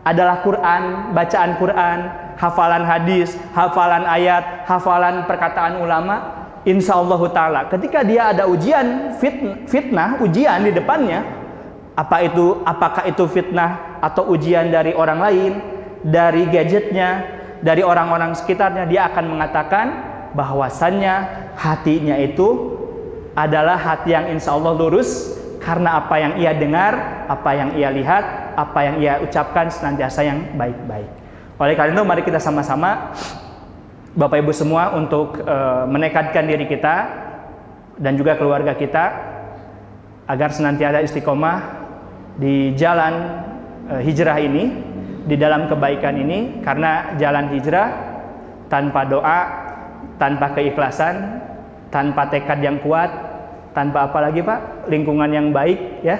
[0.04, 2.00] adalah Quran, bacaan Quran,
[2.40, 6.39] hafalan hadis, hafalan ayat, hafalan perkataan ulama.
[6.68, 9.16] Insya Allah Ta'ala ketika dia ada ujian
[9.68, 11.24] fitnah, ujian di depannya,
[11.96, 15.52] apa itu apakah itu fitnah atau ujian dari orang lain,
[16.04, 17.24] dari gadgetnya,
[17.64, 19.88] dari orang-orang sekitarnya, dia akan mengatakan
[20.36, 21.16] bahwasannya
[21.56, 22.76] hatinya itu
[23.36, 28.56] adalah hati yang insya Allah lurus karena apa yang ia dengar, apa yang ia lihat,
[28.56, 31.08] apa yang ia ucapkan senantiasa yang baik-baik.
[31.60, 33.12] Oleh karena itu mari kita sama-sama
[34.18, 36.96] Bapak Ibu semua untuk e, menekadkan diri kita
[38.00, 39.06] dan juga keluarga kita
[40.30, 41.58] agar senantiasa istiqomah
[42.40, 43.14] di jalan
[43.92, 44.72] uh, hijrah ini,
[45.26, 47.90] di dalam kebaikan ini karena jalan hijrah
[48.72, 49.40] tanpa doa,
[50.22, 51.42] tanpa keikhlasan,
[51.90, 53.12] tanpa tekad yang kuat,
[53.74, 54.88] tanpa apa lagi Pak?
[54.88, 56.18] lingkungan yang baik ya,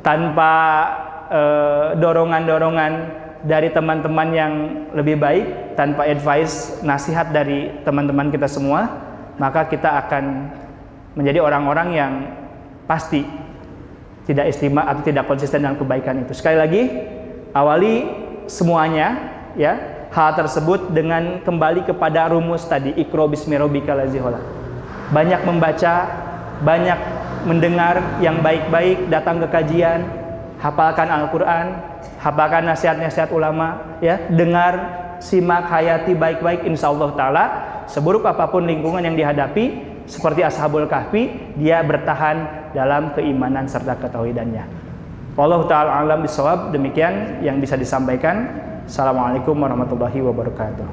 [0.00, 0.52] tanpa
[1.30, 2.92] uh, dorongan-dorongan
[3.42, 4.52] dari teman-teman yang
[4.94, 8.86] lebih baik, tanpa advice, nasihat dari teman-teman kita semua,
[9.38, 10.54] maka kita akan
[11.18, 12.12] menjadi orang-orang yang
[12.86, 13.26] pasti
[14.22, 16.32] tidak istimewa atau tidak konsisten dalam kebaikan itu.
[16.38, 16.82] Sekali lagi,
[17.50, 18.06] awali
[18.46, 19.18] semuanya
[19.58, 23.58] ya hal tersebut dengan kembali kepada rumus tadi ikro bismi
[25.12, 25.94] Banyak membaca,
[26.62, 26.98] banyak
[27.44, 30.06] mendengar yang baik-baik, datang ke kajian,
[30.62, 31.91] hafalkan Al-Qur'an,
[32.22, 34.74] hafalkan nasihat-nasihat ulama, ya, dengar,
[35.18, 37.44] simak, hayati baik-baik insya Allah taala
[37.90, 44.82] seburuk apa pun lingkungan yang dihadapi seperti Ashabul Kahfi, dia bertahan dalam keimanan serta ketauhidannya.
[45.32, 46.76] Allah taala alam bisawab.
[46.76, 48.52] Demikian yang bisa disampaikan.
[48.84, 50.84] Assalamualaikum warahmatullahi wabarakatuh.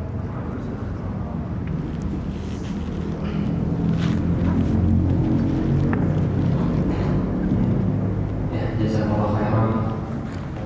[8.55, 9.67] Ya, jazakallah khairan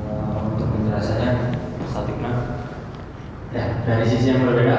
[0.05, 1.31] eh, untuk penjelasannya
[1.81, 2.31] Ustaz Tikna.
[3.57, 4.77] Ya, dari sisi yang berbeda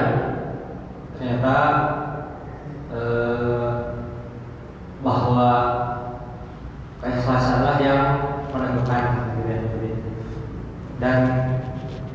[1.19, 1.55] ternyata
[2.95, 3.75] eh,
[5.03, 5.51] bahwa
[7.03, 8.01] keikhlasanlah yang
[8.55, 9.03] menentukan
[9.35, 9.57] gitu ya.
[9.67, 9.89] Jadi,
[10.97, 11.19] dan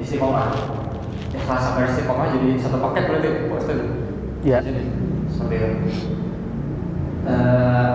[0.00, 0.56] istiqomah
[1.30, 3.80] ikhlas sampai istiqomah jadi satu paket berarti Pak Ustaz
[4.40, 4.56] Ya.
[4.64, 4.88] Jadi,
[5.28, 5.68] seperti itu
[7.20, 7.88] Eh,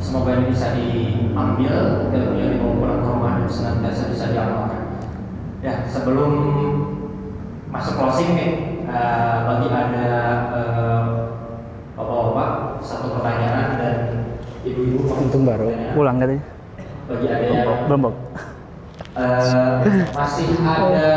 [0.00, 5.04] semoga ini bisa diambil ilmu yang dibawa pulang ke rumah dan senantiasa bisa diamalkan
[5.60, 6.32] ya sebelum
[7.68, 8.50] masuk closing nih
[8.88, 10.08] eh, bagi ada
[10.48, 11.04] eh,
[11.92, 13.96] bapak-bapak satu pertanyaan dan
[14.64, 15.44] ibu-ibu Untung
[16.14, 16.42] pulang katanya.
[17.04, 18.14] bagi ada yang Belum, Bob.
[19.14, 21.10] Eh, masih ada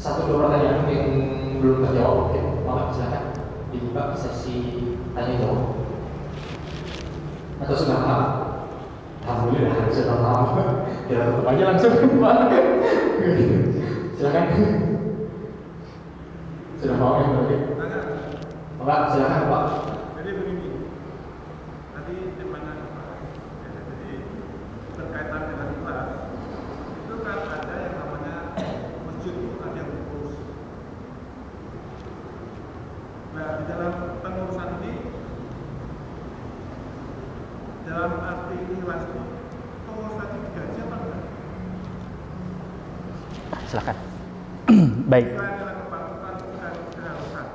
[0.00, 1.08] satu dua pertanyaan yang
[1.60, 3.24] belum terjawab mungkin Bapak silakan
[3.72, 4.56] dibuka sesi
[5.12, 5.76] tanya jawab
[7.60, 8.22] atau sudah paham
[9.26, 10.48] Alhamdulillah sudah paham
[11.12, 11.92] ya tutup aja langsung
[12.24, 12.38] Pak
[14.16, 14.44] silakan
[16.80, 17.56] sudah paham ya berarti
[18.80, 19.64] Bapak silakan Pak
[20.16, 20.68] Jadi begini,
[21.92, 22.72] tadi di mana
[23.60, 24.10] ya, jadi
[24.96, 26.08] berkaitan dengan ikhlas
[27.06, 28.36] itu kan ada yang namanya
[29.06, 30.34] masjid itu ada yang diurus.
[33.36, 34.94] Nah di dalam pengurusan ini
[37.86, 39.20] dalam arti ikhlas itu
[39.86, 41.22] pengurusan itu digaji apa enggak?
[43.70, 43.96] Silakan.
[45.06, 45.26] Baik.
[45.30, 47.46] Itu adalah kepatutan dan keharusan.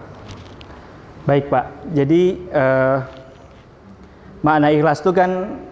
[1.32, 2.98] Baik Pak, jadi eh,
[4.44, 5.64] makna ikhlas itu kan